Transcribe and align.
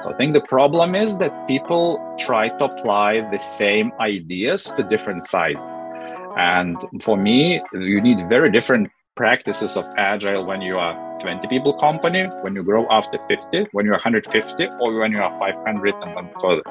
So 0.00 0.10
I 0.10 0.16
think 0.16 0.32
the 0.32 0.40
problem 0.40 0.94
is 0.94 1.18
that 1.18 1.46
people 1.46 2.00
try 2.18 2.48
to 2.48 2.64
apply 2.64 3.20
the 3.30 3.38
same 3.38 3.92
ideas 4.00 4.64
to 4.76 4.82
different 4.82 5.24
sides. 5.24 5.76
And 6.38 6.78
for 7.02 7.18
me, 7.18 7.60
you 7.74 8.00
need 8.00 8.26
very 8.30 8.50
different 8.50 8.88
practices 9.14 9.76
of 9.76 9.84
agile 9.98 10.46
when 10.46 10.62
you 10.62 10.78
are 10.78 10.94
20 11.20 11.46
people 11.48 11.78
company, 11.78 12.24
when 12.40 12.54
you 12.54 12.62
grow 12.62 12.86
after 12.90 13.18
50, 13.28 13.66
when 13.72 13.84
you're 13.84 13.94
150, 13.94 14.68
or 14.80 14.98
when 14.98 15.12
you 15.12 15.18
are 15.18 15.36
500 15.36 15.94
and 15.94 16.16
then 16.16 16.30
further. 16.40 16.62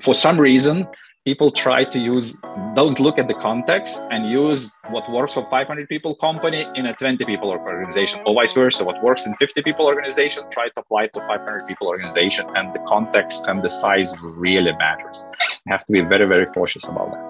For 0.00 0.14
some 0.14 0.40
reason, 0.40 0.88
people 1.28 1.50
try 1.50 1.84
to 1.84 1.98
use 1.98 2.34
don't 2.74 2.98
look 3.00 3.18
at 3.18 3.28
the 3.28 3.34
context 3.34 4.02
and 4.10 4.30
use 4.30 4.72
what 4.88 5.04
works 5.10 5.34
for 5.34 5.46
500 5.50 5.86
people 5.86 6.14
company 6.14 6.66
in 6.74 6.86
a 6.86 6.94
20 6.94 7.22
people 7.26 7.50
organization 7.50 8.22
or 8.24 8.32
vice 8.34 8.54
versa. 8.54 8.82
What 8.82 9.02
works 9.02 9.26
in 9.26 9.34
50 9.34 9.60
people 9.60 9.84
organization 9.84 10.44
try 10.50 10.70
to 10.70 10.80
apply 10.80 11.08
to 11.08 11.20
500 11.20 11.66
people 11.66 11.86
organization 11.86 12.46
and 12.56 12.72
the 12.72 12.78
context 12.88 13.46
and 13.46 13.62
the 13.62 13.68
size 13.68 14.14
really 14.38 14.72
matters. 14.78 15.26
You 15.66 15.72
have 15.72 15.84
to 15.84 15.92
be 15.92 16.00
very 16.00 16.26
very 16.26 16.46
cautious 16.46 16.88
about 16.88 17.10
that. 17.12 17.24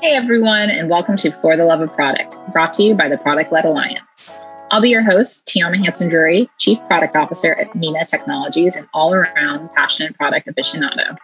Hey 0.00 0.14
everyone, 0.16 0.70
and 0.70 0.88
welcome 0.88 1.18
to 1.18 1.30
For 1.42 1.58
the 1.58 1.66
Love 1.66 1.82
of 1.82 1.92
Product, 1.92 2.38
brought 2.54 2.72
to 2.74 2.82
you 2.84 2.94
by 2.94 3.10
the 3.10 3.18
Product 3.18 3.52
Led 3.52 3.66
Alliance. 3.66 4.47
I'll 4.70 4.82
be 4.82 4.90
your 4.90 5.02
host, 5.02 5.46
Tiana 5.46 5.82
Hanson 5.82 6.10
Drury, 6.10 6.50
Chief 6.58 6.78
Product 6.88 7.16
Officer 7.16 7.54
at 7.54 7.74
Mina 7.74 8.04
Technologies 8.04 8.76
and 8.76 8.86
all 8.92 9.14
around 9.14 9.70
passionate 9.74 10.14
product 10.16 10.46
aficionado. 10.46 11.16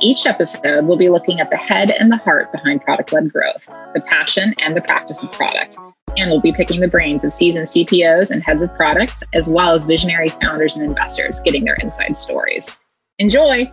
Each 0.00 0.26
episode, 0.26 0.84
we'll 0.84 0.96
be 0.96 1.08
looking 1.08 1.38
at 1.38 1.50
the 1.50 1.56
head 1.56 1.92
and 1.92 2.10
the 2.10 2.16
heart 2.16 2.50
behind 2.50 2.82
product 2.82 3.12
led 3.12 3.32
growth, 3.32 3.66
the 3.94 4.00
passion 4.00 4.52
and 4.58 4.76
the 4.76 4.80
practice 4.80 5.22
of 5.22 5.30
product. 5.30 5.76
And 6.16 6.28
we'll 6.28 6.40
be 6.40 6.52
picking 6.52 6.80
the 6.80 6.88
brains 6.88 7.22
of 7.22 7.32
seasoned 7.32 7.66
CPOs 7.66 8.32
and 8.32 8.42
heads 8.42 8.62
of 8.62 8.76
products, 8.76 9.22
as 9.32 9.48
well 9.48 9.76
as 9.76 9.86
visionary 9.86 10.28
founders 10.28 10.76
and 10.76 10.84
investors 10.84 11.40
getting 11.44 11.64
their 11.64 11.76
inside 11.76 12.16
stories. 12.16 12.80
Enjoy! 13.20 13.70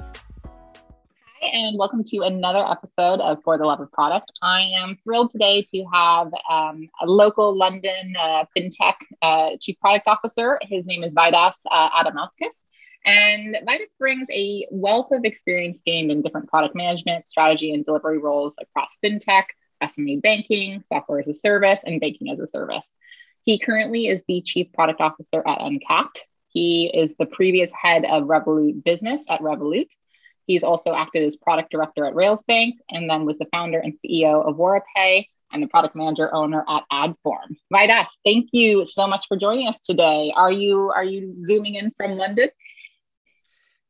And 1.53 1.77
welcome 1.77 2.03
to 2.05 2.21
another 2.21 2.65
episode 2.65 3.19
of 3.19 3.43
For 3.43 3.55
the 3.59 3.65
Love 3.65 3.79
of 3.79 3.91
Product. 3.91 4.31
I 4.41 4.61
am 4.61 4.97
thrilled 5.03 5.29
today 5.29 5.61
to 5.69 5.85
have 5.93 6.33
um, 6.49 6.89
a 6.99 7.05
local 7.05 7.55
London 7.55 8.15
uh, 8.19 8.45
fintech 8.57 8.95
uh, 9.21 9.51
chief 9.61 9.79
product 9.79 10.07
officer. 10.07 10.57
His 10.63 10.87
name 10.87 11.03
is 11.03 11.13
Vaidas 11.13 11.53
uh. 11.69 11.89
And 13.05 13.57
Vaidas 13.63 13.95
brings 13.99 14.27
a 14.31 14.65
wealth 14.71 15.11
of 15.11 15.23
experience 15.23 15.81
gained 15.85 16.09
in 16.09 16.23
different 16.23 16.49
product 16.49 16.75
management, 16.75 17.27
strategy, 17.27 17.71
and 17.71 17.85
delivery 17.85 18.17
roles 18.17 18.55
across 18.59 18.97
fintech, 19.03 19.45
SME 19.83 20.23
banking, 20.23 20.81
software 20.81 21.19
as 21.19 21.27
a 21.27 21.33
service, 21.33 21.81
and 21.85 22.01
banking 22.01 22.31
as 22.31 22.39
a 22.39 22.47
service. 22.47 22.91
He 23.43 23.59
currently 23.59 24.07
is 24.07 24.23
the 24.27 24.41
chief 24.41 24.73
product 24.73 24.99
officer 24.99 25.43
at 25.45 25.61
Uncapped. 25.61 26.23
He 26.47 26.87
is 26.87 27.15
the 27.17 27.27
previous 27.27 27.69
head 27.69 28.03
of 28.05 28.23
Revolut 28.23 28.83
business 28.83 29.21
at 29.29 29.41
Revolut 29.41 29.89
He's 30.45 30.63
also 30.63 30.93
acted 30.93 31.23
as 31.23 31.35
product 31.35 31.71
director 31.71 32.05
at 32.05 32.13
Railsbank 32.13 32.73
and 32.89 33.09
then 33.09 33.25
was 33.25 33.37
the 33.37 33.47
founder 33.51 33.79
and 33.79 33.93
CEO 33.93 34.47
of 34.47 34.57
WaraPay 34.57 35.27
and 35.51 35.63
the 35.63 35.67
product 35.67 35.95
manager 35.95 36.33
owner 36.33 36.63
at 36.67 36.83
Adform. 36.91 37.55
Vaidas, 37.73 38.07
thank 38.23 38.49
you 38.51 38.85
so 38.85 39.07
much 39.07 39.25
for 39.27 39.37
joining 39.37 39.67
us 39.67 39.81
today. 39.83 40.33
Are 40.35 40.51
you 40.51 40.89
are 40.89 41.03
you 41.03 41.35
zooming 41.47 41.75
in 41.75 41.91
from 41.97 42.11
London? 42.11 42.49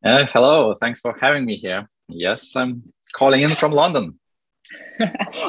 Uh, 0.03 0.25
hello, 0.29 0.73
thanks 0.75 1.01
for 1.01 1.17
having 1.19 1.45
me 1.45 1.55
here. 1.55 1.87
Yes, 2.07 2.55
I'm 2.55 2.83
calling 3.13 3.41
in 3.41 3.49
from 3.49 3.71
London. 3.71 4.19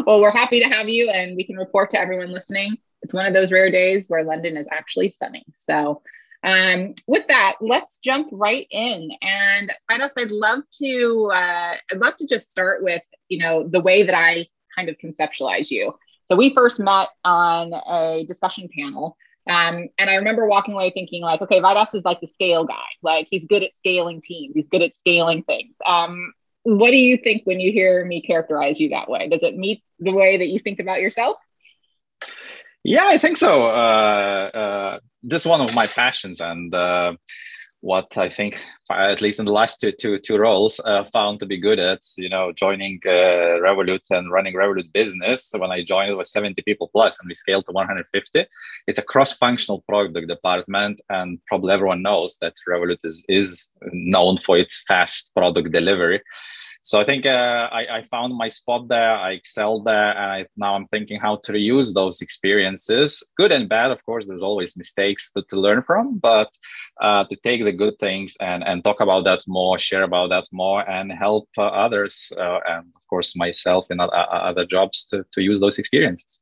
well, 0.06 0.20
we're 0.20 0.30
happy 0.30 0.60
to 0.60 0.68
have 0.68 0.88
you, 0.88 1.10
and 1.10 1.36
we 1.36 1.44
can 1.44 1.56
report 1.56 1.90
to 1.90 2.00
everyone 2.00 2.32
listening. 2.32 2.76
It's 3.02 3.12
one 3.12 3.26
of 3.26 3.34
those 3.34 3.52
rare 3.52 3.70
days 3.70 4.08
where 4.08 4.24
London 4.24 4.56
is 4.56 4.66
actually 4.72 5.10
sunny. 5.10 5.44
So 5.56 6.02
um, 6.44 6.94
with 7.06 7.26
that, 7.28 7.56
let's 7.60 7.98
jump 7.98 8.28
right 8.32 8.66
in. 8.70 9.10
And 9.22 9.72
I 9.88 9.98
I'd 10.18 10.30
love 10.30 10.60
to 10.82 11.30
uh, 11.32 11.74
I'd 11.90 11.98
love 11.98 12.16
to 12.18 12.26
just 12.26 12.50
start 12.50 12.82
with 12.82 13.02
you 13.28 13.38
know 13.38 13.68
the 13.68 13.80
way 13.80 14.02
that 14.02 14.14
I 14.14 14.46
kind 14.76 14.88
of 14.88 14.96
conceptualize 14.98 15.70
you. 15.70 15.94
So 16.26 16.36
we 16.36 16.54
first 16.54 16.80
met 16.80 17.08
on 17.24 17.72
a 17.72 18.24
discussion 18.26 18.68
panel. 18.76 19.16
Um, 19.48 19.88
and 19.96 20.10
I 20.10 20.16
remember 20.16 20.46
walking 20.46 20.74
away 20.74 20.90
thinking 20.90 21.22
like, 21.22 21.40
okay, 21.40 21.60
Vaidas 21.60 21.94
is 21.94 22.04
like 22.04 22.20
the 22.20 22.26
scale 22.26 22.64
guy. 22.64 22.74
Like 23.00 23.28
he's 23.30 23.46
good 23.46 23.62
at 23.62 23.76
scaling 23.76 24.20
teams. 24.20 24.54
He's 24.54 24.68
good 24.68 24.82
at 24.82 24.96
scaling 24.96 25.44
things. 25.44 25.78
Um, 25.86 26.32
what 26.64 26.90
do 26.90 26.96
you 26.96 27.16
think 27.16 27.42
when 27.44 27.60
you 27.60 27.70
hear 27.70 28.04
me 28.04 28.20
characterize 28.22 28.80
you 28.80 28.88
that 28.88 29.08
way? 29.08 29.28
Does 29.28 29.44
it 29.44 29.56
meet 29.56 29.84
the 30.00 30.10
way 30.10 30.38
that 30.38 30.48
you 30.48 30.58
think 30.58 30.80
about 30.80 31.00
yourself? 31.00 31.36
Yeah, 32.86 33.06
I 33.08 33.18
think 33.18 33.36
so. 33.36 33.66
Uh, 33.66 34.50
uh, 34.54 34.98
this 35.24 35.42
is 35.42 35.46
one 35.46 35.60
of 35.60 35.74
my 35.74 35.88
passions, 35.88 36.40
and 36.40 36.72
uh, 36.72 37.14
what 37.80 38.16
I 38.16 38.28
think, 38.28 38.64
at 38.88 39.20
least 39.20 39.40
in 39.40 39.44
the 39.44 39.50
last 39.60 39.80
two 39.80 39.90
two, 39.90 40.20
two 40.20 40.38
roles, 40.38 40.78
uh, 40.84 41.02
found 41.12 41.40
to 41.40 41.46
be 41.46 41.58
good 41.58 41.80
at. 41.80 42.02
You 42.16 42.28
know, 42.28 42.52
joining 42.52 43.00
uh, 43.04 43.58
Revolut 43.66 44.08
and 44.10 44.30
running 44.30 44.54
Revolut 44.54 44.92
business. 44.92 45.46
So 45.48 45.58
when 45.58 45.72
I 45.72 45.82
joined, 45.82 46.12
it 46.12 46.14
was 46.14 46.30
seventy 46.30 46.62
people 46.62 46.88
plus, 46.92 47.18
and 47.18 47.26
we 47.26 47.34
scaled 47.34 47.66
to 47.66 47.72
one 47.72 47.88
hundred 47.88 48.06
fifty. 48.12 48.46
It's 48.86 49.00
a 49.00 49.08
cross-functional 49.12 49.82
product 49.88 50.28
department, 50.28 51.00
and 51.08 51.40
probably 51.48 51.72
everyone 51.74 52.02
knows 52.02 52.38
that 52.40 52.54
Revolut 52.68 53.02
is 53.02 53.24
is 53.28 53.68
known 53.90 54.38
for 54.38 54.56
its 54.56 54.84
fast 54.86 55.34
product 55.34 55.72
delivery 55.72 56.22
so 56.86 57.00
I 57.00 57.04
think 57.04 57.26
uh, 57.26 57.68
I, 57.72 57.96
I, 57.96 58.02
found 58.04 58.36
my 58.36 58.46
spot 58.46 58.86
there. 58.86 59.16
I 59.16 59.32
excelled 59.32 59.86
there, 59.86 60.16
and 60.16 60.30
I, 60.30 60.46
now 60.56 60.76
I'm 60.76 60.86
thinking 60.86 61.18
how 61.18 61.40
to 61.42 61.50
reuse 61.50 61.92
those 61.92 62.22
experiences, 62.22 63.24
good 63.36 63.50
and 63.50 63.68
bad. 63.68 63.90
Of 63.90 64.06
course, 64.06 64.24
there's 64.24 64.40
always 64.40 64.76
mistakes 64.76 65.32
to, 65.32 65.42
to 65.50 65.58
learn 65.58 65.82
from, 65.82 66.18
but 66.18 66.48
uh, 67.00 67.24
to 67.24 67.34
take 67.42 67.64
the 67.64 67.72
good 67.72 67.98
things 67.98 68.36
and 68.40 68.62
and 68.62 68.84
talk 68.84 69.00
about 69.00 69.24
that 69.24 69.42
more, 69.48 69.78
share 69.78 70.04
about 70.04 70.28
that 70.28 70.46
more, 70.52 70.88
and 70.88 71.10
help 71.10 71.48
uh, 71.58 71.62
others, 71.64 72.32
uh, 72.38 72.60
and 72.68 72.84
of 72.94 73.04
course 73.10 73.34
myself 73.34 73.86
in 73.90 73.98
other 73.98 74.64
jobs 74.64 75.04
to 75.06 75.24
to 75.32 75.42
use 75.42 75.58
those 75.58 75.80
experiences. 75.80 76.38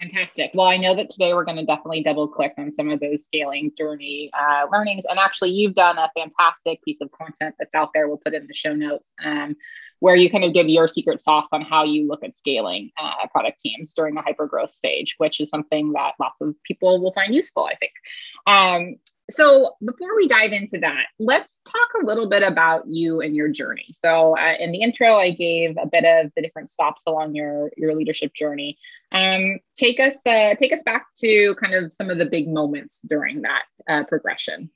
Fantastic. 0.00 0.52
Well, 0.54 0.66
I 0.66 0.76
know 0.76 0.94
that 0.94 1.10
today 1.10 1.34
we're 1.34 1.44
going 1.44 1.56
to 1.56 1.64
definitely 1.64 2.02
double 2.04 2.28
click 2.28 2.52
on 2.56 2.72
some 2.72 2.88
of 2.88 3.00
those 3.00 3.24
scaling 3.24 3.72
journey 3.76 4.30
uh, 4.38 4.66
learnings. 4.72 5.04
And 5.08 5.18
actually, 5.18 5.50
you've 5.50 5.74
done 5.74 5.98
a 5.98 6.10
fantastic 6.16 6.82
piece 6.84 6.98
of 7.00 7.10
content 7.10 7.56
that's 7.58 7.74
out 7.74 7.90
there. 7.92 8.06
We'll 8.06 8.18
put 8.18 8.34
in 8.34 8.46
the 8.46 8.54
show 8.54 8.74
notes 8.74 9.10
um, 9.24 9.56
where 9.98 10.14
you 10.14 10.30
kind 10.30 10.44
of 10.44 10.54
give 10.54 10.68
your 10.68 10.86
secret 10.86 11.20
sauce 11.20 11.48
on 11.52 11.62
how 11.62 11.82
you 11.82 12.06
look 12.06 12.22
at 12.22 12.36
scaling 12.36 12.90
uh, 12.96 13.26
product 13.32 13.58
teams 13.58 13.92
during 13.94 14.14
the 14.14 14.22
hyper 14.22 14.46
growth 14.46 14.72
stage, 14.72 15.16
which 15.18 15.40
is 15.40 15.50
something 15.50 15.92
that 15.94 16.12
lots 16.20 16.40
of 16.40 16.54
people 16.62 17.02
will 17.02 17.12
find 17.12 17.34
useful, 17.34 17.64
I 17.64 17.74
think. 17.74 17.92
Um, 18.46 18.96
so 19.30 19.76
before 19.84 20.16
we 20.16 20.26
dive 20.26 20.52
into 20.52 20.78
that, 20.78 21.06
let's 21.18 21.60
talk 21.62 22.02
a 22.02 22.06
little 22.06 22.28
bit 22.28 22.42
about 22.42 22.86
you 22.86 23.20
and 23.20 23.36
your 23.36 23.48
journey. 23.48 23.94
So 23.98 24.36
uh, 24.38 24.54
in 24.58 24.72
the 24.72 24.80
intro, 24.80 25.16
I 25.16 25.32
gave 25.32 25.76
a 25.76 25.86
bit 25.86 26.04
of 26.04 26.32
the 26.34 26.42
different 26.42 26.70
stops 26.70 27.02
along 27.06 27.34
your 27.34 27.70
your 27.76 27.94
leadership 27.94 28.32
journey. 28.34 28.78
Um, 29.12 29.58
take 29.76 30.00
us 30.00 30.20
uh, 30.26 30.54
take 30.54 30.72
us 30.72 30.82
back 30.82 31.06
to 31.20 31.54
kind 31.60 31.74
of 31.74 31.92
some 31.92 32.08
of 32.08 32.18
the 32.18 32.26
big 32.26 32.48
moments 32.48 33.00
during 33.02 33.42
that 33.42 33.64
uh, 33.88 34.04
progression. 34.04 34.70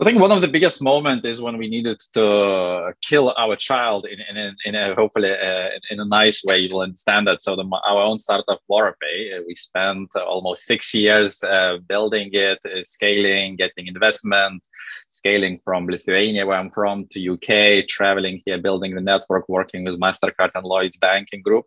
I 0.00 0.04
think 0.06 0.20
one 0.20 0.32
of 0.32 0.40
the 0.40 0.48
biggest 0.48 0.82
moments 0.82 1.26
is 1.26 1.42
when 1.42 1.58
we 1.58 1.68
needed 1.68 2.00
to 2.14 2.94
kill 3.02 3.34
our 3.36 3.54
child 3.56 4.06
in, 4.06 4.36
in, 4.36 4.56
in 4.64 4.74
a 4.74 4.94
hopefully 4.94 5.30
uh, 5.30 5.68
in 5.90 6.00
a 6.00 6.06
nice 6.06 6.42
way. 6.42 6.60
You 6.60 6.70
will 6.70 6.80
understand 6.80 7.26
that. 7.26 7.42
So 7.42 7.56
the, 7.56 7.68
our 7.86 8.00
own 8.00 8.18
startup 8.18 8.60
WaraPay, 8.70 9.38
uh, 9.38 9.42
we 9.46 9.54
spent 9.54 10.16
almost 10.16 10.64
six 10.64 10.94
years 10.94 11.42
uh, 11.42 11.76
building 11.86 12.30
it, 12.32 12.58
uh, 12.64 12.82
scaling, 12.84 13.56
getting 13.56 13.86
investment, 13.86 14.66
scaling 15.10 15.60
from 15.62 15.86
Lithuania, 15.86 16.46
where 16.46 16.58
I'm 16.58 16.70
from, 16.70 17.06
to 17.08 17.32
UK, 17.34 17.86
traveling 17.86 18.40
here, 18.46 18.58
building 18.58 18.94
the 18.94 19.02
network, 19.02 19.46
working 19.50 19.84
with 19.84 20.00
Mastercard 20.00 20.52
and 20.54 20.64
Lloyds 20.64 20.96
banking 20.96 21.42
group 21.42 21.66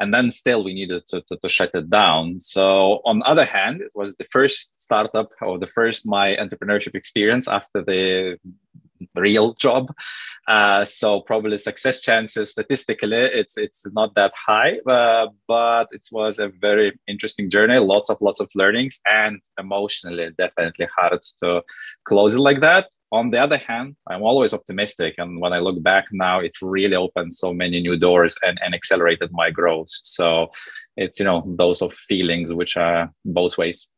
and 0.00 0.12
then 0.14 0.30
still 0.30 0.64
we 0.64 0.74
needed 0.74 1.06
to, 1.08 1.20
to, 1.22 1.36
to, 1.36 1.48
shut 1.48 1.74
it 1.74 1.90
down. 1.90 2.40
So 2.40 3.00
on 3.04 3.20
the 3.20 3.26
other 3.26 3.44
hand 3.44 3.82
it 3.82 3.92
was 3.94 4.16
the 4.16 4.26
first 4.30 4.80
startup 4.80 5.30
or 5.42 5.58
the 5.58 5.66
first 5.66 6.08
my 6.08 6.36
entrepreneurship 6.36 6.94
experience 6.94 7.46
after 7.46 7.82
the 7.82 8.38
real 9.14 9.54
job. 9.54 9.92
Uh, 10.48 10.84
so 10.84 11.20
probably 11.20 11.58
success 11.58 12.00
chances 12.00 12.50
statistically, 12.50 13.16
it's 13.16 13.56
it's 13.56 13.86
not 13.92 14.14
that 14.14 14.32
high, 14.34 14.78
uh, 14.86 15.28
but 15.46 15.88
it 15.92 16.06
was 16.12 16.38
a 16.38 16.48
very 16.60 16.98
interesting 17.06 17.50
journey. 17.50 17.78
Lots 17.78 18.10
of 18.10 18.18
lots 18.20 18.40
of 18.40 18.50
learnings, 18.54 19.00
and 19.06 19.40
emotionally 19.58 20.30
definitely 20.38 20.88
hard 20.96 21.20
to 21.42 21.62
close 22.04 22.34
it 22.34 22.40
like 22.40 22.60
that. 22.60 22.88
On 23.12 23.30
the 23.30 23.38
other 23.38 23.58
hand, 23.58 23.96
I'm 24.08 24.22
always 24.22 24.54
optimistic, 24.54 25.14
and 25.18 25.40
when 25.40 25.52
I 25.52 25.58
look 25.58 25.82
back 25.82 26.06
now, 26.12 26.40
it 26.40 26.52
really 26.62 26.96
opened 26.96 27.32
so 27.32 27.52
many 27.52 27.80
new 27.80 27.96
doors 27.96 28.38
and, 28.42 28.58
and 28.64 28.74
accelerated 28.74 29.30
my 29.32 29.50
growth. 29.50 29.88
So 29.90 30.50
it's 30.96 31.18
you 31.18 31.24
know 31.24 31.44
those 31.46 31.82
of 31.82 31.92
feelings 31.92 32.52
which 32.52 32.76
are 32.76 33.12
both 33.24 33.58
ways. 33.58 33.88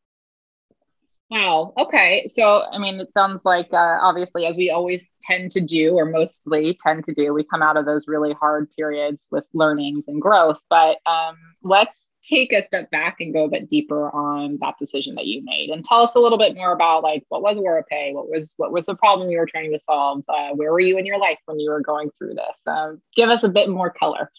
Wow. 1.32 1.72
Okay. 1.78 2.28
So, 2.28 2.64
I 2.70 2.76
mean, 2.76 3.00
it 3.00 3.10
sounds 3.10 3.40
like 3.46 3.68
uh, 3.72 3.96
obviously, 4.02 4.44
as 4.44 4.58
we 4.58 4.68
always 4.68 5.16
tend 5.22 5.50
to 5.52 5.62
do, 5.62 5.94
or 5.94 6.04
mostly 6.04 6.78
tend 6.84 7.04
to 7.04 7.14
do, 7.14 7.32
we 7.32 7.42
come 7.42 7.62
out 7.62 7.78
of 7.78 7.86
those 7.86 8.06
really 8.06 8.34
hard 8.34 8.68
periods 8.76 9.28
with 9.30 9.44
learnings 9.54 10.04
and 10.08 10.20
growth. 10.20 10.58
But 10.68 10.98
um, 11.06 11.38
let's 11.62 12.10
take 12.22 12.52
a 12.52 12.62
step 12.62 12.90
back 12.90 13.16
and 13.20 13.32
go 13.32 13.44
a 13.46 13.48
bit 13.48 13.70
deeper 13.70 14.10
on 14.14 14.58
that 14.60 14.74
decision 14.78 15.14
that 15.14 15.24
you 15.24 15.42
made, 15.42 15.70
and 15.70 15.82
tell 15.82 16.02
us 16.02 16.14
a 16.14 16.20
little 16.20 16.36
bit 16.36 16.54
more 16.54 16.72
about 16.72 17.02
like 17.02 17.24
what 17.30 17.40
was 17.40 17.56
WaraPay, 17.56 18.12
what 18.12 18.28
was 18.28 18.52
what 18.58 18.70
was 18.70 18.84
the 18.84 18.94
problem 18.94 19.30
you 19.30 19.38
were 19.38 19.48
trying 19.50 19.72
to 19.72 19.80
solve, 19.80 20.24
uh, 20.28 20.50
where 20.50 20.70
were 20.70 20.80
you 20.80 20.98
in 20.98 21.06
your 21.06 21.18
life 21.18 21.38
when 21.46 21.58
you 21.58 21.70
were 21.70 21.80
going 21.80 22.10
through 22.18 22.34
this? 22.34 22.60
Uh, 22.66 22.92
give 23.16 23.30
us 23.30 23.42
a 23.42 23.48
bit 23.48 23.70
more 23.70 23.90
color. 23.90 24.30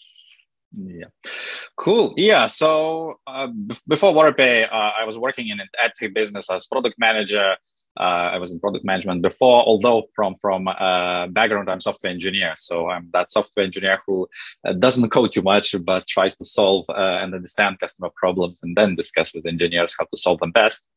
Yeah, 0.76 1.06
cool. 1.76 2.14
Yeah, 2.16 2.46
so 2.46 3.20
uh, 3.26 3.46
b- 3.46 3.76
before 3.86 4.12
WaraPay, 4.12 4.66
uh, 4.72 4.92
I 4.98 5.04
was 5.04 5.18
working 5.18 5.48
in 5.48 5.60
an 5.60 5.68
ad 5.82 5.92
tech 5.98 6.14
business 6.14 6.50
as 6.50 6.66
product 6.66 6.96
manager. 6.98 7.56
Uh, 7.98 8.32
I 8.34 8.38
was 8.38 8.50
in 8.50 8.58
product 8.58 8.84
management 8.84 9.22
before, 9.22 9.62
although 9.62 10.08
from 10.16 10.34
from 10.40 10.66
uh, 10.66 11.28
background 11.28 11.70
I'm 11.70 11.78
software 11.78 12.12
engineer. 12.12 12.54
So 12.56 12.90
I'm 12.90 13.08
that 13.12 13.30
software 13.30 13.64
engineer 13.64 14.00
who 14.04 14.26
uh, 14.66 14.72
doesn't 14.72 15.08
code 15.10 15.32
too 15.32 15.42
much, 15.42 15.76
but 15.84 16.08
tries 16.08 16.34
to 16.36 16.44
solve 16.44 16.86
uh, 16.88 17.18
and 17.22 17.34
understand 17.34 17.78
customer 17.78 18.10
problems, 18.16 18.58
and 18.64 18.76
then 18.76 18.96
discuss 18.96 19.32
with 19.32 19.46
engineers 19.46 19.94
how 19.96 20.06
to 20.06 20.16
solve 20.16 20.40
them 20.40 20.50
best. 20.50 20.88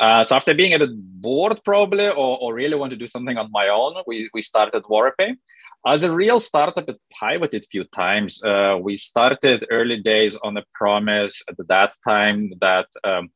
so 0.00 0.36
after 0.36 0.52
being 0.52 0.74
a 0.74 0.78
bit 0.78 0.90
bored, 0.92 1.58
probably, 1.64 2.08
or, 2.08 2.38
or 2.42 2.52
really 2.52 2.76
want 2.76 2.90
to 2.90 2.98
do 2.98 3.06
something 3.06 3.38
on 3.38 3.48
my 3.50 3.68
own, 3.68 3.94
we 4.06 4.28
we 4.34 4.42
started 4.42 4.82
WaraPay 4.82 5.36
as 5.86 6.02
a 6.02 6.14
real 6.14 6.40
startup, 6.40 6.88
it 6.88 7.00
pivoted 7.20 7.62
a 7.62 7.66
few 7.66 7.84
times. 7.84 8.42
Uh, 8.42 8.78
we 8.80 8.96
started 8.96 9.66
early 9.70 10.00
days 10.00 10.36
on 10.36 10.54
the 10.54 10.64
promise 10.74 11.42
at 11.48 11.56
that 11.68 11.92
time 12.04 12.52
that 12.60 12.86
um, 13.04 13.30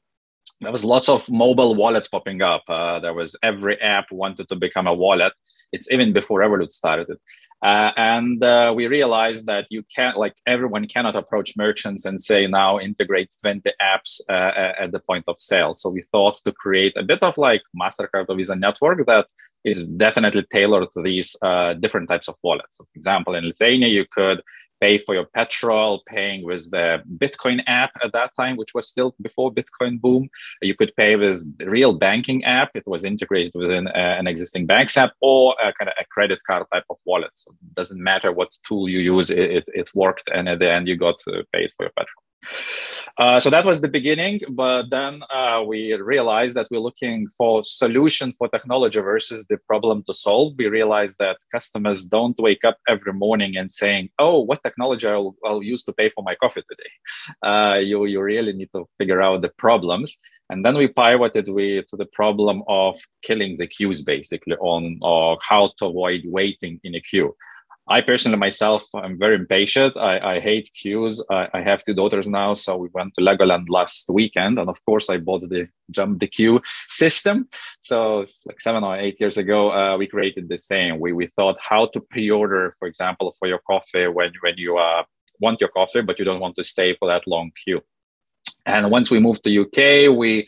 there 0.60 0.72
was 0.72 0.84
lots 0.84 1.08
of 1.08 1.28
mobile 1.30 1.74
wallets 1.74 2.08
popping 2.08 2.42
up. 2.42 2.62
Uh, 2.68 2.98
there 2.98 3.14
was 3.14 3.36
every 3.42 3.80
app 3.80 4.10
wanted 4.10 4.48
to 4.48 4.56
become 4.56 4.86
a 4.86 4.94
wallet. 4.94 5.32
It's 5.72 5.90
even 5.92 6.12
before 6.12 6.40
Revolut 6.40 6.70
started. 6.70 7.16
Uh, 7.62 7.90
and 7.96 8.42
uh, 8.42 8.72
we 8.74 8.86
realized 8.86 9.46
that 9.46 9.66
you 9.70 9.82
can't, 9.94 10.16
like 10.16 10.34
everyone 10.46 10.86
cannot 10.86 11.16
approach 11.16 11.56
merchants 11.56 12.04
and 12.04 12.20
say 12.20 12.46
now 12.46 12.78
integrate 12.78 13.34
20 13.40 13.70
apps 13.80 14.20
uh, 14.28 14.74
at 14.80 14.92
the 14.92 15.00
point 15.00 15.24
of 15.28 15.38
sale. 15.38 15.74
So 15.74 15.90
we 15.90 16.02
thought 16.02 16.36
to 16.44 16.52
create 16.52 16.96
a 16.96 17.02
bit 17.02 17.22
of 17.22 17.36
like 17.36 17.62
MasterCard 17.80 18.26
or 18.28 18.36
Visa 18.36 18.56
network 18.56 19.06
that 19.06 19.26
is 19.70 19.84
definitely 19.84 20.44
tailored 20.50 20.88
to 20.92 21.02
these 21.02 21.36
uh, 21.42 21.74
different 21.74 22.08
types 22.08 22.28
of 22.28 22.36
wallets. 22.42 22.78
So 22.78 22.84
for 22.84 22.96
example, 22.96 23.34
in 23.34 23.44
Lithuania, 23.44 23.88
you 23.88 24.06
could 24.10 24.42
pay 24.80 24.98
for 24.98 25.14
your 25.14 25.26
petrol, 25.34 26.02
paying 26.06 26.44
with 26.44 26.70
the 26.70 27.02
Bitcoin 27.16 27.62
app 27.66 27.90
at 28.02 28.12
that 28.12 28.30
time, 28.36 28.56
which 28.56 28.74
was 28.74 28.88
still 28.88 29.14
before 29.20 29.52
Bitcoin 29.52 30.00
boom. 30.00 30.28
You 30.62 30.74
could 30.74 30.92
pay 30.96 31.16
with 31.16 31.42
real 31.64 31.98
banking 31.98 32.44
app. 32.44 32.70
It 32.74 32.84
was 32.86 33.04
integrated 33.04 33.52
within 33.54 33.88
uh, 33.88 33.90
an 33.94 34.26
existing 34.26 34.66
banks 34.66 34.96
app 34.96 35.12
or 35.20 35.54
a 35.62 35.72
kind 35.72 35.88
of 35.88 35.94
a 36.00 36.04
credit 36.10 36.40
card 36.46 36.66
type 36.72 36.84
of 36.90 36.96
wallet. 37.04 37.30
So 37.32 37.50
it 37.50 37.74
doesn't 37.74 38.02
matter 38.02 38.32
what 38.32 38.56
tool 38.66 38.88
you 38.88 39.00
use, 39.00 39.30
it, 39.30 39.38
it, 39.38 39.64
it 39.68 39.90
worked. 39.94 40.30
And 40.32 40.48
at 40.48 40.58
the 40.60 40.70
end, 40.70 40.88
you 40.88 40.96
got 40.96 41.16
paid 41.52 41.70
for 41.76 41.84
your 41.84 41.92
petrol. 41.96 42.27
Uh, 43.18 43.40
so 43.40 43.50
that 43.50 43.64
was 43.64 43.80
the 43.80 43.88
beginning, 43.88 44.40
but 44.50 44.90
then 44.90 45.20
uh, 45.34 45.60
we 45.66 45.92
realized 45.94 46.54
that 46.54 46.68
we're 46.70 46.78
looking 46.78 47.26
for 47.36 47.64
solution 47.64 48.30
for 48.32 48.46
technology 48.48 49.00
versus 49.00 49.44
the 49.48 49.58
problem 49.66 50.04
to 50.04 50.14
solve. 50.14 50.54
We 50.56 50.68
realized 50.68 51.18
that 51.18 51.36
customers 51.50 52.04
don't 52.04 52.38
wake 52.38 52.64
up 52.64 52.78
every 52.88 53.12
morning 53.12 53.56
and 53.56 53.72
saying, 53.72 54.10
"Oh, 54.20 54.38
what 54.42 54.62
technology 54.62 55.08
I'll, 55.08 55.34
I'll 55.44 55.64
use 55.64 55.82
to 55.86 55.92
pay 55.92 56.10
for 56.10 56.22
my 56.22 56.36
coffee 56.36 56.62
today." 56.70 56.92
Uh, 57.42 57.78
you 57.78 58.04
you 58.04 58.22
really 58.22 58.52
need 58.52 58.70
to 58.70 58.88
figure 58.98 59.20
out 59.20 59.42
the 59.42 59.52
problems, 59.58 60.16
and 60.48 60.64
then 60.64 60.76
we 60.76 60.86
pivoted 60.86 61.48
we 61.48 61.82
to 61.90 61.96
the 61.96 62.06
problem 62.12 62.62
of 62.68 63.00
killing 63.22 63.56
the 63.58 63.66
queues, 63.66 64.00
basically 64.02 64.54
on 64.60 64.96
or 65.02 65.38
how 65.42 65.72
to 65.78 65.86
avoid 65.86 66.22
waiting 66.24 66.78
in 66.84 66.94
a 66.94 67.00
queue. 67.00 67.34
I 67.90 68.02
personally 68.02 68.38
myself, 68.38 68.84
I'm 68.94 69.18
very 69.18 69.36
impatient. 69.36 69.96
I, 69.96 70.36
I 70.36 70.40
hate 70.40 70.70
queues. 70.74 71.22
I, 71.30 71.48
I, 71.54 71.62
have 71.62 71.82
two 71.84 71.94
daughters 71.94 72.28
now, 72.28 72.52
so 72.54 72.76
we 72.76 72.88
went 72.92 73.14
to 73.14 73.24
Legoland 73.24 73.70
last 73.70 74.10
weekend, 74.10 74.58
and 74.58 74.68
of 74.68 74.84
course, 74.84 75.08
I 75.08 75.16
bought 75.16 75.40
the 75.40 75.66
jump 75.90 76.20
the 76.20 76.26
queue 76.26 76.60
system. 76.88 77.48
So 77.80 78.20
it's 78.20 78.44
like 78.46 78.60
seven 78.60 78.84
or 78.84 78.98
eight 78.98 79.18
years 79.20 79.38
ago, 79.38 79.72
uh, 79.72 79.96
we 79.96 80.06
created 80.06 80.48
the 80.48 80.58
same. 80.58 81.00
We 81.00 81.12
we 81.12 81.28
thought 81.28 81.58
how 81.60 81.86
to 81.86 82.00
pre-order, 82.00 82.74
for 82.78 82.86
example, 82.86 83.34
for 83.38 83.48
your 83.48 83.60
coffee 83.60 84.06
when 84.06 84.32
when 84.42 84.58
you 84.58 84.76
uh, 84.76 85.04
want 85.40 85.60
your 85.60 85.70
coffee, 85.70 86.02
but 86.02 86.18
you 86.18 86.24
don't 86.24 86.40
want 86.40 86.56
to 86.56 86.64
stay 86.64 86.94
for 86.94 87.08
that 87.08 87.26
long 87.26 87.52
queue. 87.64 87.82
And 88.66 88.90
once 88.90 89.10
we 89.10 89.18
moved 89.18 89.44
to 89.44 89.60
UK, 89.62 90.14
we 90.14 90.46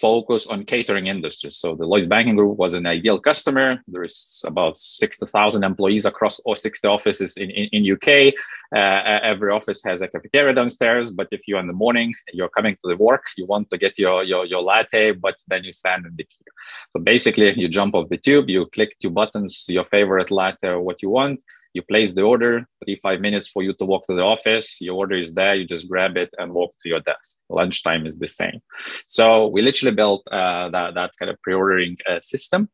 focus 0.00 0.46
on 0.48 0.64
catering 0.64 1.06
industries. 1.06 1.56
So 1.56 1.74
the 1.74 1.86
Lloyds 1.86 2.06
Banking 2.06 2.36
Group 2.36 2.58
was 2.58 2.74
an 2.74 2.86
ideal 2.86 3.18
customer. 3.18 3.82
There 3.86 4.02
is 4.02 4.44
about 4.46 4.76
60,000 4.76 5.62
employees 5.62 6.04
across 6.04 6.40
all 6.40 6.56
60 6.56 6.88
offices 6.88 7.36
in, 7.36 7.50
in, 7.50 7.68
in 7.72 7.92
UK. 7.92 8.34
Uh, 8.74 9.20
every 9.22 9.52
office 9.52 9.82
has 9.84 10.00
a 10.00 10.08
cafeteria 10.08 10.52
downstairs, 10.54 11.12
but 11.12 11.28
if 11.30 11.42
you're 11.46 11.60
in 11.60 11.68
the 11.68 11.72
morning, 11.72 12.12
you're 12.32 12.48
coming 12.48 12.74
to 12.82 12.88
the 12.88 12.96
work, 12.96 13.24
you 13.36 13.46
want 13.46 13.70
to 13.70 13.78
get 13.78 13.96
your, 13.98 14.24
your, 14.24 14.44
your 14.44 14.62
latte, 14.62 15.12
but 15.12 15.36
then 15.46 15.62
you 15.62 15.72
stand 15.72 16.04
in 16.06 16.14
the 16.16 16.24
queue. 16.24 16.52
So 16.90 17.00
basically 17.00 17.58
you 17.58 17.68
jump 17.68 17.94
off 17.94 18.08
the 18.08 18.18
tube, 18.18 18.50
you 18.50 18.66
click 18.66 18.96
two 19.00 19.10
buttons, 19.10 19.64
your 19.68 19.84
favorite 19.84 20.30
latte, 20.30 20.74
what 20.76 21.02
you 21.02 21.10
want, 21.10 21.44
you 21.74 21.82
place 21.82 22.14
the 22.14 22.22
order, 22.22 22.66
three, 22.82 22.98
five 23.02 23.20
minutes 23.20 23.48
for 23.48 23.62
you 23.62 23.74
to 23.74 23.84
walk 23.84 24.06
to 24.06 24.14
the 24.14 24.22
office. 24.22 24.80
Your 24.80 24.94
order 24.94 25.16
is 25.16 25.34
there, 25.34 25.54
you 25.54 25.66
just 25.66 25.88
grab 25.88 26.16
it 26.16 26.30
and 26.38 26.52
walk 26.52 26.72
to 26.82 26.88
your 26.88 27.00
desk. 27.00 27.38
Lunchtime 27.50 28.06
is 28.06 28.18
the 28.18 28.28
same. 28.28 28.60
So 29.08 29.48
we 29.48 29.60
literally 29.60 29.94
built 29.94 30.22
uh, 30.30 30.70
that, 30.70 30.94
that 30.94 31.10
kind 31.18 31.30
of 31.30 31.40
pre 31.42 31.54
ordering 31.54 31.96
uh, 32.08 32.20
system. 32.20 32.70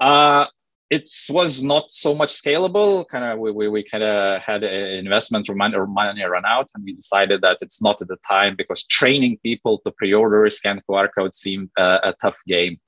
Uh, 0.00 0.46
it 0.90 1.08
was 1.30 1.62
not 1.62 1.90
so 1.90 2.14
much 2.14 2.30
scalable. 2.30 3.06
Kind 3.08 3.24
of, 3.24 3.38
we, 3.38 3.50
we, 3.52 3.68
we 3.68 3.82
kind 3.82 4.04
of 4.04 4.42
had 4.42 4.62
an 4.62 5.04
investment 5.04 5.48
or 5.48 5.54
money, 5.54 5.76
or 5.76 5.86
money 5.86 6.22
run 6.22 6.44
out, 6.44 6.68
and 6.74 6.84
we 6.84 6.92
decided 6.92 7.40
that 7.40 7.58
it's 7.60 7.80
not 7.80 8.02
at 8.02 8.08
the 8.08 8.18
time 8.28 8.54
because 8.56 8.84
training 8.86 9.38
people 9.42 9.78
to 9.78 9.92
pre-order 9.92 10.48
scan 10.50 10.82
QR 10.88 11.08
code 11.16 11.34
seemed 11.34 11.70
uh, 11.78 11.98
a 12.02 12.14
tough 12.20 12.38
game. 12.46 12.78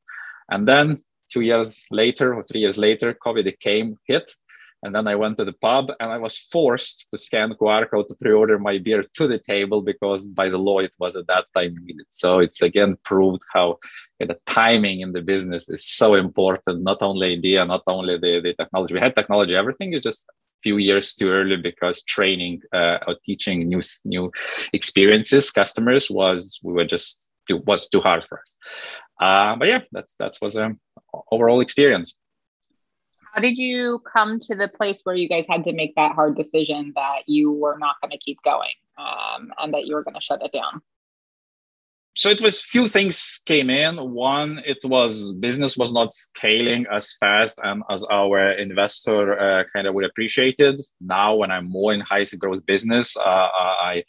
And 0.51 0.69
then 0.69 0.99
two 1.33 1.41
years 1.41 1.87
later 1.91 2.35
or 2.35 2.43
three 2.43 2.61
years 2.61 2.79
later, 2.79 3.17
COVID 3.25 3.59
came, 3.61 3.97
hit, 4.07 4.31
and 4.87 4.95
then 4.95 5.09
I 5.09 5.17
went 5.17 5.37
to 5.39 5.45
the 5.45 5.53
pub 5.53 5.91
and 5.99 6.13
I 6.13 6.19
was 6.19 6.39
forced 6.39 7.09
to 7.11 7.19
scan 7.19 7.51
QR 7.55 7.91
code 7.91 8.07
to 8.09 8.15
pre-order 8.15 8.57
my 8.57 8.79
beer 8.79 9.03
to 9.03 9.27
the 9.27 9.41
table 9.41 9.83
because 9.83 10.27
by 10.27 10.49
the 10.49 10.59
law 10.59 10.79
it 10.79 10.95
was 11.01 11.17
at 11.17 11.27
that 11.27 11.47
time 11.57 11.75
needed. 11.83 12.07
So 12.11 12.39
it's 12.39 12.63
again 12.63 12.97
proved 13.03 13.43
how 13.53 13.79
the 14.21 14.39
timing 14.47 15.01
in 15.01 15.11
the 15.13 15.23
business 15.23 15.69
is 15.69 15.85
so 15.85 16.15
important. 16.15 16.85
Not 16.85 17.03
only 17.03 17.33
idea, 17.33 17.65
not 17.65 17.83
only 17.89 18.17
the, 18.17 18.41
the 18.41 18.55
technology. 18.55 18.95
We 18.95 19.01
had 19.01 19.17
technology, 19.17 19.57
everything 19.57 19.93
is 19.93 20.03
just 20.03 20.29
a 20.29 20.33
few 20.63 20.77
years 20.77 21.17
too 21.17 21.31
early 21.31 21.57
because 21.57 22.05
training 22.05 22.61
uh, 22.73 22.99
or 23.09 23.17
teaching 23.25 23.69
new 23.69 23.83
new 24.05 24.31
experiences 24.73 25.51
customers 25.51 26.09
was 26.09 26.61
we 26.63 26.73
were 26.73 26.85
just 26.85 27.29
it 27.49 27.67
was 27.67 27.89
too 27.89 28.01
hard 28.01 28.23
for 28.29 28.39
us. 28.39 28.55
Uh, 29.21 29.57
but 29.57 29.67
yeah, 29.67 29.81
that's 29.91 30.15
that's 30.15 30.41
was 30.41 30.55
an 30.55 30.79
overall 31.33 31.61
experience. 31.61 32.15
How 33.37 33.43
did 33.43 33.59
you 33.59 34.01
come 34.11 34.41
to 34.41 34.55
the 34.55 34.67
place 34.67 35.03
where 35.05 35.15
you 35.15 35.29
guys 35.29 35.45
had 35.47 35.63
to 35.65 35.75
make 35.75 35.95
that 35.97 36.15
hard 36.15 36.39
decision 36.39 36.95
that 36.97 37.25
you 37.27 37.53
were 37.53 37.77
not 37.79 37.97
going 38.01 38.11
to 38.11 38.19
keep 38.19 38.39
going 38.43 38.73
um, 38.97 39.53
and 39.59 39.75
that 39.75 39.85
you 39.87 39.95
were 39.95 40.03
going 40.03 40.15
to 40.15 40.23
shut 40.23 40.43
it 40.43 40.53
down? 40.53 40.81
so 42.17 42.31
it 42.31 42.41
was 42.41 42.63
few 42.63 42.89
things 42.89 43.43
came 43.45 43.69
in. 43.69 43.97
One 43.97 44.63
it 44.65 44.79
was 44.85 45.35
business 45.35 45.77
was 45.77 45.93
not 45.93 46.11
scaling 46.11 46.87
as 46.91 47.15
fast 47.21 47.61
and 47.63 47.83
as 47.91 48.05
our 48.05 48.53
investor 48.53 49.39
uh, 49.39 49.65
kind 49.71 49.87
of 49.87 49.93
would 49.95 50.07
appreciate 50.07 50.57
it. 50.59 50.81
Now 50.99 51.35
when 51.35 51.51
i'm 51.51 51.69
more 51.69 51.93
in 51.93 52.01
high 52.01 52.25
growth 52.39 52.65
business 52.65 53.17
uh, 53.19 53.49
i 53.91 54.03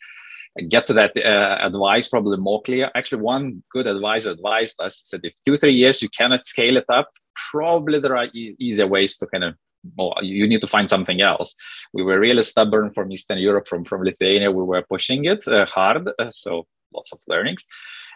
get 0.69 0.85
to 0.85 0.93
that 0.93 1.11
uh, 1.17 1.57
advice 1.59 2.07
probably 2.07 2.37
more 2.37 2.61
clear. 2.61 2.89
Actually 2.95 3.21
one 3.21 3.61
good 3.71 3.87
advisor 3.87 4.31
advised 4.31 4.79
us 4.79 5.01
said 5.03 5.19
if 5.23 5.33
two 5.45 5.57
three 5.57 5.73
years 5.73 6.01
you 6.01 6.09
cannot 6.09 6.45
scale 6.45 6.77
it 6.77 6.89
up 6.89 7.09
probably 7.51 7.99
there 7.99 8.17
are 8.17 8.25
e- 8.33 8.55
easier 8.59 8.87
ways 8.87 9.17
to 9.17 9.27
kind 9.27 9.43
of 9.43 9.55
well, 9.95 10.15
you 10.21 10.47
need 10.47 10.61
to 10.61 10.67
find 10.67 10.89
something 10.89 11.21
else. 11.21 11.55
We 11.93 12.03
were 12.03 12.19
really 12.19 12.43
stubborn 12.43 12.91
from 12.91 13.11
Eastern 13.11 13.37
Europe, 13.37 13.67
from, 13.67 13.85
from 13.85 14.03
Lithuania. 14.03 14.51
We 14.51 14.63
were 14.63 14.81
pushing 14.81 15.25
it 15.25 15.47
uh, 15.47 15.65
hard. 15.65 16.09
Uh, 16.19 16.31
so 16.31 16.65
lots 16.93 17.11
of 17.13 17.19
learnings. 17.27 17.63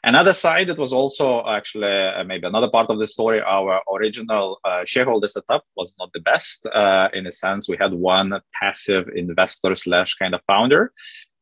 Another 0.03 0.33
side, 0.33 0.69
it 0.69 0.79
was 0.79 0.93
also 0.93 1.45
actually 1.45 2.07
uh, 2.07 2.23
maybe 2.23 2.47
another 2.47 2.69
part 2.69 2.89
of 2.89 2.97
the 2.97 3.05
story. 3.05 3.39
Our 3.39 3.81
original 3.93 4.59
uh, 4.65 4.83
shareholder 4.83 5.27
setup 5.27 5.63
was 5.75 5.95
not 5.99 6.11
the 6.13 6.21
best. 6.21 6.65
Uh, 6.65 7.09
in 7.13 7.27
a 7.27 7.31
sense, 7.31 7.69
we 7.69 7.77
had 7.77 7.93
one 7.93 8.41
passive 8.59 9.07
investor 9.15 9.75
slash 9.75 10.15
kind 10.15 10.33
of 10.33 10.41
founder, 10.47 10.91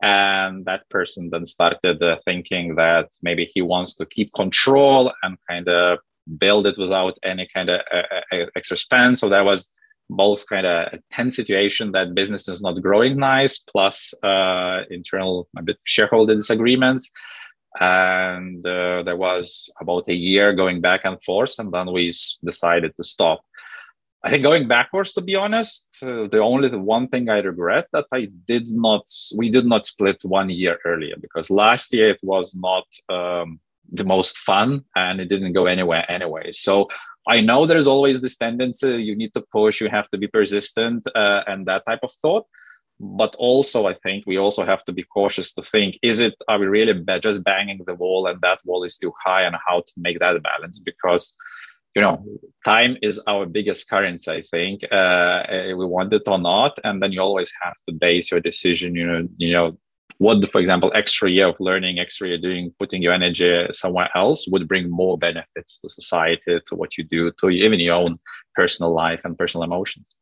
and 0.01 0.65
that 0.65 0.89
person 0.89 1.29
then 1.29 1.45
started 1.45 2.03
uh, 2.03 2.17
thinking 2.25 2.75
that 2.75 3.07
maybe 3.21 3.45
he 3.45 3.61
wants 3.61 3.95
to 3.95 4.05
keep 4.05 4.33
control 4.33 5.13
and 5.23 5.37
kind 5.47 5.69
of 5.69 5.99
build 6.37 6.67
it 6.67 6.77
without 6.77 7.17
any 7.23 7.47
kind 7.53 7.69
of 7.69 7.81
uh, 7.91 8.03
uh, 8.31 8.45
extra 8.55 8.77
spend. 8.77 9.17
So 9.17 9.29
that 9.29 9.45
was 9.45 9.73
both 10.09 10.47
kind 10.47 10.65
of 10.65 10.93
a 10.93 10.99
tense 11.11 11.35
situation 11.35 11.91
that 11.91 12.15
business 12.15 12.47
is 12.47 12.61
not 12.61 12.81
growing 12.81 13.17
nice, 13.17 13.59
plus 13.59 14.13
uh, 14.23 14.81
internal 14.89 15.47
a 15.57 15.61
bit 15.61 15.77
shareholder 15.83 16.35
disagreements. 16.35 17.11
and 17.79 18.65
uh, 18.65 19.03
there 19.03 19.15
was 19.15 19.69
about 19.79 20.09
a 20.09 20.13
year 20.13 20.53
going 20.53 20.81
back 20.81 21.01
and 21.05 21.21
forth 21.23 21.59
and 21.59 21.71
then 21.71 21.91
we 21.91 22.11
decided 22.43 22.95
to 22.95 23.03
stop 23.03 23.41
i 24.23 24.29
think 24.29 24.43
going 24.43 24.67
backwards 24.67 25.13
to 25.13 25.21
be 25.21 25.35
honest 25.35 25.87
uh, 26.01 26.27
the 26.27 26.39
only 26.39 26.69
one 26.75 27.07
thing 27.07 27.29
i 27.29 27.37
regret 27.37 27.85
that 27.93 28.05
i 28.11 28.27
did 28.47 28.67
not 28.69 29.03
we 29.37 29.51
did 29.51 29.65
not 29.65 29.85
split 29.85 30.17
one 30.23 30.49
year 30.49 30.79
earlier 30.83 31.15
because 31.21 31.49
last 31.49 31.93
year 31.93 32.09
it 32.09 32.19
was 32.23 32.55
not 32.55 32.85
um, 33.09 33.59
the 33.91 34.03
most 34.03 34.37
fun 34.37 34.83
and 34.95 35.19
it 35.19 35.29
didn't 35.29 35.53
go 35.53 35.65
anywhere 35.65 36.09
anyway. 36.11 36.51
So 36.51 36.87
i 37.27 37.41
know 37.41 37.65
there's 37.65 37.85
always 37.85 38.21
this 38.21 38.37
tendency 38.37 38.91
you 39.07 39.15
need 39.15 39.33
to 39.33 39.43
push 39.51 39.81
you 39.81 39.89
have 39.89 40.09
to 40.09 40.17
be 40.17 40.27
persistent 40.27 41.05
uh, 41.15 41.41
and 41.47 41.65
that 41.65 41.83
type 41.85 41.99
of 42.03 42.11
thought. 42.21 42.45
But 42.99 43.35
also 43.35 43.87
i 43.87 43.95
think 44.03 44.25
we 44.25 44.37
also 44.37 44.65
have 44.65 44.83
to 44.85 44.93
be 44.99 45.03
cautious 45.03 45.53
to 45.53 45.61
think 45.61 45.97
is 46.01 46.19
it 46.19 46.35
are 46.47 46.59
we 46.59 46.67
really 46.67 46.95
just 47.19 47.43
banging 47.43 47.81
the 47.85 47.95
wall 47.95 48.27
and 48.27 48.39
that 48.41 48.59
wall 48.65 48.83
is 48.83 48.97
too 48.97 49.13
high 49.25 49.43
and 49.43 49.55
how 49.67 49.77
to 49.87 49.93
make 49.97 50.19
that 50.19 50.41
balance? 50.43 50.79
Because 50.79 51.35
you 51.95 52.01
know 52.01 52.23
time 52.65 52.97
is 53.01 53.19
our 53.27 53.45
biggest 53.45 53.89
currency 53.89 54.31
i 54.31 54.41
think 54.41 54.83
uh, 54.91 55.43
we 55.79 55.85
want 55.85 56.13
it 56.13 56.21
or 56.27 56.37
not 56.37 56.77
and 56.83 57.01
then 57.01 57.11
you 57.11 57.21
always 57.21 57.51
have 57.61 57.75
to 57.85 57.91
base 57.91 58.31
your 58.31 58.39
decision 58.39 58.95
you 58.95 59.05
know 59.05 59.27
you 59.37 59.53
know 59.53 59.77
what 60.17 60.49
for 60.51 60.59
example 60.59 60.91
extra 60.95 61.29
year 61.29 61.47
of 61.47 61.55
learning 61.59 61.99
extra 61.99 62.27
year 62.27 62.37
doing 62.37 62.73
putting 62.79 63.01
your 63.01 63.13
energy 63.13 63.65
somewhere 63.71 64.09
else 64.15 64.47
would 64.47 64.67
bring 64.67 64.89
more 64.89 65.17
benefits 65.17 65.77
to 65.77 65.87
society 65.87 66.59
to 66.65 66.75
what 66.75 66.97
you 66.97 67.03
do 67.03 67.31
to 67.39 67.49
even 67.49 67.79
your 67.79 67.95
own 67.95 68.11
personal 68.55 68.93
life 68.93 69.21
and 69.23 69.37
personal 69.37 69.63
emotions 69.63 70.15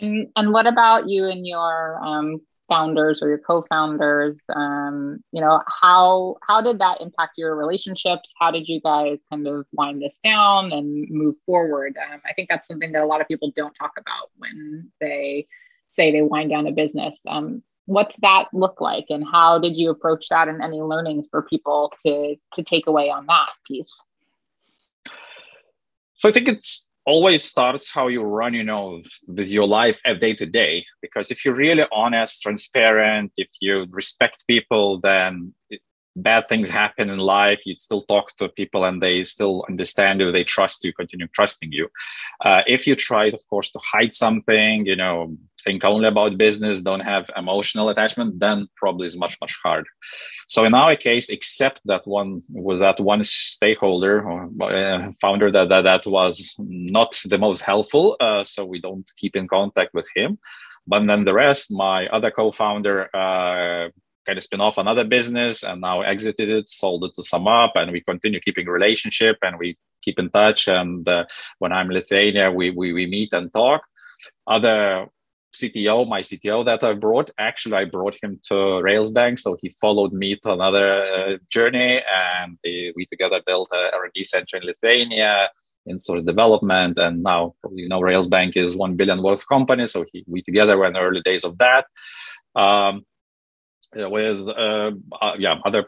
and, 0.00 0.28
and 0.36 0.52
what 0.52 0.66
about 0.66 1.08
you 1.08 1.26
and 1.26 1.46
your 1.46 1.98
um, 2.02 2.40
founders 2.68 3.20
or 3.22 3.28
your 3.28 3.38
co-founders? 3.38 4.40
Um, 4.54 5.22
you 5.32 5.40
know, 5.40 5.62
how 5.80 6.36
how 6.46 6.60
did 6.60 6.78
that 6.80 7.00
impact 7.00 7.38
your 7.38 7.54
relationships? 7.54 8.32
How 8.40 8.50
did 8.50 8.68
you 8.68 8.80
guys 8.80 9.18
kind 9.30 9.46
of 9.46 9.66
wind 9.72 10.02
this 10.02 10.18
down 10.24 10.72
and 10.72 11.08
move 11.10 11.36
forward? 11.46 11.96
Um, 11.96 12.20
I 12.26 12.32
think 12.32 12.48
that's 12.48 12.66
something 12.66 12.92
that 12.92 13.02
a 13.02 13.06
lot 13.06 13.20
of 13.20 13.28
people 13.28 13.52
don't 13.54 13.74
talk 13.74 13.92
about 13.98 14.30
when 14.36 14.90
they 15.00 15.46
say 15.88 16.10
they 16.10 16.22
wind 16.22 16.50
down 16.50 16.66
a 16.66 16.72
business. 16.72 17.18
Um, 17.28 17.62
what's 17.86 18.16
that 18.22 18.46
look 18.52 18.80
like, 18.80 19.06
and 19.10 19.24
how 19.24 19.58
did 19.58 19.76
you 19.76 19.90
approach 19.90 20.28
that? 20.30 20.48
And 20.48 20.62
any 20.62 20.80
learnings 20.80 21.26
for 21.30 21.42
people 21.42 21.92
to 22.06 22.36
to 22.54 22.62
take 22.62 22.86
away 22.86 23.10
on 23.10 23.26
that 23.26 23.50
piece? 23.66 23.92
So 26.14 26.28
I 26.28 26.32
think 26.32 26.48
it's 26.48 26.86
always 27.04 27.42
starts 27.42 27.90
how 27.90 28.06
you 28.06 28.22
run 28.22 28.54
you 28.54 28.62
know 28.62 29.02
with 29.26 29.48
your 29.48 29.66
life 29.66 29.98
day 30.20 30.34
to 30.34 30.46
day 30.46 30.86
because 31.00 31.32
if 31.32 31.44
you're 31.44 31.54
really 31.54 31.84
honest 31.90 32.40
transparent 32.42 33.32
if 33.36 33.48
you 33.60 33.86
respect 33.90 34.44
people 34.46 35.00
then 35.00 35.52
bad 36.16 36.48
things 36.48 36.68
happen 36.68 37.08
in 37.08 37.18
life 37.18 37.64
you'd 37.64 37.80
still 37.80 38.02
talk 38.02 38.36
to 38.36 38.48
people 38.48 38.84
and 38.84 39.02
they 39.02 39.24
still 39.24 39.64
understand 39.68 40.20
you 40.20 40.30
they 40.30 40.44
trust 40.44 40.84
you 40.84 40.92
continue 40.92 41.26
trusting 41.28 41.72
you. 41.72 41.88
Uh, 42.44 42.62
if 42.66 42.86
you 42.86 42.94
try 42.94 43.26
of 43.26 43.40
course 43.48 43.70
to 43.70 43.78
hide 43.78 44.12
something 44.12 44.84
you 44.86 44.96
know 44.96 45.34
think 45.64 45.84
only 45.84 46.08
about 46.08 46.36
business 46.36 46.82
don't 46.82 47.00
have 47.00 47.30
emotional 47.36 47.88
attachment 47.88 48.38
then 48.38 48.68
probably 48.76 49.06
is 49.06 49.16
much 49.16 49.36
much 49.40 49.54
harder. 49.62 49.88
So 50.48 50.64
in 50.64 50.74
our 50.74 50.96
case 50.96 51.28
except 51.28 51.80
that 51.86 52.06
one 52.06 52.42
was 52.50 52.80
that 52.80 53.00
one 53.00 53.24
stakeholder 53.24 54.28
or 54.28 54.50
uh, 54.62 55.12
founder 55.20 55.50
that, 55.50 55.68
that 55.68 55.82
that 55.82 56.06
was 56.06 56.54
not 56.58 57.18
the 57.24 57.38
most 57.38 57.62
helpful 57.62 58.16
uh, 58.20 58.44
so 58.44 58.64
we 58.64 58.80
don't 58.80 59.10
keep 59.16 59.36
in 59.36 59.48
contact 59.48 59.94
with 59.94 60.08
him. 60.14 60.38
But 60.86 61.06
then 61.06 61.24
the 61.24 61.32
rest 61.32 61.70
my 61.70 62.06
other 62.08 62.30
co-founder 62.30 63.14
uh, 63.14 63.90
kind 64.26 64.38
of 64.38 64.44
spin 64.44 64.60
off 64.60 64.78
another 64.78 65.04
business 65.04 65.62
and 65.62 65.80
now 65.80 66.02
exited 66.02 66.48
it, 66.48 66.68
sold 66.68 67.04
it 67.04 67.14
to 67.14 67.22
SumUp, 67.22 67.72
and 67.74 67.92
we 67.92 68.00
continue 68.00 68.40
keeping 68.40 68.66
relationship 68.66 69.36
and 69.42 69.58
we 69.58 69.76
keep 70.02 70.18
in 70.18 70.30
touch. 70.30 70.68
And 70.68 71.08
uh, 71.08 71.24
when 71.58 71.72
I'm 71.72 71.86
in 71.86 71.94
Lithuania, 71.94 72.50
we, 72.50 72.70
we, 72.70 72.92
we 72.92 73.06
meet 73.06 73.32
and 73.32 73.52
talk. 73.52 73.82
Other 74.46 75.06
CTO, 75.54 76.08
my 76.08 76.20
CTO 76.20 76.64
that 76.64 76.82
I 76.82 76.94
brought, 76.94 77.30
actually 77.38 77.76
I 77.76 77.84
brought 77.84 78.16
him 78.22 78.40
to 78.48 78.54
Railsbank, 78.54 79.38
so 79.38 79.56
he 79.60 79.70
followed 79.80 80.12
me 80.12 80.36
to 80.36 80.52
another 80.52 81.04
uh, 81.04 81.36
journey, 81.50 82.00
and 82.02 82.58
we 82.64 83.06
together 83.10 83.40
built 83.46 83.68
a 83.72 83.94
R&D 83.94 84.24
center 84.24 84.56
in 84.56 84.64
Lithuania 84.64 85.50
in 85.86 85.98
source 85.98 86.22
development, 86.22 86.98
and 86.98 87.22
now 87.22 87.54
you 87.72 87.88
know 87.88 88.00
Railsbank 88.00 88.56
is 88.56 88.76
one 88.76 88.96
billion 88.96 89.22
worth 89.22 89.46
company, 89.46 89.86
so 89.86 90.04
he, 90.10 90.24
we 90.26 90.42
together 90.42 90.78
were 90.78 90.86
in 90.86 90.94
the 90.94 91.00
early 91.00 91.22
days 91.22 91.44
of 91.44 91.58
that. 91.58 91.86
Um, 92.54 93.04
with 93.94 94.48
uh, 94.48 94.90
uh, 95.20 95.34
yeah 95.38 95.58
other 95.64 95.86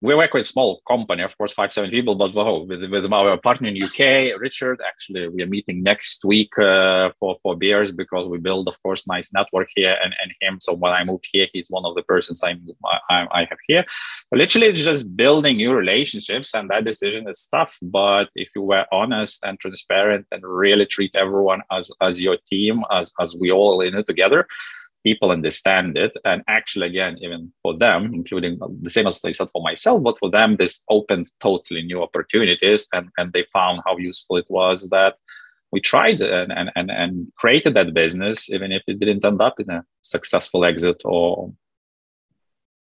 we 0.00 0.14
work 0.14 0.32
with 0.32 0.46
small 0.46 0.80
company, 0.86 1.24
of 1.24 1.36
course, 1.36 1.52
five, 1.52 1.72
seven 1.72 1.90
people, 1.90 2.14
but 2.14 2.32
with, 2.68 2.88
with 2.88 3.12
our 3.12 3.36
partner 3.36 3.68
in 3.68 3.82
UK, 3.82 4.38
Richard, 4.40 4.80
actually, 4.86 5.26
we 5.26 5.42
are 5.42 5.46
meeting 5.46 5.82
next 5.82 6.24
week 6.24 6.56
uh, 6.58 7.10
for, 7.18 7.34
for 7.42 7.56
beers 7.56 7.90
because 7.90 8.28
we 8.28 8.38
build, 8.38 8.68
of 8.68 8.80
course, 8.82 9.08
nice 9.08 9.32
network 9.32 9.68
here 9.74 9.96
and, 10.02 10.14
and 10.22 10.32
him. 10.40 10.58
So 10.60 10.74
when 10.74 10.92
I 10.92 11.02
moved 11.02 11.28
here, 11.32 11.48
he's 11.52 11.68
one 11.68 11.84
of 11.84 11.96
the 11.96 12.04
persons 12.04 12.44
I, 12.44 12.56
I, 13.10 13.26
I 13.32 13.40
have 13.48 13.58
here. 13.66 13.84
But 14.30 14.38
literally, 14.38 14.68
it's 14.68 14.84
just 14.84 15.16
building 15.16 15.56
new 15.56 15.74
relationships, 15.74 16.54
and 16.54 16.70
that 16.70 16.84
decision 16.84 17.28
is 17.28 17.48
tough. 17.50 17.76
But 17.82 18.28
if 18.36 18.50
you 18.54 18.62
were 18.62 18.86
honest 18.92 19.44
and 19.44 19.58
transparent 19.58 20.26
and 20.30 20.44
really 20.44 20.86
treat 20.86 21.10
everyone 21.16 21.62
as, 21.72 21.90
as 22.00 22.22
your 22.22 22.36
team, 22.48 22.84
as, 22.92 23.12
as 23.20 23.34
we 23.34 23.50
all 23.50 23.80
in 23.80 23.96
it 23.96 24.06
together, 24.06 24.46
people 25.08 25.30
understand 25.38 25.96
it. 26.04 26.14
And 26.30 26.40
actually 26.58 26.86
again 26.92 27.14
even 27.24 27.40
for 27.62 27.72
them 27.84 28.00
including 28.20 28.52
the 28.86 28.92
same 28.94 29.06
as 29.06 29.24
i 29.24 29.32
said 29.32 29.50
for 29.54 29.62
myself 29.70 29.98
but 30.06 30.18
for 30.20 30.30
them 30.36 30.50
this 30.56 30.74
opened 30.96 31.26
totally 31.46 31.82
new 31.90 32.00
opportunities. 32.06 32.82
And, 32.96 33.06
and 33.18 33.32
they 33.32 33.44
found 33.58 33.76
how 33.86 33.94
useful 34.10 34.36
it 34.42 34.48
was 34.60 34.78
that 34.96 35.14
we 35.72 35.80
tried 35.80 36.20
and, 36.20 36.50
and, 36.58 36.68
and, 36.78 36.90
and 37.02 37.12
created 37.42 37.72
that 37.74 37.94
business 38.02 38.50
even 38.54 38.70
if 38.78 38.82
it 38.86 38.98
didn't 39.00 39.24
end 39.30 39.40
up 39.48 39.56
in 39.62 39.68
a 39.78 39.84
successful 40.14 40.64
exit 40.70 41.00
or 41.04 41.52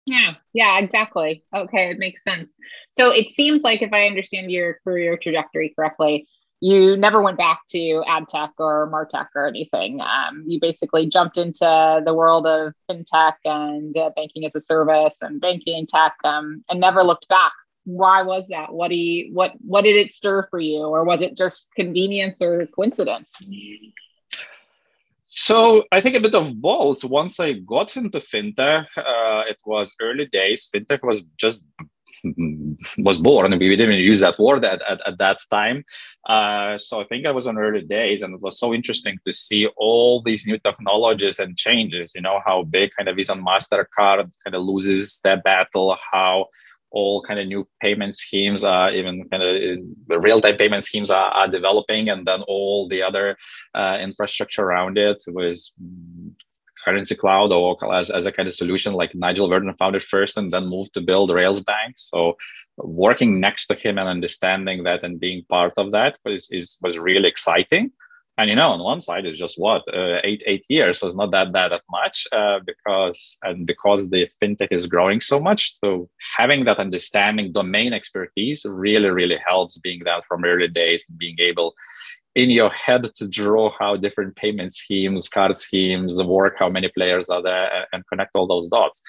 yeah 0.06 0.34
yeah 0.54 0.74
exactly. 0.80 1.32
Okay 1.62 1.86
it 1.92 2.00
makes 2.06 2.24
sense. 2.24 2.50
So 2.98 3.04
it 3.22 3.28
seems 3.38 3.60
like 3.68 3.82
if 3.82 3.94
i 4.00 4.08
understand 4.12 4.52
your 4.52 4.70
career 4.84 5.12
trajectory 5.18 5.70
correctly 5.76 6.28
you 6.60 6.98
never 6.98 7.22
went 7.22 7.38
back 7.38 7.62
to 7.70 8.04
ad 8.08 8.28
tech 8.28 8.52
or 8.58 8.90
martech 8.92 9.28
or 9.36 9.48
anything. 9.48 10.02
Um, 10.02 10.44
you 10.48 10.60
basically 10.60 11.08
jumped 11.08 11.38
into 11.38 12.02
the 12.04 12.14
world 12.14 12.48
of 12.48 12.74
fintech 12.90 13.34
and 13.46 13.96
uh, 13.96 14.10
banking 14.16 14.46
as 14.46 14.56
a 14.56 14.60
service 14.60 15.18
and 15.22 15.40
banking 15.40 15.86
tech 15.86 16.16
um, 16.24 16.64
and 16.70 16.80
never 16.80 17.04
looked 17.04 17.28
back. 17.28 17.52
Why 17.86 18.22
was 18.22 18.48
that? 18.48 18.74
What 18.74 18.90
do 18.90 18.96
you, 18.96 19.34
what 19.34 19.54
what 19.62 19.84
did 19.84 19.96
it 19.96 20.12
stir 20.12 20.48
for 20.50 20.60
you, 20.60 20.80
or 20.80 21.06
was 21.06 21.22
it 21.22 21.38
just 21.38 21.70
convenience 21.76 22.42
or 22.42 22.68
coincidence? 22.68 23.40
So 25.28 25.86
I 25.92 26.02
think 26.02 26.16
a 26.16 26.20
bit 26.20 26.36
of 26.36 26.60
both. 26.60 27.04
Once 27.06 27.40
I 27.40 27.54
got 27.54 27.96
into 27.96 28.20
fintech, 28.20 28.88
uh, 28.98 29.44
it 29.48 29.62
was 29.66 29.96
early 30.02 30.26
days. 30.26 30.70
Fintech 30.74 31.04
was 31.04 31.22
just 31.38 31.64
was 32.98 33.20
born 33.20 33.52
we 33.60 33.76
didn't 33.76 33.96
use 33.96 34.20
that 34.20 34.38
word 34.40 34.64
at, 34.66 34.82
at, 34.90 35.00
at 35.06 35.18
that 35.18 35.38
time. 35.50 35.84
Uh, 36.28 36.78
so 36.78 37.02
i 37.02 37.06
think 37.06 37.26
i 37.26 37.32
was 37.32 37.48
on 37.48 37.58
early 37.58 37.82
days 37.82 38.22
and 38.22 38.34
it 38.34 38.42
was 38.42 38.60
so 38.60 38.74
interesting 38.74 39.18
to 39.26 39.32
see 39.32 39.68
all 39.78 40.22
these 40.22 40.46
new 40.46 40.58
technologies 40.60 41.40
and 41.40 41.58
changes 41.58 42.14
you 42.16 42.22
know 42.22 42.40
how 42.46 42.64
big 42.64 42.90
kind 42.98 43.10
of 43.10 43.16
visa 43.16 43.34
and 43.34 43.46
mastercard 43.46 44.32
kind 44.44 44.56
of 44.56 44.62
loses 44.62 45.20
that 45.24 45.44
battle 45.44 45.98
how 46.12 46.46
all 46.92 47.22
kind 47.22 47.40
of 47.40 47.48
new 47.48 47.68
payment 47.82 48.16
schemes 48.16 48.64
are 48.64 48.92
even 48.92 49.28
kind 49.30 49.44
of 49.44 50.24
real-time 50.24 50.56
payment 50.56 50.84
schemes 50.84 51.12
are, 51.12 51.32
are 51.32 51.48
developing 51.48 52.10
and 52.10 52.26
then 52.26 52.42
all 52.48 52.88
the 52.88 53.02
other 53.02 53.38
uh, 53.76 53.98
infrastructure 54.00 54.64
around 54.64 54.98
it 54.98 55.22
was 55.28 55.74
Currencycloud 56.86 57.52
or 57.52 57.94
as, 57.94 58.10
as 58.10 58.26
a 58.26 58.32
kind 58.32 58.48
of 58.48 58.54
solution 58.54 58.94
like 58.94 59.16
Nigel 59.16 59.50
Verdon 59.50 59.74
founded 59.78 60.04
first 60.04 60.38
and 60.38 60.52
then 60.52 60.68
moved 60.68 60.94
to 60.94 61.02
build 61.02 61.30
Railsbank. 61.30 61.94
So 61.96 62.38
working 62.78 63.40
next 63.40 63.68
to 63.68 63.76
him 63.76 63.98
and 63.98 64.08
understanding 64.08 64.84
that 64.84 65.04
and 65.04 65.20
being 65.20 65.44
part 65.50 65.74
of 65.78 65.92
that 65.92 66.18
was, 66.26 66.50
is, 66.52 66.78
was 66.82 66.98
really 66.98 67.28
exciting. 67.28 67.92
And 68.40 68.52
you 68.52 68.56
know, 68.56 68.70
on 68.70 68.84
one 68.84 69.02
side 69.02 69.26
it's 69.26 69.40
just 69.40 69.60
what 69.60 69.82
uh, 69.92 70.20
eight 70.24 70.44
eight 70.46 70.64
years, 70.70 71.00
so 71.00 71.08
it's 71.08 71.16
not 71.16 71.32
that 71.32 71.52
bad 71.52 71.72
that 71.72 71.82
much 71.90 72.28
uh, 72.32 72.60
because 72.64 73.36
and 73.42 73.66
because 73.66 74.12
the 74.12 74.30
fintech 74.40 74.68
is 74.70 74.86
growing 74.86 75.22
so 75.22 75.40
much. 75.40 75.74
So 75.80 76.08
having 76.38 76.66
that 76.66 76.78
understanding, 76.78 77.52
domain 77.52 77.94
expertise 77.94 78.64
really 78.70 79.10
really 79.10 79.40
helps. 79.44 79.80
Being 79.80 80.04
that 80.04 80.24
from 80.28 80.46
early 80.46 80.68
days, 80.68 81.04
being 81.18 81.38
able 81.40 81.74
in 82.38 82.52
your 82.52 82.70
head 82.70 83.04
to 83.16 83.28
draw 83.28 83.72
how 83.80 83.98
different 83.98 84.36
payment 84.36 84.72
schemes, 84.72 85.28
card 85.28 85.58
schemes 85.58 86.22
work, 86.24 86.56
how 86.60 86.70
many 86.70 86.88
players 86.90 87.30
are 87.30 87.42
there, 87.42 87.88
and 87.92 88.04
connect 88.08 88.36
all 88.36 88.46
those 88.46 88.68
dots. 88.70 89.02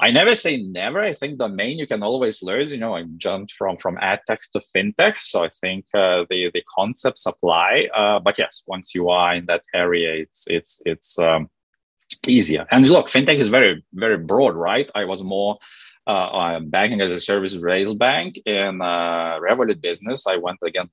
I 0.00 0.10
never 0.10 0.34
say 0.34 0.62
never. 0.62 1.00
I 1.00 1.12
think 1.12 1.38
the 1.38 1.48
main 1.48 1.76
you 1.76 1.86
can 1.86 2.02
always 2.02 2.42
learn. 2.42 2.68
You 2.68 2.78
know, 2.78 2.94
I 2.96 3.02
jumped 3.18 3.52
from 3.52 3.76
from 3.76 3.98
ad 4.00 4.20
tech 4.26 4.40
to 4.52 4.62
fintech, 4.74 5.18
so 5.18 5.44
I 5.44 5.50
think 5.60 5.84
uh, 5.92 6.24
the 6.30 6.50
the 6.54 6.62
concepts 6.74 7.26
apply. 7.26 7.88
Uh, 7.94 8.18
but 8.20 8.38
yes, 8.38 8.62
once 8.66 8.94
you 8.94 9.10
are 9.10 9.34
in 9.34 9.44
that 9.46 9.64
area, 9.74 10.10
it's 10.22 10.46
it's 10.48 10.80
it's 10.86 11.18
um, 11.18 11.50
easier. 12.26 12.64
And 12.70 12.88
look, 12.88 13.08
fintech 13.08 13.38
is 13.38 13.48
very 13.48 13.84
very 13.92 14.16
broad, 14.16 14.54
right? 14.54 14.88
I 14.94 15.04
was 15.04 15.22
more 15.22 15.58
uh, 16.06 16.60
banking 16.60 17.02
as 17.02 17.12
a 17.12 17.20
service 17.20 17.56
Railsbank 17.56 18.40
in 18.46 18.80
uh, 18.80 19.38
Revolut 19.44 19.82
business. 19.82 20.26
I 20.26 20.36
went 20.36 20.60
again 20.62 20.88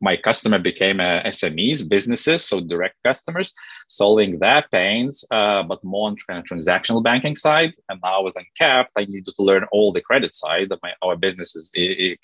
my 0.00 0.16
customer 0.16 0.58
became 0.58 1.00
uh, 1.00 1.22
SMEs, 1.22 1.88
businesses, 1.88 2.44
so 2.44 2.60
direct 2.60 2.96
customers, 3.04 3.54
solving 3.88 4.38
their 4.38 4.64
pains, 4.70 5.24
uh, 5.30 5.62
but 5.62 5.82
more 5.82 6.08
on 6.08 6.16
of 6.30 6.44
transactional 6.44 7.02
banking 7.02 7.34
side. 7.34 7.72
And 7.88 8.00
now 8.02 8.22
with 8.22 8.36
Uncapped, 8.36 8.92
I 8.96 9.04
needed 9.06 9.26
to 9.26 9.42
learn 9.42 9.64
all 9.72 9.92
the 9.92 10.00
credit 10.00 10.34
side 10.34 10.70
of 10.72 10.78
my 10.82 10.92
our 11.02 11.16
business 11.16 11.54
is 11.56 11.72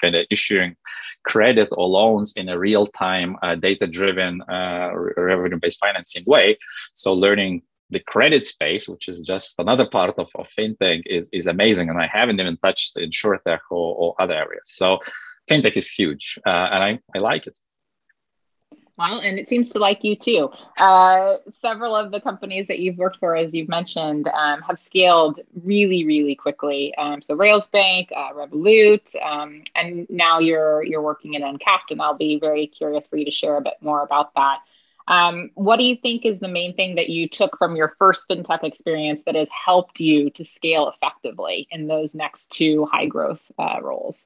kind 0.00 0.14
of 0.14 0.26
issuing 0.30 0.76
credit 1.24 1.68
or 1.72 1.88
loans 1.88 2.32
in 2.36 2.48
a 2.48 2.58
real 2.58 2.86
time, 2.86 3.36
uh, 3.42 3.54
data 3.54 3.86
driven, 3.86 4.42
uh, 4.42 4.90
revenue 5.16 5.58
based 5.60 5.78
financing 5.78 6.24
way. 6.26 6.58
So 6.94 7.12
learning 7.12 7.62
the 7.90 8.00
credit 8.00 8.46
space, 8.46 8.88
which 8.88 9.06
is 9.06 9.20
just 9.20 9.54
another 9.58 9.86
part 9.86 10.14
of, 10.18 10.30
of 10.36 10.48
fintech, 10.48 11.02
is, 11.06 11.28
is 11.32 11.46
amazing. 11.46 11.90
And 11.90 12.00
I 12.00 12.06
haven't 12.06 12.40
even 12.40 12.56
touched 12.56 12.96
insurtech 12.96 13.60
or, 13.70 13.94
or 13.94 14.14
other 14.18 14.34
areas. 14.34 14.62
So 14.64 14.98
fintech 15.48 15.76
is 15.76 15.88
huge, 15.88 16.38
uh, 16.46 16.50
and 16.50 16.84
I, 16.84 16.98
I 17.14 17.18
like 17.18 17.46
it. 17.46 17.58
Well, 18.98 19.20
and 19.20 19.38
it 19.38 19.48
seems 19.48 19.70
to 19.70 19.78
like 19.78 20.04
you 20.04 20.14
too. 20.14 20.50
Uh, 20.78 21.36
several 21.60 21.96
of 21.96 22.12
the 22.12 22.20
companies 22.20 22.68
that 22.68 22.78
you've 22.78 22.98
worked 22.98 23.18
for, 23.18 23.34
as 23.34 23.52
you've 23.54 23.68
mentioned, 23.68 24.28
um, 24.28 24.60
have 24.62 24.78
scaled 24.78 25.40
really, 25.64 26.04
really 26.04 26.34
quickly. 26.34 26.94
Um, 26.96 27.22
so 27.22 27.34
Railsbank, 27.34 28.12
uh, 28.14 28.32
Revolut, 28.34 29.14
um, 29.24 29.62
and 29.74 30.06
now 30.10 30.40
you're 30.40 30.84
you're 30.84 31.02
working 31.02 31.34
in 31.34 31.42
Uncapped, 31.42 31.90
and 31.90 32.02
I'll 32.02 32.16
be 32.16 32.38
very 32.38 32.66
curious 32.66 33.08
for 33.08 33.16
you 33.16 33.24
to 33.24 33.30
share 33.30 33.56
a 33.56 33.62
bit 33.62 33.74
more 33.80 34.02
about 34.02 34.34
that. 34.34 34.58
Um, 35.08 35.50
what 35.54 35.78
do 35.78 35.84
you 35.84 35.96
think 35.96 36.24
is 36.24 36.38
the 36.38 36.48
main 36.48 36.76
thing 36.76 36.94
that 36.96 37.08
you 37.08 37.28
took 37.28 37.58
from 37.58 37.74
your 37.74 37.94
first 37.98 38.28
fintech 38.28 38.62
experience 38.62 39.22
that 39.24 39.34
has 39.34 39.48
helped 39.48 40.00
you 40.00 40.30
to 40.30 40.44
scale 40.44 40.92
effectively 40.94 41.66
in 41.70 41.86
those 41.86 42.14
next 42.14 42.50
two 42.50 42.86
high 42.86 43.06
growth 43.06 43.42
uh, 43.58 43.78
roles? 43.82 44.24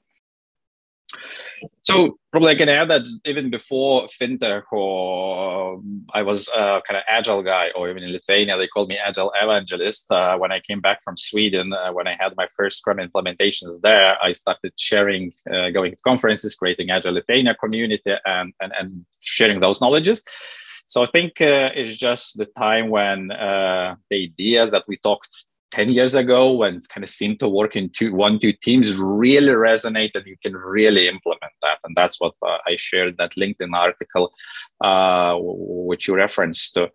So 1.83 2.19
probably 2.33 2.53
I 2.53 2.57
can 2.57 2.69
add 2.69 2.91
that 2.91 3.03
even 3.25 3.49
before 3.51 4.09
fintech, 4.09 4.65
or 4.73 5.81
I 6.13 6.23
was 6.23 6.49
a 6.49 6.83
kind 6.87 6.97
of 6.97 7.03
agile 7.09 7.43
guy, 7.43 7.71
or 7.77 7.89
even 7.89 8.03
in 8.03 8.13
Lithuania 8.13 8.57
they 8.57 8.67
called 8.67 8.89
me 8.89 8.99
agile 8.99 9.33
evangelist. 9.41 10.11
Uh, 10.11 10.37
when 10.37 10.53
I 10.53 10.61
came 10.61 10.81
back 10.81 11.03
from 11.05 11.17
Sweden, 11.17 11.73
uh, 11.73 11.93
when 11.93 12.09
I 12.09 12.17
had 12.19 12.35
my 12.37 12.49
first 12.57 12.79
Scrum 12.79 12.99
implementations 12.99 13.81
there, 13.83 14.17
I 14.23 14.33
started 14.33 14.73
sharing, 14.77 15.33
uh, 15.51 15.71
going 15.71 15.93
to 15.93 16.03
conferences, 16.03 16.55
creating 16.55 16.91
agile 16.91 17.15
Lithuania 17.15 17.55
community, 17.55 18.15
and 18.25 18.53
and, 18.61 18.73
and 18.79 19.07
sharing 19.21 19.61
those 19.61 19.81
knowledges. 19.81 20.25
So 20.87 21.03
I 21.03 21.07
think 21.07 21.41
uh, 21.41 21.71
it's 21.75 21.97
just 21.97 22.37
the 22.39 22.47
time 22.47 22.91
when 22.91 23.31
uh, 23.31 23.97
the 24.11 24.25
ideas 24.25 24.71
that 24.73 24.85
we 24.87 24.97
talked 24.99 25.47
10 25.73 25.91
years 25.91 26.15
ago 26.15 26.53
when 26.53 26.77
it 26.77 26.83
kind 26.89 27.05
of 27.05 27.11
seemed 27.11 27.41
to 27.41 27.49
work 27.49 27.77
in 27.77 27.89
two 27.91 28.15
one 28.15 28.39
two 28.39 28.53
teams 28.53 28.95
really 28.95 29.53
resonate 29.53 30.15
and 30.15 30.27
you 30.27 30.37
can 30.43 30.55
really 30.55 31.09
implement 31.09 31.53
that. 31.63 31.79
And 31.85 31.97
that's 31.97 32.21
what 32.21 32.35
uh, 32.43 32.59
i 32.67 32.77
shared 32.77 33.17
that 33.19 33.33
linkedin 33.33 33.75
article 33.75 34.33
uh, 34.83 35.37
which 35.41 36.09
you 36.09 36.15
referenced. 36.15 36.75
To 36.75 36.91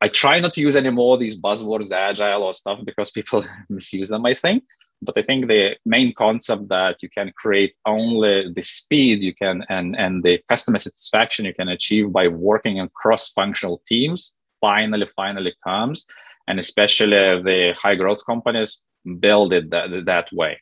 i 0.00 0.08
try 0.08 0.40
not 0.40 0.54
to 0.54 0.60
use 0.60 0.76
any 0.76 0.90
more 0.90 1.16
these 1.16 1.40
buzzwords 1.40 1.90
agile 1.90 2.42
or 2.42 2.54
stuff 2.54 2.80
because 2.84 3.10
people 3.10 3.44
misuse 3.68 4.08
them 4.08 4.26
i 4.26 4.34
think. 4.34 4.64
But 5.00 5.18
i 5.18 5.22
think 5.22 5.48
the 5.48 5.76
main 5.86 6.12
concept 6.12 6.68
that 6.68 7.02
you 7.02 7.08
can 7.08 7.32
create 7.36 7.74
only 7.86 8.52
the 8.52 8.62
speed 8.62 9.22
you 9.22 9.34
can 9.34 9.64
and 9.68 9.96
and 9.96 10.22
the 10.22 10.38
customer 10.48 10.78
satisfaction 10.78 11.46
you 11.46 11.54
can 11.54 11.68
achieve 11.68 12.12
by 12.12 12.28
working 12.28 12.76
in 12.76 12.88
cross 13.00 13.30
functional 13.30 13.82
teams 13.86 14.36
finally 14.60 15.08
finally 15.16 15.54
comes 15.64 16.06
and 16.48 16.58
especially 16.58 17.42
the 17.42 17.74
high 17.80 17.94
growth 17.94 18.24
companies 18.24 18.80
build 19.20 19.52
it 19.52 19.70
that, 19.70 20.04
that 20.06 20.28
way. 20.32 20.58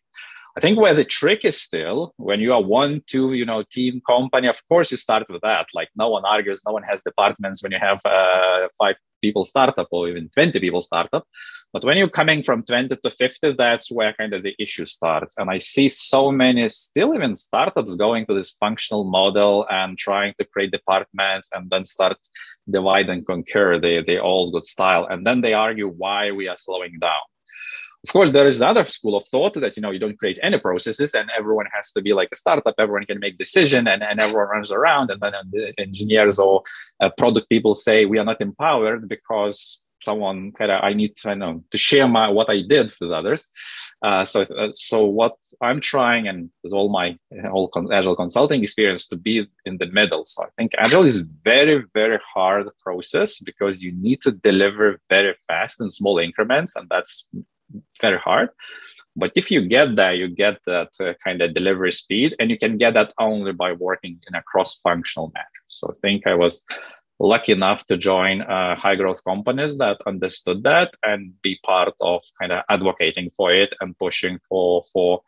I 0.57 0.61
think 0.61 0.79
where 0.79 0.95
the 0.95 1.05
trick 1.05 1.45
is 1.45 1.61
still 1.61 2.13
when 2.17 2.41
you 2.41 2.53
are 2.53 2.63
one, 2.63 3.03
two, 3.07 3.35
you 3.35 3.47
know, 3.47 3.63
team 3.71 4.01
company, 4.07 4.49
of 4.49 4.61
course 4.69 4.91
you 4.91 4.97
start 4.97 5.29
with 5.29 5.43
that. 5.43 5.69
Like 5.75 5.89
no 5.97 6.11
one 6.11 6.25
argues, 6.25 6.63
no 6.67 6.73
one 6.73 6.83
has 6.83 7.03
departments 7.03 7.63
when 7.63 7.73
you 7.73 7.79
have 7.79 8.01
uh, 8.05 8.69
five 8.77 8.97
people 9.23 9.45
startup 9.45 9.89
or 9.93 10.09
even 10.09 10.29
20 10.31 10.59
people 10.59 10.81
startup. 10.81 11.25
But 11.73 11.85
when 11.85 11.97
you're 11.97 12.09
coming 12.09 12.43
from 12.43 12.65
20 12.65 12.97
to 12.97 13.11
50, 13.11 13.53
that's 13.53 13.93
where 13.93 14.13
kind 14.15 14.33
of 14.33 14.43
the 14.43 14.57
issue 14.59 14.85
starts. 14.85 15.39
And 15.39 15.49
I 15.49 15.59
see 15.59 15.89
so 15.89 16.33
many 16.33 16.69
still 16.69 17.15
even 17.15 17.37
startups 17.37 17.95
going 17.95 18.27
to 18.27 18.35
this 18.35 18.51
functional 18.51 19.05
model 19.05 19.67
and 19.71 19.97
trying 19.97 20.35
to 20.39 20.45
create 20.45 20.73
departments 20.73 21.49
and 21.55 21.71
then 21.71 21.85
start 21.85 22.17
divide 22.69 23.09
and 23.09 23.25
conquer 23.25 23.79
the, 23.79 24.03
the 24.05 24.19
old 24.19 24.53
good 24.53 24.65
style. 24.65 25.07
And 25.09 25.25
then 25.25 25.43
they 25.43 25.53
argue 25.53 25.89
why 25.89 26.33
we 26.33 26.49
are 26.49 26.57
slowing 26.57 26.99
down. 27.01 27.21
Of 28.03 28.13
course, 28.15 28.33
there 28.33 28.47
is 28.47 28.61
another 28.61 28.87
school 28.87 29.15
of 29.15 29.27
thought 29.27 29.55
that 29.55 29.77
you 29.77 29.83
know 29.83 29.91
you 29.91 29.99
don't 29.99 30.19
create 30.19 30.39
any 30.43 30.59
processes 30.59 31.15
and 31.15 31.31
everyone 31.37 31.67
has 31.73 31.93
to 31.93 32.01
be 32.01 32.15
like 32.15 32.31
a 32.33 32.37
startup. 32.37 32.75
Everyone 32.79 33.05
can 33.05 33.21
make 33.21 33.37
decision 33.37 33.87
and, 33.87 34.03
and 34.03 34.19
everyone 34.19 34.49
runs 34.49 34.73
around. 34.73 35.11
And 35.11 35.21
then 35.21 35.35
the 35.53 35.75
engineers 35.79 36.39
or 36.39 36.63
uh, 37.01 37.11
product 37.11 37.51
people 37.51 37.75
say 37.75 38.07
we 38.07 38.19
are 38.19 38.25
not 38.25 38.41
empowered 38.41 39.07
because 39.07 39.85
someone 40.03 40.53
kind 40.53 40.71
of 40.71 40.83
I 40.83 40.93
need 40.93 41.17
to 41.17 41.31
I 41.31 41.35
know 41.35 41.63
to 41.71 41.79
share 41.79 42.09
my 42.09 42.29
what 42.29 42.51
I 42.51 42.63
did 42.69 42.93
with 43.01 43.11
others. 43.11 43.51
Uh, 44.03 44.25
so 44.25 44.43
uh, 44.43 44.69
so 44.73 45.05
what 45.05 45.37
I'm 45.61 45.81
trying 45.81 46.29
and 46.29 46.51
with 46.63 46.73
all 46.73 46.89
my 46.91 47.19
whole 47.51 47.69
con- 47.69 47.93
agile 47.93 48.17
consulting 48.17 48.63
experience 48.63 49.07
to 49.09 49.17
be 49.17 49.47
in 49.65 49.79
the 49.79 49.87
middle. 49.87 50.25
So 50.25 50.45
I 50.45 50.49
think 50.57 50.73
agile 50.79 51.05
is 51.05 51.19
very 51.45 51.85
very 51.95 52.19
hard 52.35 52.69
process 52.83 53.41
because 53.41 53.83
you 53.83 53.93
need 53.93 54.21
to 54.23 54.33
deliver 54.33 55.01
very 55.09 55.35
fast 55.47 55.81
in 55.81 55.91
small 55.91 56.19
increments, 56.19 56.77
and 56.77 56.89
that's 56.89 57.29
very 58.01 58.19
hard. 58.19 58.51
But 59.17 59.33
if 59.35 59.51
you 59.51 59.67
get 59.67 59.97
there, 59.97 60.15
you 60.15 60.29
get 60.29 60.59
that 60.67 60.91
uh, 61.01 61.15
kind 61.23 61.43
of 61.43 61.53
delivery 61.53 61.93
speed, 61.93 62.37
and 62.39 62.49
you 62.49 62.57
can 62.57 62.79
get 62.79 62.95
that 62.95 63.13
only 63.19 63.53
by 63.53 63.73
working 63.73 64.21
in 64.29 64.35
a 64.37 64.43
cross-functional 64.43 65.33
manner. 65.35 65.47
So 65.69 65.89
I 65.91 65.95
think 66.01 66.27
I 66.27 66.35
was 66.35 66.65
lucky 67.21 67.53
enough 67.53 67.87
to 67.87 67.97
join 67.97 68.43
uh, 68.43 68.75
high 68.77 68.97
growth 68.97 69.23
companies 69.25 69.79
that 69.79 70.01
understood 70.07 70.63
that 70.65 70.95
and 71.05 71.41
be 71.43 71.59
part 71.65 71.95
of 72.01 72.23
kind 72.41 72.53
of 72.53 72.65
advocating 72.69 73.31
for 73.37 73.53
it 73.53 73.73
and 73.81 73.97
pushing 73.99 74.39
for 74.49 74.83
for 74.93 75.23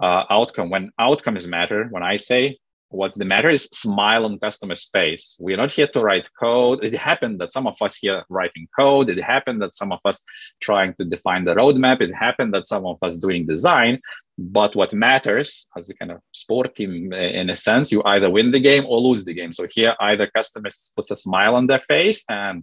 uh, 0.00 0.24
outcome. 0.30 0.70
When 0.70 0.92
outcomes 0.98 1.48
matter 1.48 1.88
when 1.90 2.02
i 2.02 2.16
say 2.16 2.58
what's 2.90 3.16
the 3.16 3.24
matter 3.24 3.50
is 3.50 3.64
smile 3.64 4.24
on 4.24 4.38
customer's 4.38 4.84
face. 4.84 5.36
We're 5.38 5.56
not 5.56 5.72
here 5.72 5.88
to 5.88 6.00
write 6.00 6.30
code. 6.38 6.82
It 6.82 6.94
happened 6.94 7.40
that 7.40 7.52
some 7.52 7.66
of 7.66 7.80
us 7.80 7.96
here 7.96 8.24
writing 8.28 8.66
code. 8.74 9.10
It 9.10 9.22
happened 9.22 9.60
that 9.62 9.74
some 9.74 9.92
of 9.92 10.00
us 10.04 10.24
trying 10.60 10.94
to 10.94 11.04
define 11.04 11.44
the 11.44 11.54
roadmap. 11.54 12.00
It 12.00 12.14
happened 12.14 12.54
that 12.54 12.66
some 12.66 12.86
of 12.86 12.98
us 13.02 13.16
doing 13.16 13.46
design. 13.46 14.00
But 14.38 14.76
what 14.76 14.92
matters 14.92 15.66
as 15.76 15.90
a 15.90 15.94
kind 15.94 16.12
of 16.12 16.20
sport 16.32 16.76
team 16.76 17.12
in 17.12 17.50
a 17.50 17.54
sense 17.54 17.90
you 17.90 18.02
either 18.04 18.30
win 18.30 18.52
the 18.52 18.60
game 18.60 18.86
or 18.86 19.00
lose 19.00 19.24
the 19.24 19.34
game. 19.34 19.52
So 19.52 19.66
here 19.68 19.94
either 20.00 20.26
customers 20.28 20.92
puts 20.96 21.10
a 21.10 21.16
smile 21.16 21.56
on 21.56 21.66
their 21.66 21.80
face 21.80 22.24
and 22.28 22.62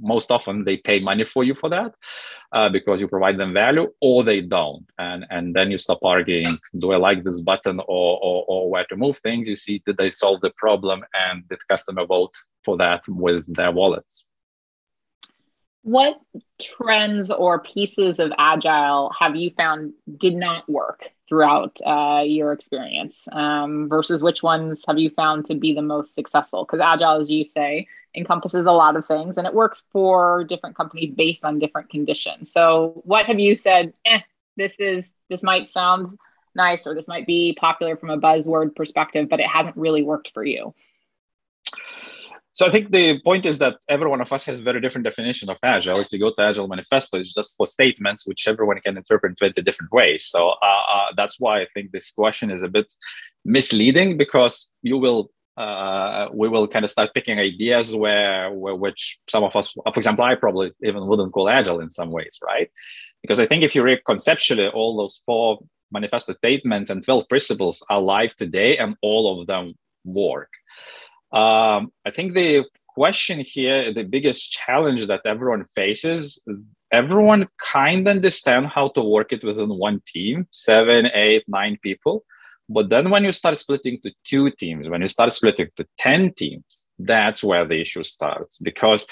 most 0.00 0.30
often 0.30 0.64
they 0.64 0.76
pay 0.76 1.00
money 1.00 1.24
for 1.24 1.44
you 1.44 1.54
for 1.54 1.68
that 1.70 1.94
uh, 2.52 2.68
because 2.68 3.00
you 3.00 3.08
provide 3.08 3.38
them 3.38 3.52
value 3.52 3.92
or 4.00 4.24
they 4.24 4.40
don't. 4.40 4.86
And 4.98 5.24
and 5.30 5.54
then 5.54 5.70
you 5.70 5.78
stop 5.78 6.04
arguing 6.04 6.58
do 6.78 6.92
i 6.92 6.96
like 6.96 7.24
this 7.24 7.40
button 7.40 7.80
or, 7.80 8.18
or, 8.22 8.44
or 8.48 8.70
where 8.70 8.84
to 8.86 8.96
move 8.96 9.18
things? 9.18 9.48
You 9.48 9.56
see 9.56 9.82
did 9.84 9.96
they 9.96 10.10
solve 10.10 10.40
the 10.40 10.52
problem? 10.56 11.04
And 11.14 11.48
did 11.48 11.66
customer 11.68 12.06
vote 12.06 12.34
for 12.64 12.76
that 12.78 13.02
with 13.08 13.54
their 13.56 13.72
wallets 13.72 14.24
what 15.82 16.20
trends 16.60 17.30
or 17.30 17.60
pieces 17.60 18.20
of 18.20 18.32
agile 18.38 19.12
have 19.18 19.34
you 19.36 19.50
found 19.50 19.92
did 20.16 20.34
not 20.34 20.68
work 20.68 21.10
throughout 21.28 21.76
uh, 21.84 22.22
your 22.24 22.52
experience? 22.52 23.26
Um, 23.32 23.88
versus 23.88 24.22
which 24.22 24.42
ones 24.42 24.84
have 24.86 24.98
you 24.98 25.10
found 25.10 25.46
to 25.46 25.54
be 25.54 25.74
the 25.74 25.82
most 25.82 26.14
successful? 26.14 26.64
Because 26.64 26.80
agile 26.80 27.20
as 27.20 27.30
you 27.30 27.44
say 27.44 27.88
encompasses 28.14 28.66
a 28.66 28.72
lot 28.72 28.96
of 28.96 29.06
things 29.06 29.38
and 29.38 29.46
it 29.46 29.54
works 29.54 29.84
for 29.90 30.44
different 30.44 30.76
companies 30.76 31.12
based 31.12 31.44
on 31.44 31.58
different 31.58 31.90
conditions. 31.90 32.52
So 32.52 33.02
what 33.04 33.24
have 33.26 33.40
you 33.40 33.56
said 33.56 33.92
eh, 34.04 34.20
this 34.56 34.78
is 34.78 35.10
this 35.28 35.42
might 35.42 35.68
sound 35.68 36.18
nice 36.54 36.86
or 36.86 36.94
this 36.94 37.08
might 37.08 37.26
be 37.26 37.56
popular 37.58 37.96
from 37.96 38.10
a 38.10 38.18
buzzword 38.18 38.76
perspective 38.76 39.28
but 39.30 39.40
it 39.40 39.46
hasn't 39.46 39.76
really 39.76 40.02
worked 40.02 40.32
for 40.34 40.44
you 40.44 40.74
so 42.54 42.66
I 42.66 42.70
think 42.70 42.92
the 42.92 43.18
point 43.20 43.46
is 43.46 43.58
that 43.58 43.76
every 43.88 44.08
one 44.08 44.20
of 44.20 44.32
us 44.32 44.44
has 44.46 44.58
a 44.58 44.62
very 44.62 44.80
different 44.80 45.04
definition 45.04 45.48
of 45.48 45.56
agile. 45.62 45.98
If 46.00 46.12
you 46.12 46.18
go 46.18 46.32
to 46.32 46.42
Agile 46.42 46.68
Manifesto, 46.68 47.18
it's 47.18 47.34
just 47.34 47.56
for 47.56 47.66
statements 47.66 48.26
which 48.26 48.46
everyone 48.46 48.78
can 48.80 48.96
interpret 48.96 49.30
in 49.30 49.36
20 49.36 49.62
different 49.62 49.90
ways. 49.90 50.26
So 50.26 50.50
uh, 50.50 50.82
uh, 50.94 51.06
that's 51.16 51.40
why 51.40 51.62
I 51.62 51.66
think 51.72 51.92
this 51.92 52.10
question 52.10 52.50
is 52.50 52.62
a 52.62 52.68
bit 52.68 52.92
misleading 53.44 54.18
because 54.18 54.70
you 54.82 54.98
will 54.98 55.30
uh, 55.56 56.28
we 56.32 56.48
will 56.48 56.66
kind 56.66 56.84
of 56.84 56.90
start 56.90 57.12
picking 57.12 57.38
ideas 57.38 57.94
where, 57.94 58.50
where 58.52 58.74
which 58.74 59.18
some 59.28 59.44
of 59.44 59.54
us, 59.54 59.72
for 59.72 59.92
example, 59.96 60.24
I 60.24 60.34
probably 60.34 60.72
even 60.82 61.06
wouldn't 61.06 61.32
call 61.32 61.48
agile 61.48 61.80
in 61.80 61.90
some 61.90 62.10
ways, 62.10 62.38
right? 62.42 62.70
Because 63.20 63.38
I 63.38 63.44
think 63.44 63.62
if 63.62 63.74
you 63.74 63.82
read 63.82 64.00
conceptually, 64.06 64.68
all 64.68 64.96
those 64.96 65.22
four 65.26 65.58
manifesto 65.90 66.32
statements 66.32 66.88
and 66.88 67.04
12 67.04 67.28
principles 67.28 67.84
are 67.90 68.00
live 68.00 68.34
today 68.34 68.78
and 68.78 68.96
all 69.02 69.40
of 69.40 69.46
them 69.46 69.74
work. 70.04 70.48
Um, 71.32 71.92
I 72.04 72.10
think 72.10 72.34
the 72.34 72.64
question 72.88 73.40
here, 73.40 73.92
the 73.92 74.02
biggest 74.02 74.52
challenge 74.52 75.06
that 75.06 75.22
everyone 75.24 75.64
faces, 75.74 76.42
everyone 76.90 77.48
kind 77.58 78.06
of 78.06 78.16
understand 78.16 78.66
how 78.66 78.88
to 78.88 79.02
work 79.02 79.32
it 79.32 79.42
within 79.42 79.70
one 79.70 80.02
team, 80.06 80.46
seven, 80.50 81.08
eight, 81.14 81.44
nine 81.48 81.78
people. 81.82 82.24
But 82.68 82.90
then 82.90 83.10
when 83.10 83.24
you 83.24 83.32
start 83.32 83.56
splitting 83.56 84.00
to 84.02 84.12
two 84.24 84.50
teams, 84.50 84.88
when 84.88 85.00
you 85.00 85.08
start 85.08 85.32
splitting 85.32 85.68
to 85.76 85.86
10 85.98 86.34
teams, 86.34 86.86
that's 86.98 87.42
where 87.42 87.66
the 87.66 87.80
issue 87.80 88.04
starts 88.04 88.58
because 88.58 89.06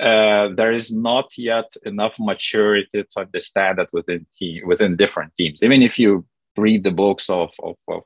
uh, 0.00 0.48
there 0.56 0.72
is 0.72 0.96
not 0.96 1.36
yet 1.36 1.70
enough 1.84 2.16
maturity 2.18 3.04
to 3.04 3.20
understand 3.20 3.78
that 3.78 3.88
within 3.92 4.26
team, 4.34 4.66
within 4.66 4.96
different 4.96 5.32
teams. 5.36 5.62
Even 5.62 5.82
if 5.82 5.98
you 5.98 6.24
read 6.56 6.84
the 6.84 6.90
books 6.90 7.28
of, 7.30 7.52
of, 7.62 7.76
of 7.88 8.02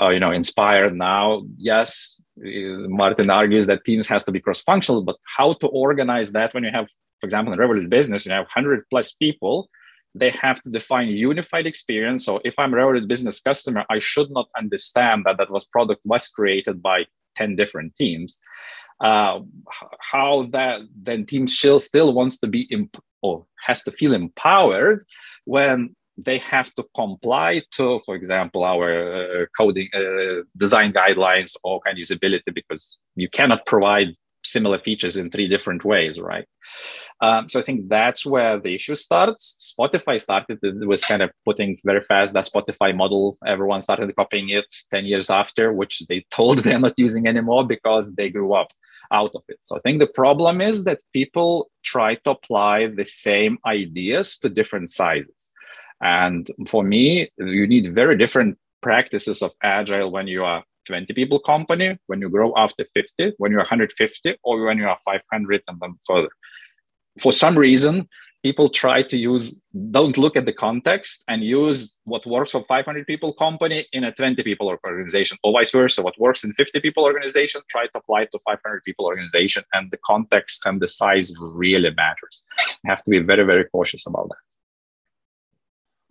uh, 0.00 0.08
you 0.08 0.20
know, 0.20 0.30
Inspire 0.30 0.90
now, 0.90 1.42
yes, 1.56 2.22
Martin 2.38 3.30
argues 3.30 3.66
that 3.66 3.84
teams 3.84 4.06
has 4.08 4.24
to 4.24 4.32
be 4.32 4.40
cross-functional, 4.40 5.02
but 5.02 5.16
how 5.36 5.54
to 5.54 5.66
organize 5.68 6.32
that 6.32 6.52
when 6.54 6.64
you 6.64 6.70
have, 6.72 6.88
for 7.20 7.26
example, 7.26 7.52
in 7.52 7.58
Revolut 7.58 7.88
business, 7.88 8.26
you 8.26 8.32
have 8.32 8.44
100 8.44 8.84
plus 8.90 9.12
people, 9.12 9.68
they 10.14 10.30
have 10.30 10.60
to 10.62 10.70
define 10.70 11.08
unified 11.08 11.66
experience. 11.66 12.24
So 12.24 12.40
if 12.44 12.58
I'm 12.58 12.72
a 12.74 12.76
Revolut 12.76 13.08
business 13.08 13.40
customer, 13.40 13.84
I 13.90 13.98
should 13.98 14.30
not 14.30 14.48
understand 14.56 15.24
that 15.24 15.38
that 15.38 15.50
was 15.50 15.66
product 15.66 16.02
was 16.04 16.28
created 16.28 16.82
by 16.82 17.06
10 17.36 17.56
different 17.56 17.94
teams 17.96 18.40
uh, 19.00 19.40
how 20.00 20.48
that 20.52 20.80
then 21.02 21.26
team 21.26 21.46
still 21.46 21.80
still 21.80 22.12
wants 22.12 22.38
to 22.38 22.46
be 22.46 22.62
imp- 22.70 23.02
or 23.22 23.46
has 23.66 23.82
to 23.82 23.92
feel 23.92 24.14
empowered 24.14 25.04
when 25.44 25.94
they 26.16 26.38
have 26.38 26.72
to 26.74 26.84
comply 26.94 27.62
to, 27.72 28.00
for 28.06 28.14
example, 28.14 28.64
our 28.64 29.42
uh, 29.42 29.46
coding 29.56 29.88
uh, 29.94 30.42
design 30.56 30.92
guidelines 30.92 31.56
or 31.62 31.80
kind 31.80 31.98
of 31.98 32.02
usability 32.02 32.54
because 32.54 32.96
you 33.14 33.28
cannot 33.28 33.66
provide 33.66 34.14
similar 34.46 34.78
features 34.78 35.16
in 35.16 35.30
three 35.30 35.48
different 35.48 35.84
ways, 35.84 36.18
right? 36.18 36.46
Um, 37.20 37.48
so 37.48 37.58
I 37.58 37.62
think 37.62 37.88
that's 37.88 38.24
where 38.24 38.60
the 38.60 38.74
issue 38.74 38.94
starts. 38.94 39.74
Spotify 39.78 40.20
started 40.20 40.58
it 40.62 40.86
was 40.86 41.04
kind 41.04 41.22
of 41.22 41.30
putting 41.44 41.78
very 41.84 42.02
fast 42.02 42.34
that 42.34 42.44
Spotify 42.44 42.94
model. 42.94 43.36
Everyone 43.46 43.80
started 43.80 44.14
copying 44.14 44.50
it 44.50 44.66
10 44.90 45.06
years 45.06 45.30
after, 45.30 45.72
which 45.72 46.02
they 46.08 46.24
told 46.30 46.58
they're 46.58 46.78
not 46.78 46.98
using 46.98 47.26
anymore 47.26 47.66
because 47.66 48.14
they 48.14 48.28
grew 48.28 48.54
up 48.54 48.68
out 49.12 49.32
of 49.34 49.42
it. 49.48 49.58
So 49.60 49.76
I 49.76 49.80
think 49.80 49.98
the 49.98 50.06
problem 50.06 50.60
is 50.60 50.84
that 50.84 51.00
people 51.12 51.70
try 51.84 52.16
to 52.16 52.30
apply 52.30 52.88
the 52.88 53.04
same 53.04 53.58
ideas 53.66 54.38
to 54.40 54.48
different 54.48 54.90
sizes. 54.90 55.45
And 56.00 56.50
for 56.66 56.82
me, 56.82 57.30
you 57.38 57.66
need 57.66 57.94
very 57.94 58.16
different 58.16 58.58
practices 58.82 59.42
of 59.42 59.52
agile 59.62 60.10
when 60.10 60.28
you 60.28 60.44
are 60.44 60.62
20 60.86 61.12
people 61.14 61.40
company, 61.40 61.98
when 62.06 62.20
you 62.20 62.28
grow 62.28 62.52
after 62.56 62.84
50, 62.94 63.34
when 63.38 63.50
you're 63.50 63.60
150, 63.60 64.36
or 64.44 64.64
when 64.64 64.78
you 64.78 64.88
are 64.88 64.98
500 65.04 65.62
and 65.68 65.80
then 65.80 65.94
further. 66.06 66.28
For 67.20 67.32
some 67.32 67.58
reason, 67.58 68.08
people 68.42 68.68
try 68.68 69.02
to 69.02 69.16
use 69.16 69.60
don't 69.90 70.16
look 70.16 70.36
at 70.36 70.46
the 70.46 70.52
context 70.52 71.24
and 71.26 71.42
use 71.42 71.98
what 72.04 72.24
works 72.26 72.52
for 72.52 72.64
500 72.68 73.06
people 73.06 73.32
company 73.32 73.86
in 73.92 74.04
a 74.04 74.12
20 74.12 74.42
people 74.42 74.68
organization 74.68 75.36
or 75.42 75.52
vice 75.52 75.72
versa. 75.72 76.02
What 76.02 76.20
works 76.20 76.44
in 76.44 76.52
50 76.52 76.80
people 76.80 77.02
organization 77.04 77.62
try 77.68 77.86
to 77.86 77.98
apply 77.98 78.26
to 78.26 78.38
500 78.44 78.84
people 78.84 79.06
organization 79.06 79.64
and 79.72 79.90
the 79.90 79.98
context 80.04 80.64
and 80.66 80.80
the 80.80 80.88
size 80.88 81.32
really 81.54 81.92
matters. 81.96 82.44
You 82.84 82.90
have 82.90 83.02
to 83.04 83.10
be 83.10 83.18
very 83.18 83.44
very 83.44 83.64
cautious 83.64 84.06
about 84.06 84.28
that 84.28 84.45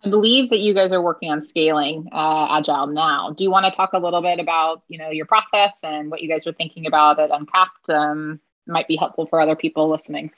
I 0.06 0.08
believe 0.08 0.50
that 0.50 0.60
you 0.60 0.72
guys 0.72 0.92
are 0.92 1.02
working 1.02 1.32
on 1.32 1.40
scaling 1.40 2.08
uh, 2.12 2.46
agile 2.48 2.86
now. 2.86 3.34
Do 3.36 3.42
you 3.42 3.50
want 3.50 3.66
to 3.66 3.72
talk 3.72 3.92
a 3.92 3.98
little 3.98 4.22
bit 4.22 4.38
about 4.38 4.84
you 4.86 4.98
know 4.98 5.10
your 5.10 5.26
process 5.26 5.72
and 5.82 6.12
what 6.12 6.22
you 6.22 6.28
guys 6.28 6.46
are 6.46 6.52
thinking 6.52 6.86
about 6.86 7.18
at 7.18 7.30
Uncapped? 7.32 7.90
Um, 7.90 8.38
might 8.68 8.86
be 8.86 8.94
helpful 8.94 9.26
for 9.26 9.40
other 9.40 9.56
people 9.56 9.90
listening. 9.90 10.30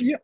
Yeah. 0.00 0.16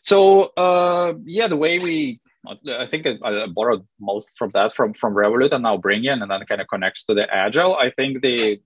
So 0.00 0.52
uh, 0.56 1.14
yeah, 1.24 1.48
the 1.48 1.56
way 1.56 1.80
we 1.80 2.20
I 2.46 2.86
think 2.86 3.04
I, 3.04 3.46
borrowed 3.46 3.84
most 3.98 4.38
from 4.38 4.52
that 4.54 4.72
from 4.72 4.94
from 4.94 5.14
Revolut 5.14 5.50
and 5.50 5.64
now 5.64 5.76
bring 5.76 6.04
in, 6.04 6.22
and 6.22 6.30
then 6.30 6.40
kind 6.46 6.60
of 6.60 6.68
connects 6.68 7.04
to 7.06 7.14
the 7.14 7.26
agile. 7.34 7.74
I 7.74 7.90
think 7.90 8.22
the 8.22 8.60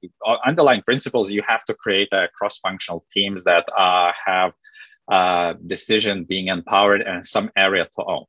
underlying 0.44 0.82
principles 0.82 1.30
you 1.30 1.42
have 1.48 1.64
to 1.64 1.74
create 1.74 2.08
a 2.12 2.28
cross-functional 2.34 3.06
teams 3.10 3.44
that 3.44 3.64
uh, 3.78 4.12
have 4.26 4.52
uh, 5.10 5.54
decision 5.66 6.24
being 6.24 6.48
empowered 6.48 7.00
and 7.00 7.24
some 7.24 7.50
area 7.56 7.88
to 7.96 8.04
own. 8.04 8.26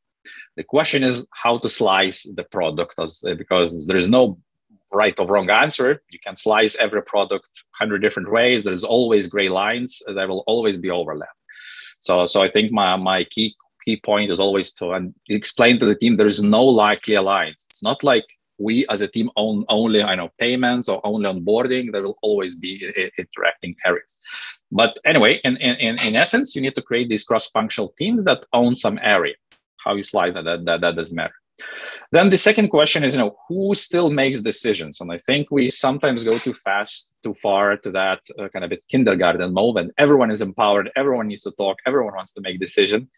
The 0.57 0.63
question 0.75 1.03
is 1.03 1.15
how 1.43 1.53
to 1.59 1.69
slice 1.69 2.23
the 2.23 2.43
product, 2.43 2.95
as, 2.99 3.23
uh, 3.25 3.35
because 3.35 3.69
there 3.87 4.01
is 4.03 4.09
no 4.09 4.39
right 4.91 5.17
or 5.19 5.27
wrong 5.27 5.49
answer. 5.49 5.89
You 6.09 6.19
can 6.25 6.35
slice 6.35 6.75
every 6.85 7.03
product 7.03 7.49
hundred 7.79 7.99
different 8.01 8.29
ways. 8.37 8.63
There's 8.63 8.83
always 8.83 9.27
gray 9.27 9.49
lines. 9.49 10.01
There 10.17 10.27
will 10.27 10.43
always 10.47 10.77
be 10.85 10.89
overlap. 10.89 11.37
So, 11.99 12.25
so 12.25 12.37
I 12.41 12.49
think 12.51 12.71
my, 12.71 12.95
my 12.95 13.23
key 13.25 13.55
key 13.85 13.99
point 14.03 14.31
is 14.31 14.39
always 14.39 14.73
to 14.73 14.85
explain 15.29 15.79
to 15.79 15.85
the 15.85 15.95
team 15.95 16.17
there 16.17 16.33
is 16.35 16.43
no 16.43 16.63
likely 16.63 17.15
alliance. 17.15 17.65
It's 17.69 17.83
not 17.83 18.03
like 18.03 18.25
we 18.57 18.85
as 18.89 19.01
a 19.01 19.07
team 19.07 19.29
own 19.35 19.63
only 19.69 20.01
I 20.01 20.15
know 20.15 20.29
payments 20.39 20.89
or 20.89 20.99
only 21.05 21.29
onboarding. 21.33 21.91
There 21.91 22.03
will 22.03 22.17
always 22.21 22.55
be 22.55 22.73
interacting 23.17 23.75
areas. 23.85 24.17
But 24.71 24.97
anyway, 25.05 25.39
in, 25.43 25.57
in, 25.57 25.97
in 26.07 26.15
essence, 26.15 26.55
you 26.55 26.61
need 26.61 26.75
to 26.75 26.81
create 26.81 27.09
these 27.09 27.23
cross-functional 27.23 27.93
teams 27.97 28.23
that 28.23 28.43
own 28.51 28.75
some 28.75 28.99
area. 29.01 29.35
How 29.87 29.95
you 29.95 30.03
slide 30.03 30.35
that, 30.35 30.45
that, 30.45 30.65
that, 30.65 30.81
that 30.81 30.95
doesn't 30.95 31.15
matter. 31.15 31.33
Then 32.11 32.29
the 32.29 32.37
second 32.37 32.69
question 32.69 33.03
is, 33.03 33.13
you 33.13 33.19
know, 33.19 33.35
who 33.47 33.73
still 33.73 34.09
makes 34.09 34.41
decisions? 34.41 35.01
And 35.01 35.11
I 35.11 35.17
think 35.17 35.47
we 35.49 35.69
sometimes 35.69 36.23
go 36.23 36.37
too 36.37 36.53
fast, 36.53 37.15
too 37.23 37.33
far 37.33 37.77
to 37.77 37.91
that 37.91 38.21
uh, 38.39 38.47
kind 38.49 38.63
of 38.63 38.69
bit 38.69 38.85
kindergarten 38.89 39.53
moment. 39.53 39.93
Everyone 39.97 40.31
is 40.31 40.41
empowered. 40.41 40.91
Everyone 40.95 41.27
needs 41.27 41.43
to 41.43 41.51
talk. 41.51 41.77
Everyone 41.85 42.15
wants 42.15 42.33
to 42.33 42.41
make 42.41 42.59
decision. 42.59 43.09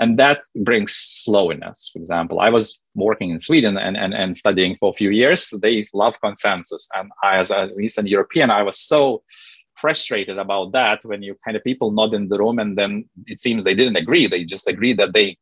And 0.00 0.18
that 0.18 0.40
brings 0.64 0.92
slowness. 0.92 1.90
For 1.92 2.00
example, 2.00 2.40
I 2.40 2.50
was 2.50 2.80
working 2.94 3.30
in 3.30 3.38
Sweden 3.38 3.78
and, 3.78 3.96
and, 3.96 4.12
and 4.12 4.36
studying 4.36 4.76
for 4.76 4.90
a 4.90 4.92
few 4.92 5.10
years. 5.10 5.50
They 5.62 5.84
love 5.94 6.20
consensus. 6.20 6.88
And 6.94 7.12
I, 7.22 7.38
as, 7.38 7.52
as 7.52 7.76
an 7.76 7.84
Eastern 7.84 8.08
European, 8.08 8.50
I 8.50 8.62
was 8.62 8.78
so 8.78 9.22
frustrated 9.76 10.38
about 10.38 10.72
that 10.72 11.04
when 11.04 11.22
you 11.22 11.36
kind 11.44 11.56
of 11.56 11.62
people 11.62 11.92
nod 11.92 12.12
in 12.14 12.28
the 12.28 12.38
room 12.38 12.58
and 12.58 12.76
then 12.76 13.08
it 13.26 13.40
seems 13.40 13.62
they 13.62 13.74
didn't 13.74 13.96
agree. 13.96 14.26
They 14.26 14.44
just 14.44 14.66
agreed 14.66 14.98
that 14.98 15.12
they 15.12 15.36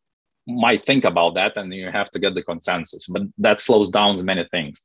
might 0.46 0.84
think 0.84 1.04
about 1.04 1.34
that 1.34 1.56
and 1.56 1.72
you 1.72 1.90
have 1.90 2.10
to 2.10 2.18
get 2.18 2.34
the 2.34 2.42
consensus 2.42 3.06
but 3.06 3.22
that 3.38 3.60
slows 3.60 3.90
down 3.90 4.22
many 4.24 4.44
things. 4.50 4.84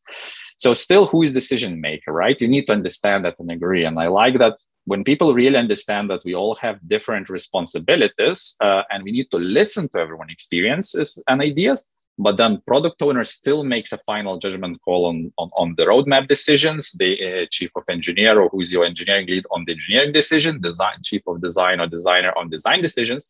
So 0.57 0.73
still 0.73 1.05
who 1.05 1.23
is 1.23 1.33
decision 1.33 1.81
maker 1.81 2.11
right? 2.13 2.39
You 2.39 2.47
need 2.47 2.67
to 2.67 2.73
understand 2.73 3.25
that 3.25 3.39
and 3.39 3.51
agree. 3.51 3.85
And 3.85 3.99
i 3.99 4.07
like 4.07 4.37
that 4.39 4.57
when 4.85 5.03
people 5.03 5.33
really 5.33 5.57
understand 5.57 6.09
that 6.09 6.21
we 6.23 6.33
all 6.33 6.55
have 6.55 6.79
different 6.87 7.29
responsibilities 7.29 8.55
uh, 8.61 8.83
and 8.89 9.03
we 9.03 9.11
need 9.11 9.29
to 9.31 9.37
listen 9.37 9.89
to 9.89 9.99
everyone's 9.99 10.31
experiences 10.31 11.21
and 11.27 11.41
ideas 11.41 11.85
but 12.19 12.37
then 12.37 12.61
product 12.65 13.01
owner 13.01 13.23
still 13.23 13.63
makes 13.63 13.91
a 13.91 13.97
final 13.99 14.39
judgment 14.39 14.81
call 14.81 15.05
on, 15.05 15.31
on, 15.37 15.49
on 15.55 15.75
the 15.77 15.83
roadmap 15.83 16.27
decisions. 16.27 16.91
The 16.93 17.43
uh, 17.43 17.45
chief 17.51 17.69
of 17.75 17.83
engineer 17.89 18.39
or 18.39 18.49
who's 18.49 18.71
your 18.71 18.85
engineering 18.85 19.27
lead 19.27 19.45
on 19.51 19.65
the 19.65 19.73
engineering 19.73 20.13
decision 20.13 20.59
design 20.59 20.97
chief 21.03 21.21
of 21.27 21.41
design 21.41 21.79
or 21.79 21.87
designer 21.87 22.33
on 22.35 22.49
design 22.49 22.81
decisions 22.81 23.27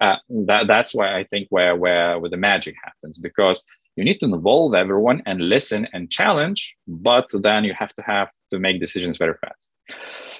uh, 0.00 0.16
that, 0.28 0.66
that's 0.66 0.94
why 0.94 1.16
I 1.16 1.24
think 1.24 1.48
where, 1.50 1.76
where, 1.76 2.18
where 2.18 2.30
the 2.30 2.36
magic 2.36 2.74
happens 2.82 3.18
because 3.18 3.64
you 3.96 4.04
need 4.04 4.18
to 4.20 4.26
involve 4.26 4.74
everyone 4.74 5.22
and 5.26 5.40
listen 5.40 5.86
and 5.92 6.10
challenge, 6.10 6.76
but 6.88 7.26
then 7.32 7.64
you 7.64 7.74
have 7.74 7.94
to 7.94 8.02
have 8.02 8.28
to 8.50 8.58
make 8.58 8.80
decisions 8.80 9.18
very 9.18 9.34
fast. 9.40 9.70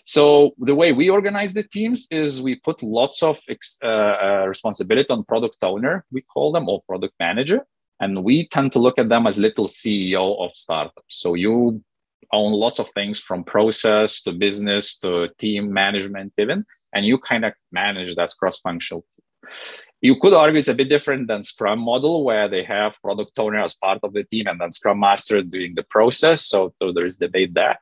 So 0.05 0.53
the 0.59 0.75
way 0.75 0.93
we 0.93 1.11
organize 1.11 1.53
the 1.53 1.63
teams 1.63 2.07
is 2.11 2.43
we 2.43 2.57
put 2.57 2.83
lots 2.83 3.23
of 3.23 3.39
uh, 3.49 3.87
uh, 3.87 4.45
responsibility 4.49 5.11
on 5.11 5.25
product 5.25 5.59
owner, 5.63 6.05
we 6.11 6.23
call 6.23 6.51
them, 6.53 6.69
or 6.69 6.83
product 6.89 7.15
manager, 7.21 7.65
and 8.01 8.25
we 8.25 8.49
tend 8.49 8.73
to 8.73 8.79
look 8.81 8.99
at 8.99 9.09
them 9.09 9.27
as 9.27 9.39
little 9.39 9.69
CEO 9.69 10.45
of 10.45 10.55
startups. 10.57 11.03
So 11.09 11.35
you 11.35 11.83
own 12.33 12.53
lots 12.53 12.79
of 12.79 12.89
things 12.91 13.21
from 13.21 13.45
process 13.45 14.23
to 14.23 14.33
business 14.33 14.99
to 14.99 15.29
team 15.39 15.73
management 15.73 16.33
even, 16.39 16.65
and 16.95 17.07
you 17.07 17.19
kind 17.19 17.45
of 17.45 17.53
manage 17.71 18.17
that 18.17 18.31
cross-functional 18.39 19.05
team. 19.15 19.25
You 20.01 20.17
could 20.17 20.35
argue 20.35 20.59
it's 20.59 20.69
a 20.69 20.75
bit 20.75 20.89
different 20.89 21.29
than 21.29 21.45
Scrum 21.45 21.79
model, 21.79 22.25
where 22.25 22.49
they 22.49 22.65
have 22.65 23.01
product 23.01 23.39
owner 23.39 23.63
as 23.63 23.77
part 23.77 24.01
of 24.03 24.13
the 24.13 24.25
team 24.25 24.49
and 24.49 24.61
then 24.61 24.73
Scrum 24.73 24.99
Master 24.99 25.43
doing 25.43 25.75
the 25.77 25.85
process. 25.85 26.45
So, 26.45 26.75
so 26.79 26.93
there 26.93 27.07
is 27.07 27.19
debate 27.19 27.55
there. 27.55 27.79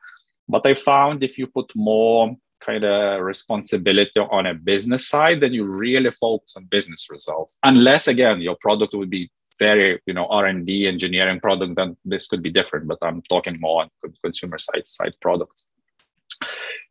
But 0.47 0.65
I 0.67 0.75
found 0.75 1.23
if 1.23 1.37
you 1.37 1.47
put 1.47 1.71
more 1.75 2.35
kind 2.59 2.83
of 2.83 3.21
responsibility 3.21 4.19
on 4.19 4.45
a 4.45 4.53
business 4.53 5.07
side, 5.07 5.41
then 5.41 5.53
you 5.53 5.65
really 5.65 6.11
focus 6.11 6.55
on 6.55 6.65
business 6.65 7.07
results. 7.09 7.57
Unless 7.63 8.07
again, 8.07 8.39
your 8.39 8.55
product 8.61 8.93
would 8.93 9.09
be 9.09 9.31
very, 9.59 9.99
you 10.05 10.13
know, 10.13 10.25
R&D 10.25 10.87
engineering 10.87 11.39
product, 11.39 11.75
then 11.75 11.97
this 12.05 12.27
could 12.27 12.41
be 12.41 12.51
different. 12.51 12.87
But 12.87 12.99
I'm 13.01 13.21
talking 13.23 13.59
more 13.59 13.83
on 13.83 13.89
consumer 14.23 14.57
side 14.57 14.85
side 14.85 15.13
products. 15.21 15.67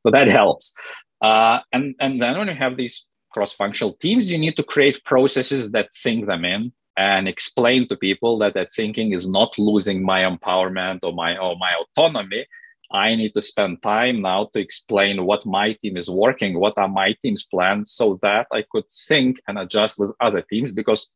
So 0.02 0.10
that 0.10 0.28
helps. 0.28 0.74
Uh, 1.20 1.60
and 1.72 1.94
and 2.00 2.22
then 2.22 2.38
when 2.38 2.48
you 2.48 2.54
have 2.54 2.76
these 2.76 3.06
cross-functional 3.30 3.94
teams, 3.94 4.30
you 4.30 4.38
need 4.38 4.56
to 4.56 4.62
create 4.62 5.04
processes 5.04 5.70
that 5.72 5.92
sync 5.92 6.26
them 6.26 6.44
in 6.44 6.72
and 6.96 7.28
explain 7.28 7.88
to 7.88 7.96
people 7.96 8.38
that 8.38 8.54
that 8.54 8.70
syncing 8.70 9.14
is 9.14 9.28
not 9.28 9.58
losing 9.58 10.04
my 10.04 10.22
empowerment 10.22 11.00
or 11.02 11.12
my 11.12 11.36
or 11.38 11.56
my 11.56 11.72
autonomy. 11.82 12.46
I 12.92 13.14
need 13.14 13.34
to 13.34 13.42
spend 13.42 13.82
time 13.82 14.20
now 14.20 14.50
to 14.52 14.60
explain 14.60 15.24
what 15.24 15.46
my 15.46 15.74
team 15.74 15.96
is 15.96 16.10
working, 16.10 16.58
what 16.58 16.76
are 16.76 16.88
my 16.88 17.14
team's 17.22 17.46
plans, 17.46 17.92
so 17.92 18.18
that 18.22 18.48
I 18.52 18.64
could 18.70 18.84
sync 18.88 19.40
and 19.46 19.58
adjust 19.58 19.98
with 19.98 20.12
other 20.20 20.42
teams 20.42 20.72
because 20.72 21.10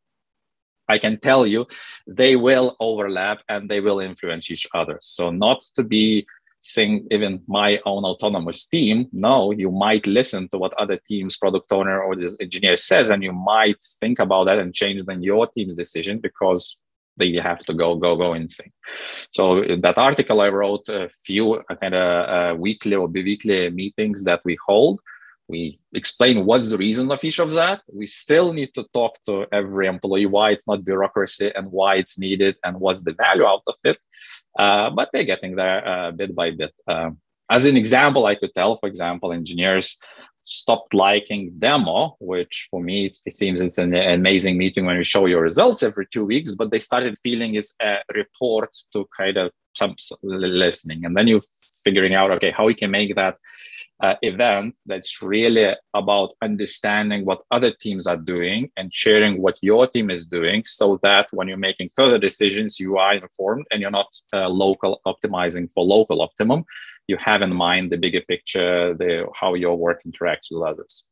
I 0.88 0.98
can 0.98 1.18
tell 1.18 1.46
you 1.46 1.66
they 2.06 2.36
will 2.36 2.76
overlap 2.78 3.40
and 3.48 3.68
they 3.68 3.80
will 3.80 4.00
influence 4.00 4.50
each 4.50 4.66
other. 4.72 4.98
So, 5.00 5.30
not 5.30 5.62
to 5.76 5.82
be 5.82 6.26
saying 6.64 7.06
even 7.10 7.42
my 7.46 7.78
own 7.84 8.04
autonomous 8.04 8.66
team. 8.66 9.06
No, 9.12 9.50
you 9.50 9.70
might 9.70 10.06
listen 10.06 10.48
to 10.48 10.58
what 10.58 10.72
other 10.74 10.98
teams, 11.06 11.36
product 11.36 11.70
owner 11.70 12.02
or 12.02 12.16
the 12.16 12.34
engineer 12.40 12.76
says, 12.76 13.10
and 13.10 13.22
you 13.22 13.32
might 13.32 13.84
think 14.00 14.18
about 14.18 14.44
that 14.44 14.58
and 14.58 14.72
change 14.74 15.04
then 15.04 15.22
your 15.22 15.46
team's 15.46 15.74
decision 15.74 16.20
because 16.20 16.78
they 17.18 17.34
have 17.34 17.58
to 17.58 17.74
go 17.74 17.96
go 17.96 18.16
go 18.16 18.32
in 18.32 18.48
sync. 18.48 18.72
So 19.30 19.62
in 19.62 19.82
that 19.82 19.98
article, 19.98 20.40
I 20.40 20.48
wrote 20.48 20.88
a 20.88 21.10
few 21.26 21.62
kind 21.80 21.94
of 21.94 22.28
uh, 22.34 22.58
weekly 22.58 22.96
or 22.96 23.08
bi-weekly 23.08 23.70
meetings 23.70 24.24
that 24.24 24.40
we 24.44 24.56
hold. 24.66 25.00
We 25.48 25.78
explain 25.92 26.46
what's 26.46 26.70
the 26.70 26.78
reason 26.78 27.10
of 27.10 27.22
each 27.22 27.38
of 27.38 27.52
that. 27.52 27.82
We 27.92 28.06
still 28.06 28.52
need 28.52 28.72
to 28.74 28.84
talk 28.94 29.18
to 29.26 29.46
every 29.52 29.86
employee 29.86 30.26
why 30.26 30.50
it's 30.50 30.66
not 30.66 30.84
bureaucracy 30.84 31.52
and 31.54 31.70
why 31.70 31.96
it's 31.96 32.18
needed 32.18 32.56
and 32.64 32.80
what's 32.80 33.02
the 33.02 33.12
value 33.12 33.44
out 33.44 33.62
of 33.66 33.74
it. 33.84 33.98
Uh, 34.58 34.90
but 34.90 35.10
they're 35.12 35.24
getting 35.24 35.56
there 35.56 35.86
uh, 35.86 36.10
bit 36.12 36.34
by 36.34 36.50
bit. 36.50 36.72
Um, 36.86 37.18
as 37.50 37.66
an 37.66 37.76
example, 37.76 38.24
I 38.24 38.36
could 38.36 38.54
tell, 38.54 38.78
for 38.78 38.88
example, 38.88 39.32
engineers 39.32 39.98
stopped 40.40 40.94
liking 40.94 41.52
demo, 41.58 42.16
which 42.20 42.68
for 42.70 42.82
me 42.82 43.06
it, 43.06 43.16
it, 43.26 43.34
seems 43.34 43.60
it's 43.60 43.78
an 43.78 43.94
amazing 43.94 44.56
meeting 44.58 44.84
when 44.84 44.96
you 44.96 45.02
show 45.02 45.26
your 45.26 45.42
results 45.42 45.82
every 45.82 46.06
two 46.12 46.24
weeks. 46.24 46.52
But 46.52 46.70
they 46.70 46.78
started 46.78 47.18
feeling 47.18 47.54
it's 47.54 47.74
a 47.82 47.98
report 48.14 48.74
to 48.92 49.06
kind 49.16 49.36
of 49.36 49.52
some 49.74 49.96
listening, 50.22 51.04
and 51.04 51.16
then 51.16 51.26
you 51.26 51.42
figuring 51.82 52.14
out 52.14 52.30
okay 52.30 52.50
how 52.50 52.64
we 52.64 52.74
can 52.74 52.90
make 52.90 53.14
that 53.14 53.36
uh, 54.04 54.16
event 54.20 54.74
that's 54.84 55.22
really 55.22 55.74
about 55.94 56.34
understanding 56.42 57.24
what 57.24 57.40
other 57.50 57.72
teams 57.84 58.06
are 58.06 58.22
doing 58.34 58.70
and 58.76 58.92
sharing 58.92 59.40
what 59.40 59.56
your 59.62 59.86
team 59.86 60.10
is 60.10 60.26
doing 60.26 60.62
so 60.66 60.86
that 61.02 61.26
when 61.32 61.48
you're 61.48 61.66
making 61.70 61.88
further 61.96 62.18
decisions 62.18 62.78
you 62.78 62.98
are 62.98 63.14
informed 63.14 63.64
and 63.70 63.80
you're 63.80 63.98
not 64.02 64.10
uh, 64.34 64.46
local 64.46 65.00
optimizing 65.06 65.66
for 65.72 65.82
local 65.84 66.20
optimum. 66.20 66.64
You 67.06 67.16
have 67.16 67.40
in 67.40 67.54
mind 67.54 67.90
the 67.90 67.96
bigger 67.96 68.20
picture 68.32 68.94
the 68.94 69.26
how 69.40 69.54
your 69.54 69.76
work 69.86 70.02
interacts 70.06 70.48
with 70.50 70.62
others. 70.70 71.02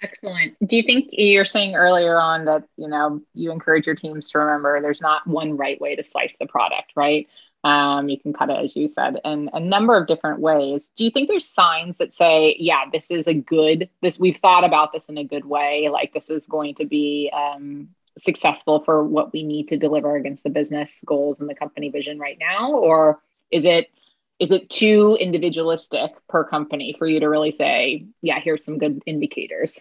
Excellent. 0.00 0.56
Do 0.66 0.74
you 0.76 0.82
think 0.82 1.10
you're 1.12 1.44
saying 1.44 1.74
earlier 1.74 2.18
on 2.18 2.46
that 2.46 2.64
you 2.78 2.88
know 2.88 3.20
you 3.34 3.52
encourage 3.52 3.86
your 3.86 3.98
teams 4.04 4.30
to 4.30 4.38
remember 4.38 4.80
there's 4.80 5.02
not 5.02 5.26
one 5.26 5.58
right 5.58 5.80
way 5.84 5.96
to 5.96 6.02
slice 6.02 6.34
the 6.40 6.46
product 6.46 6.92
right 6.96 7.28
um, 7.64 8.08
you 8.08 8.18
can 8.18 8.32
cut 8.32 8.50
it, 8.50 8.56
as 8.56 8.74
you 8.74 8.88
said, 8.88 9.20
in 9.24 9.48
a 9.52 9.60
number 9.60 9.96
of 9.96 10.08
different 10.08 10.40
ways. 10.40 10.90
Do 10.96 11.04
you 11.04 11.10
think 11.10 11.28
there's 11.28 11.46
signs 11.46 11.96
that 11.98 12.14
say, 12.14 12.56
yeah, 12.58 12.84
this 12.92 13.10
is 13.10 13.28
a 13.28 13.34
good, 13.34 13.88
this 14.00 14.18
we've 14.18 14.38
thought 14.38 14.64
about 14.64 14.92
this 14.92 15.06
in 15.06 15.16
a 15.16 15.24
good 15.24 15.44
way, 15.44 15.88
like 15.88 16.12
this 16.12 16.28
is 16.28 16.46
going 16.46 16.74
to 16.76 16.84
be 16.84 17.30
um, 17.32 17.88
successful 18.18 18.80
for 18.80 19.04
what 19.04 19.32
we 19.32 19.44
need 19.44 19.68
to 19.68 19.76
deliver 19.76 20.16
against 20.16 20.42
the 20.42 20.50
business 20.50 20.90
goals 21.06 21.38
and 21.40 21.48
the 21.48 21.54
company 21.54 21.88
vision 21.88 22.18
right 22.18 22.38
now? 22.38 22.72
Or 22.72 23.20
is 23.50 23.64
it 23.64 23.90
is 24.38 24.50
it 24.50 24.68
too 24.68 25.16
individualistic 25.20 26.10
per 26.28 26.42
company 26.42 26.96
for 26.98 27.06
you 27.06 27.20
to 27.20 27.28
really 27.28 27.52
say, 27.52 28.06
yeah, 28.22 28.40
here's 28.40 28.64
some 28.64 28.78
good 28.78 29.00
indicators? 29.06 29.80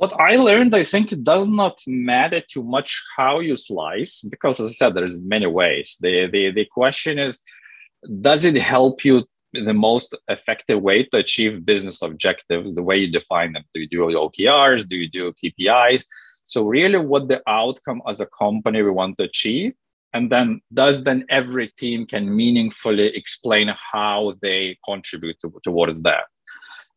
What 0.00 0.18
I 0.18 0.36
learned, 0.36 0.74
I 0.74 0.82
think 0.82 1.12
it 1.12 1.22
does 1.24 1.46
not 1.46 1.78
matter 1.86 2.40
too 2.40 2.62
much 2.62 2.90
how 3.18 3.40
you 3.40 3.54
slice, 3.54 4.22
because 4.22 4.58
as 4.58 4.70
I 4.70 4.72
said, 4.72 4.94
there's 4.94 5.22
many 5.22 5.46
ways. 5.46 5.98
The, 6.00 6.26
the, 6.32 6.52
the 6.52 6.64
question 6.64 7.18
is, 7.18 7.38
does 8.22 8.44
it 8.44 8.56
help 8.56 9.04
you 9.04 9.26
the 9.52 9.74
most 9.74 10.16
effective 10.28 10.80
way 10.80 11.04
to 11.04 11.18
achieve 11.18 11.66
business 11.66 12.00
objectives, 12.00 12.74
the 12.74 12.82
way 12.82 12.96
you 12.96 13.12
define 13.12 13.52
them? 13.52 13.64
Do 13.74 13.80
you 13.82 13.88
do 13.88 13.98
OKRs? 13.98 14.88
Do 14.88 14.96
you 14.96 15.10
do 15.10 15.34
KPIs? 15.44 16.06
So 16.44 16.66
really 16.66 16.96
what 16.98 17.28
the 17.28 17.42
outcome 17.46 18.00
as 18.08 18.20
a 18.20 18.26
company 18.26 18.80
we 18.80 18.90
want 18.90 19.18
to 19.18 19.24
achieve, 19.24 19.74
and 20.14 20.32
then 20.32 20.62
does 20.72 21.04
then 21.04 21.26
every 21.28 21.68
team 21.78 22.06
can 22.06 22.34
meaningfully 22.34 23.08
explain 23.14 23.68
how 23.92 24.32
they 24.40 24.78
contribute 24.82 25.36
to, 25.42 25.52
towards 25.62 26.00
that. 26.04 26.24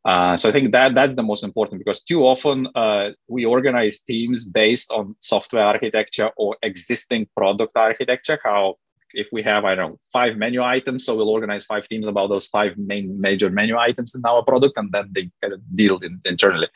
Uh, 0.06 0.36
so 0.36 0.50
I 0.50 0.52
think 0.52 0.72
that 0.74 0.96
that's 0.96 1.16
the 1.16 1.24
most 1.24 1.44
important 1.44 1.80
because 1.80 2.02
too 2.02 2.24
often 2.26 2.68
uh, 2.76 3.12
we 3.28 3.46
organize 3.46 4.02
teams 4.02 4.44
based 4.44 4.92
on 4.92 5.16
software 5.20 5.64
architecture 5.64 6.30
or 6.36 6.58
existing 6.62 7.28
product 7.36 7.72
architecture. 7.76 8.38
How 8.44 8.76
if 9.14 9.30
we 9.32 9.42
have 9.44 9.64
I 9.64 9.76
don't 9.76 9.92
know 9.92 10.00
five 10.12 10.36
menu 10.38 10.62
items, 10.62 11.06
so 11.06 11.16
we'll 11.16 11.30
organize 11.30 11.64
five 11.64 11.88
teams 11.88 12.08
about 12.08 12.28
those 12.28 12.48
five 12.48 12.78
main 12.78 13.20
major 13.20 13.50
menu 13.50 13.78
items 13.78 14.14
in 14.16 14.26
our 14.26 14.44
product, 14.44 14.76
and 14.78 14.92
then 14.92 15.10
they 15.14 15.30
kind 15.42 15.54
of 15.54 15.62
deal 15.74 16.00
in, 16.00 16.20
internally. 16.26 16.68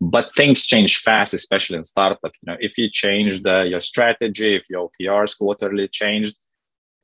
But 0.00 0.34
things 0.34 0.66
change 0.66 0.98
fast, 0.98 1.32
especially 1.32 1.78
in 1.78 1.84
startup. 1.84 2.20
You 2.24 2.52
know, 2.52 2.56
if 2.60 2.76
you 2.76 2.90
change 2.90 3.42
the, 3.42 3.62
your 3.62 3.80
strategy, 3.80 4.56
if 4.56 4.68
your 4.68 4.90
OKRs 4.90 5.38
quarterly 5.38 5.88
changed, 5.88 6.36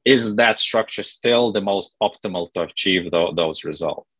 is 0.04 0.36
that 0.36 0.58
structure 0.58 1.02
still 1.02 1.52
the 1.52 1.60
most 1.60 1.96
optimal 2.02 2.52
to 2.52 2.62
achieve 2.62 3.10
the, 3.10 3.32
those 3.34 3.64
results? 3.64 4.16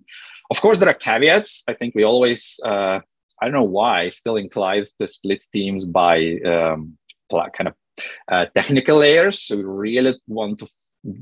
Of 0.52 0.60
course, 0.60 0.78
there 0.78 0.90
are 0.90 1.06
caveats. 1.08 1.64
I 1.66 1.72
think 1.72 1.94
we 1.94 2.04
always, 2.04 2.60
uh, 2.62 3.00
I 3.40 3.42
don't 3.46 3.54
know 3.54 3.72
why, 3.80 4.10
still 4.10 4.36
inclined 4.36 4.86
to 5.00 5.08
split 5.08 5.42
teams 5.50 5.86
by 5.86 6.16
um, 6.44 6.98
kind 7.30 7.68
of 7.68 7.74
uh, 8.30 8.44
technical 8.54 8.98
layers. 8.98 9.40
So 9.40 9.56
we 9.56 9.62
really 9.62 10.14
want 10.28 10.58
to 10.58 10.68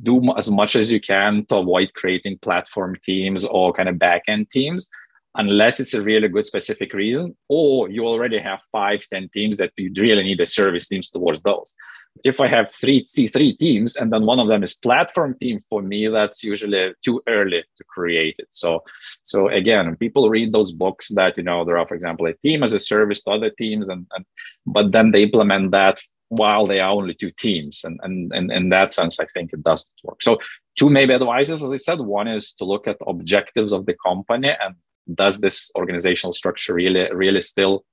do 0.02 0.36
as 0.36 0.50
much 0.50 0.74
as 0.74 0.90
you 0.90 1.00
can 1.00 1.46
to 1.46 1.58
avoid 1.58 1.94
creating 1.94 2.38
platform 2.38 2.96
teams 3.04 3.44
or 3.44 3.72
kind 3.72 3.88
of 3.88 3.94
backend 4.06 4.50
teams 4.50 4.88
unless 5.36 5.78
it's 5.78 5.94
a 5.94 6.02
really 6.02 6.26
good 6.26 6.44
specific 6.44 6.92
reason 6.92 7.36
or 7.48 7.88
you 7.88 8.04
already 8.04 8.38
have 8.38 8.58
five 8.72 9.00
ten 9.12 9.28
teams 9.32 9.56
that 9.58 9.70
you 9.76 9.92
really 9.96 10.24
need 10.24 10.40
a 10.40 10.46
service 10.58 10.88
teams 10.88 11.08
towards 11.08 11.40
those 11.42 11.72
if 12.24 12.40
I 12.40 12.48
have 12.48 12.70
three 12.70 13.04
C3 13.04 13.56
teams 13.56 13.96
and 13.96 14.12
then 14.12 14.26
one 14.26 14.38
of 14.38 14.48
them 14.48 14.62
is 14.62 14.74
platform 14.74 15.36
team 15.40 15.60
for 15.68 15.82
me, 15.82 16.08
that's 16.08 16.44
usually 16.44 16.92
too 17.04 17.22
early 17.26 17.62
to 17.76 17.84
create 17.84 18.36
it. 18.38 18.48
So, 18.50 18.82
so 19.22 19.48
again, 19.48 19.96
people 19.96 20.28
read 20.28 20.52
those 20.52 20.72
books 20.72 21.08
that, 21.14 21.36
you 21.36 21.42
know, 21.42 21.64
there 21.64 21.78
are, 21.78 21.86
for 21.86 21.94
example, 21.94 22.26
a 22.26 22.34
team 22.34 22.62
as 22.62 22.72
a 22.72 22.80
service 22.80 23.22
to 23.22 23.30
other 23.30 23.50
teams 23.50 23.88
and, 23.88 24.06
and 24.12 24.24
but 24.66 24.92
then 24.92 25.12
they 25.12 25.22
implement 25.22 25.70
that 25.70 26.00
while 26.28 26.66
they 26.66 26.80
are 26.80 26.90
only 26.90 27.14
two 27.14 27.30
teams. 27.32 27.84
And, 27.84 27.98
and, 28.02 28.32
and 28.32 28.52
in 28.52 28.68
that 28.68 28.92
sense, 28.92 29.18
I 29.18 29.26
think 29.26 29.52
it 29.52 29.62
doesn't 29.62 29.90
work. 30.04 30.22
So 30.22 30.38
two 30.78 30.90
maybe 30.90 31.14
advices, 31.14 31.62
as 31.62 31.72
I 31.72 31.76
said, 31.76 32.00
one 32.00 32.28
is 32.28 32.52
to 32.54 32.64
look 32.64 32.86
at 32.86 32.98
objectives 33.06 33.72
of 33.72 33.86
the 33.86 33.96
company 34.04 34.50
and 34.60 34.74
does 35.14 35.40
this 35.40 35.72
organizational 35.76 36.32
structure 36.32 36.74
really, 36.74 37.10
really 37.12 37.40
still 37.40 37.84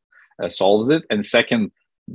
uh, 0.41 0.49
solves 0.49 0.89
it? 0.89 1.03
And 1.09 1.25
second, 1.25 1.71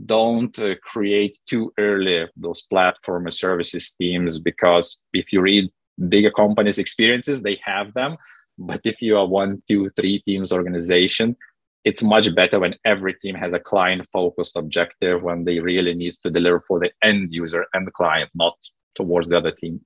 don't 0.06 0.58
uh, 0.58 0.74
create 0.82 1.38
too 1.46 1.72
early 1.78 2.26
those 2.36 2.62
platform 2.62 3.30
services 3.30 3.94
teams 4.00 4.38
because 4.38 5.00
if 5.12 5.32
you 5.32 5.40
read 5.40 5.70
bigger 6.08 6.30
companies 6.30 6.78
experiences 6.78 7.42
they 7.42 7.60
have 7.62 7.92
them 7.92 8.16
but 8.58 8.80
if 8.84 9.02
you 9.02 9.16
are 9.16 9.26
one 9.26 9.62
two 9.68 9.90
three 9.90 10.20
teams 10.20 10.52
organization 10.52 11.36
it's 11.84 12.02
much 12.02 12.34
better 12.34 12.60
when 12.60 12.74
every 12.84 13.12
team 13.14 13.34
has 13.34 13.52
a 13.52 13.58
client 13.58 14.06
focused 14.12 14.56
objective 14.56 15.22
when 15.22 15.44
they 15.44 15.58
really 15.58 15.94
need 15.94 16.14
to 16.14 16.30
deliver 16.30 16.60
for 16.60 16.80
the 16.80 16.90
end 17.02 17.28
user 17.30 17.66
and 17.74 17.86
the 17.86 17.90
client 17.90 18.30
not 18.34 18.56
towards 18.94 19.28
the 19.28 19.36
other 19.36 19.52
team 19.52 19.80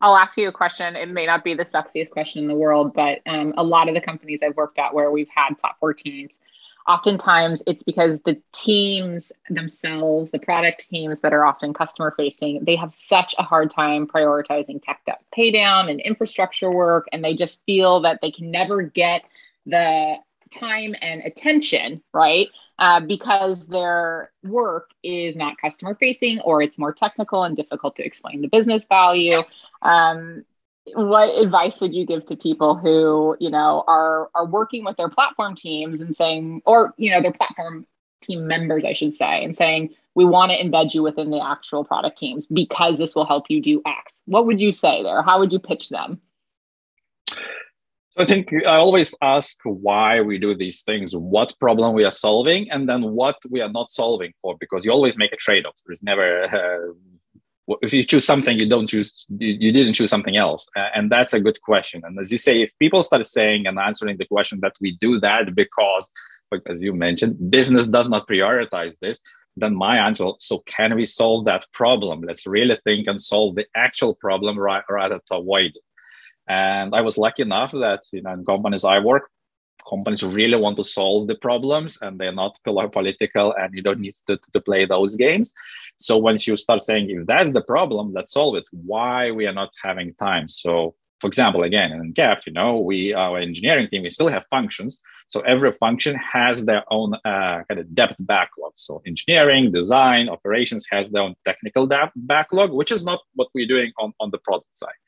I'll 0.00 0.16
ask 0.16 0.36
you 0.36 0.48
a 0.48 0.52
question. 0.52 0.96
It 0.96 1.08
may 1.08 1.26
not 1.26 1.44
be 1.44 1.54
the 1.54 1.64
sexiest 1.64 2.10
question 2.10 2.42
in 2.42 2.48
the 2.48 2.56
world, 2.56 2.92
but 2.92 3.20
um, 3.24 3.54
a 3.56 3.62
lot 3.62 3.88
of 3.88 3.94
the 3.94 4.00
companies 4.00 4.40
I've 4.42 4.56
worked 4.56 4.76
at 4.80 4.92
where 4.92 5.12
we've 5.12 5.28
had 5.32 5.54
platform 5.60 5.94
teams, 5.96 6.32
oftentimes 6.86 7.62
it's 7.66 7.82
because 7.82 8.18
the 8.24 8.40
teams 8.52 9.32
themselves 9.48 10.30
the 10.30 10.38
product 10.38 10.88
teams 10.90 11.20
that 11.20 11.32
are 11.32 11.44
often 11.44 11.72
customer 11.72 12.12
facing 12.16 12.64
they 12.64 12.76
have 12.76 12.92
such 12.92 13.34
a 13.38 13.42
hard 13.42 13.70
time 13.70 14.06
prioritizing 14.06 14.82
tech 14.82 15.00
debt 15.06 15.22
pay 15.32 15.50
down 15.50 15.88
and 15.88 16.00
infrastructure 16.00 16.70
work 16.70 17.06
and 17.12 17.24
they 17.24 17.34
just 17.34 17.60
feel 17.66 18.00
that 18.00 18.20
they 18.20 18.30
can 18.30 18.50
never 18.50 18.82
get 18.82 19.22
the 19.66 20.16
time 20.52 20.94
and 21.00 21.22
attention 21.22 22.02
right 22.12 22.48
uh, 22.78 23.00
because 23.00 23.68
their 23.68 24.32
work 24.42 24.90
is 25.02 25.36
not 25.36 25.56
customer 25.56 25.94
facing 25.94 26.40
or 26.40 26.62
it's 26.62 26.78
more 26.78 26.92
technical 26.92 27.44
and 27.44 27.56
difficult 27.56 27.94
to 27.96 28.04
explain 28.04 28.42
the 28.42 28.48
business 28.48 28.84
value. 28.86 29.38
Um, 29.82 30.44
what 30.94 31.28
advice 31.38 31.80
would 31.80 31.94
you 31.94 32.04
give 32.04 32.26
to 32.26 32.36
people 32.36 32.74
who 32.74 33.36
you 33.38 33.50
know 33.50 33.84
are 33.86 34.30
are 34.34 34.46
working 34.46 34.84
with 34.84 34.96
their 34.96 35.08
platform 35.08 35.54
teams 35.54 36.00
and 36.00 36.14
saying 36.14 36.60
or 36.66 36.92
you 36.96 37.10
know 37.10 37.22
their 37.22 37.32
platform 37.32 37.86
team 38.20 38.46
members 38.46 38.84
i 38.84 38.92
should 38.92 39.12
say 39.12 39.44
and 39.44 39.56
saying 39.56 39.88
we 40.14 40.24
want 40.24 40.52
to 40.52 40.58
embed 40.58 40.94
you 40.94 41.02
within 41.02 41.30
the 41.30 41.42
actual 41.42 41.84
product 41.84 42.18
teams 42.18 42.46
because 42.46 42.98
this 42.98 43.14
will 43.14 43.24
help 43.24 43.46
you 43.48 43.60
do 43.60 43.82
x. 43.86 44.20
What 44.26 44.46
would 44.46 44.60
you 44.60 44.72
say 44.72 45.02
there? 45.02 45.22
How 45.22 45.38
would 45.38 45.52
you 45.52 45.58
pitch 45.58 45.88
them? 45.88 46.20
So 47.28 47.36
I 48.18 48.26
think 48.26 48.52
I 48.52 48.76
always 48.76 49.14
ask 49.22 49.58
why 49.64 50.20
we 50.20 50.38
do 50.38 50.54
these 50.54 50.82
things, 50.82 51.16
what 51.16 51.54
problem 51.58 51.94
we 51.94 52.04
are 52.04 52.10
solving, 52.10 52.70
and 52.70 52.86
then 52.86 53.12
what 53.12 53.36
we 53.48 53.62
are 53.62 53.70
not 53.70 53.88
solving 53.88 54.32
for, 54.42 54.54
because 54.60 54.84
you 54.84 54.90
always 54.90 55.16
make 55.16 55.32
a 55.32 55.36
trade-off. 55.36 55.80
There's 55.86 56.02
never 56.02 56.44
uh, 56.44 56.92
if 57.80 57.92
you 57.92 58.04
choose 58.04 58.24
something 58.24 58.58
you 58.58 58.68
don't 58.68 58.88
choose 58.88 59.26
you, 59.38 59.72
didn't 59.72 59.94
choose 59.94 60.10
something 60.10 60.36
else. 60.36 60.68
And 60.94 61.10
that's 61.10 61.32
a 61.32 61.40
good 61.40 61.60
question. 61.62 62.02
And 62.04 62.18
as 62.18 62.32
you 62.32 62.38
say 62.38 62.62
if 62.62 62.76
people 62.78 63.02
start 63.02 63.24
saying 63.26 63.66
and 63.66 63.78
answering 63.78 64.16
the 64.16 64.26
question 64.26 64.60
that 64.62 64.74
we 64.80 64.96
do 65.00 65.20
that 65.20 65.54
because 65.54 66.12
as 66.66 66.82
you 66.82 66.92
mentioned 66.92 67.50
business 67.50 67.86
does 67.86 68.10
not 68.10 68.28
prioritize 68.28 68.98
this 69.00 69.20
then 69.56 69.74
my 69.74 69.96
answer 69.98 70.28
so 70.38 70.58
can 70.66 70.94
we 70.94 71.06
solve 71.06 71.46
that 71.46 71.66
problem? 71.72 72.20
Let's 72.22 72.46
really 72.46 72.78
think 72.84 73.06
and 73.06 73.20
solve 73.20 73.54
the 73.54 73.66
actual 73.74 74.14
problem 74.14 74.58
rather 74.58 75.20
to 75.28 75.34
avoid 75.34 75.72
it 75.74 75.82
and 76.48 76.94
i 76.94 77.00
was 77.00 77.16
lucky 77.16 77.42
enough 77.42 77.72
that 77.72 78.00
you 78.12 78.22
know 78.22 78.32
in 78.32 78.44
companies 78.44 78.84
i 78.84 78.98
work 78.98 79.30
companies 79.88 80.22
really 80.22 80.56
want 80.56 80.76
to 80.76 80.84
solve 80.84 81.26
the 81.28 81.34
problems 81.36 81.98
and 82.02 82.18
they're 82.18 82.32
not 82.32 82.58
political 82.64 83.54
and 83.54 83.74
you 83.74 83.82
don't 83.82 84.00
need 84.00 84.14
to, 84.26 84.38
to 84.52 84.60
play 84.60 84.84
those 84.84 85.16
games. 85.16 85.52
So 85.96 86.16
once 86.16 86.46
you 86.46 86.56
start 86.56 86.82
saying 86.82 87.10
if 87.10 87.26
that's 87.26 87.52
the 87.52 87.62
problem 87.62 88.12
let's 88.12 88.32
solve 88.32 88.56
it 88.56 88.64
why 88.72 89.30
we 89.30 89.46
are 89.46 89.52
not 89.52 89.72
having 89.82 90.14
time? 90.14 90.48
So 90.48 90.94
for 91.20 91.26
example 91.26 91.62
again 91.62 91.92
Uncapped 91.92 92.46
you 92.46 92.52
know 92.52 92.78
we 92.78 93.12
our 93.12 93.38
engineering 93.38 93.88
team 93.88 94.02
we 94.02 94.10
still 94.10 94.28
have 94.28 94.44
functions. 94.50 95.00
So 95.28 95.40
every 95.42 95.72
function 95.72 96.14
has 96.16 96.66
their 96.66 96.84
own 96.90 97.14
uh, 97.24 97.62
kind 97.66 97.80
of 97.80 97.94
debt 97.94 98.16
backlog. 98.20 98.72
So 98.76 99.00
engineering 99.06 99.72
design 99.72 100.28
operations 100.28 100.86
has 100.90 101.10
their 101.10 101.22
own 101.22 101.34
technical 101.44 101.86
debt 101.86 102.12
backlog 102.16 102.72
which 102.72 102.92
is 102.92 103.04
not 103.04 103.20
what 103.34 103.48
we're 103.54 103.68
doing 103.68 103.92
on, 103.98 104.12
on 104.20 104.30
the 104.30 104.38
product 104.38 104.76
side 104.76 105.00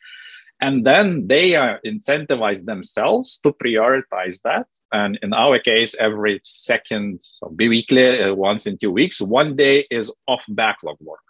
and 0.60 0.86
then 0.86 1.26
they 1.26 1.56
are 1.56 1.80
incentivized 1.84 2.64
themselves 2.64 3.40
to 3.42 3.52
prioritize 3.52 4.40
that. 4.42 4.66
And 4.92 5.18
in 5.22 5.32
our 5.32 5.58
case 5.58 5.94
every 5.98 6.40
second 6.44 7.20
so 7.22 7.48
bi-weekly 7.48 8.22
uh, 8.22 8.34
once 8.34 8.66
in 8.66 8.78
two 8.78 8.92
weeks 8.92 9.20
one 9.20 9.56
day 9.56 9.86
is 9.90 10.12
off 10.26 10.44
backlog 10.48 10.96
work. 11.00 11.20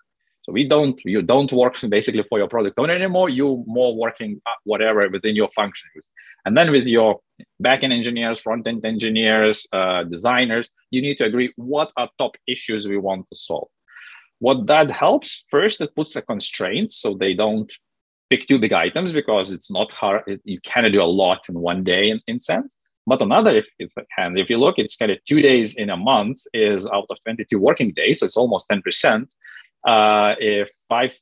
So 0.42 0.52
we 0.52 0.68
don't 0.68 1.00
you 1.04 1.22
don't 1.22 1.52
work 1.52 1.76
basically 1.88 2.24
for 2.28 2.38
your 2.38 2.48
product 2.48 2.78
owner 2.78 2.94
anymore. 2.94 3.30
You 3.30 3.64
more 3.66 3.96
working 3.96 4.40
whatever 4.64 5.08
within 5.08 5.34
your 5.34 5.48
function. 5.48 5.88
And 6.44 6.54
then 6.56 6.70
with 6.70 6.87
your 6.87 7.20
backend 7.62 7.92
engineers 7.92 8.40
front-end 8.40 8.84
engineers 8.84 9.66
uh, 9.72 10.04
designers 10.04 10.70
you 10.90 11.00
need 11.00 11.16
to 11.18 11.24
agree 11.24 11.52
what 11.56 11.90
are 11.96 12.10
top 12.18 12.37
issues 12.46 12.87
we 12.87 12.98
want 12.98 13.26
to 13.28 13.37
solve. 13.37 13.68
What 14.40 14.66
that 14.66 14.90
helps 14.90 15.44
first 15.48 15.80
it 15.80 15.94
puts 15.96 16.14
a 16.16 16.22
constraint 16.22 16.92
so 16.92 17.14
they 17.14 17.32
don't 17.32 17.72
pick 18.35 18.49
two 18.49 18.59
big 18.59 18.73
items 18.73 19.12
because 19.12 19.53
it's 19.53 19.70
not 19.70 19.92
hard. 19.92 20.23
You 20.44 20.61
cannot 20.61 20.92
do 20.92 21.03
a 21.03 21.14
lot 21.23 21.49
in 21.49 21.59
one 21.61 21.85
day 21.85 22.12
in, 22.27 22.40
sense. 22.40 22.77
But 23.07 23.23
another, 23.23 23.55
if, 23.57 23.66
if 23.79 23.92
and 24.16 24.38
if 24.38 24.49
you 24.51 24.59
look, 24.59 24.77
it's 24.79 24.97
kind 24.97 25.12
of 25.12 25.18
two 25.25 25.40
days 25.42 25.75
in 25.75 25.90
a 25.90 25.97
month 25.97 26.38
is 26.53 26.87
out 26.87 27.07
of 27.11 27.18
22 27.23 27.59
working 27.59 27.92
days, 27.92 28.20
so 28.20 28.27
it's 28.27 28.37
almost 28.37 28.70
10%. 28.70 29.29
Uh, 29.87 30.35
if 30.38 30.68
five 30.88 31.14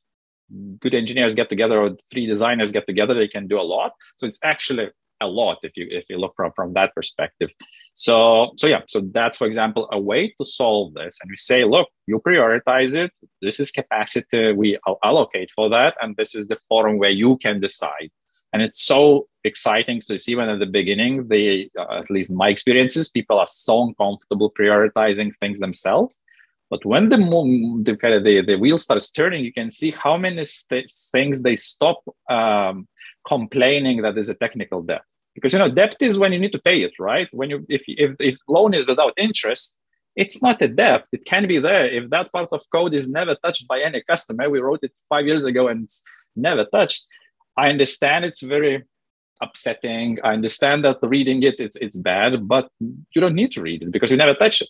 good 0.79 0.93
engineers 0.93 1.35
get 1.35 1.49
together 1.49 1.77
or 1.81 1.91
three 2.11 2.25
designers 2.25 2.71
get 2.71 2.87
together, 2.87 3.13
they 3.13 3.27
can 3.27 3.47
do 3.47 3.59
a 3.59 3.67
lot. 3.75 3.91
So 4.15 4.25
it's 4.25 4.39
actually 4.43 4.89
a 5.23 5.27
lot 5.27 5.57
if 5.63 5.73
you 5.75 5.87
if 5.89 6.05
you 6.09 6.17
look 6.17 6.33
from 6.35 6.51
from 6.55 6.73
that 6.73 6.93
perspective. 6.93 7.49
So, 7.93 8.53
so 8.57 8.65
yeah, 8.67 8.81
so 8.87 9.01
that's, 9.13 9.37
for 9.37 9.45
example, 9.45 9.87
a 9.91 9.99
way 9.99 10.33
to 10.39 10.45
solve 10.45 10.95
this. 10.95 11.19
And 11.21 11.29
we 11.29 11.35
say, 11.35 11.63
look, 11.63 11.87
you 12.07 12.19
prioritize 12.19 12.95
it. 12.95 13.11
This 13.41 13.59
is 13.59 13.71
capacity 13.71 14.51
we 14.51 14.79
allocate 15.03 15.51
for 15.55 15.69
that. 15.69 15.95
And 16.01 16.15
this 16.17 16.33
is 16.33 16.47
the 16.47 16.57
forum 16.67 16.97
where 16.97 17.11
you 17.11 17.37
can 17.37 17.59
decide. 17.59 18.09
And 18.51 18.61
it's 18.61 18.83
so 18.83 19.27
exciting 19.43 20.01
to 20.07 20.17
see 20.17 20.35
when 20.35 20.49
at 20.49 20.59
the 20.59 20.65
beginning, 20.65 21.27
they, 21.27 21.69
uh, 21.77 21.99
at 21.99 22.09
least 22.09 22.31
my 22.31 22.49
experiences, 22.49 23.09
people 23.09 23.37
are 23.37 23.47
so 23.47 23.83
uncomfortable 23.87 24.51
prioritizing 24.51 25.35
things 25.37 25.59
themselves. 25.59 26.19
But 26.71 26.85
when 26.85 27.09
the, 27.09 27.17
the, 27.83 27.95
kind 27.95 28.15
of 28.15 28.23
the, 28.23 28.41
the 28.41 28.55
wheel 28.55 28.79
starts 28.79 29.11
turning, 29.11 29.43
you 29.43 29.53
can 29.53 29.69
see 29.69 29.91
how 29.91 30.17
many 30.17 30.45
st- 30.45 30.91
things 31.11 31.43
they 31.43 31.55
stop 31.55 32.01
um, 32.29 32.87
complaining 33.27 34.01
that 34.01 34.15
there's 34.15 34.29
a 34.29 34.35
technical 34.35 34.81
debt 34.81 35.03
because 35.35 35.53
you 35.53 35.59
know 35.59 35.69
debt 35.69 35.95
is 35.99 36.17
when 36.17 36.31
you 36.33 36.39
need 36.39 36.51
to 36.51 36.61
pay 36.61 36.81
it 36.81 36.93
right? 36.99 37.27
When 37.31 37.49
you 37.49 37.65
if 37.69 37.83
if, 37.87 38.15
if 38.19 38.37
loan 38.47 38.73
is 38.73 38.87
without 38.87 39.13
interest 39.17 39.77
it's 40.15 40.43
not 40.43 40.61
a 40.61 40.67
debt. 40.67 41.07
It 41.11 41.25
can 41.25 41.47
be 41.47 41.57
there. 41.57 41.87
If 41.87 42.11
that 42.11 42.31
part 42.31 42.49
of 42.51 42.61
code 42.71 42.93
is 42.93 43.09
never 43.09 43.35
touched 43.43 43.67
by 43.67 43.81
any 43.81 44.01
customer 44.03 44.49
we 44.49 44.59
wrote 44.59 44.79
it 44.83 44.91
five 45.09 45.25
years 45.25 45.43
ago 45.43 45.67
and 45.67 45.85
it's 45.85 46.03
never 46.35 46.65
touched. 46.65 47.07
I 47.57 47.69
understand 47.69 48.25
it's 48.25 48.41
very 48.41 48.83
upsetting. 49.41 50.19
I 50.23 50.33
understand 50.33 50.85
that 50.85 50.99
reading 51.01 51.43
it 51.43 51.59
it's, 51.59 51.75
it's 51.77 51.97
bad 51.97 52.47
but 52.47 52.69
you 52.79 53.19
don't 53.19 53.35
need 53.35 53.51
to 53.53 53.61
read 53.61 53.81
it 53.81 53.91
because 53.91 54.11
you 54.11 54.17
never 54.17 54.35
touch 54.35 54.61
it. 54.61 54.69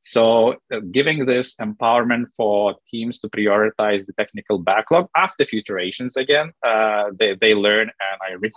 So 0.00 0.56
uh, 0.72 0.80
giving 0.90 1.26
this 1.26 1.54
empowerment 1.56 2.26
for 2.36 2.74
teams 2.88 3.20
to 3.20 3.28
prioritize 3.28 4.06
the 4.06 4.12
technical 4.14 4.58
backlog 4.58 5.06
after 5.16 5.44
futurations 5.44 6.16
again 6.16 6.52
uh, 6.66 7.04
they, 7.18 7.36
they 7.40 7.54
learn 7.54 7.82
and 7.82 8.18
i 8.28 8.32
really 8.32 8.52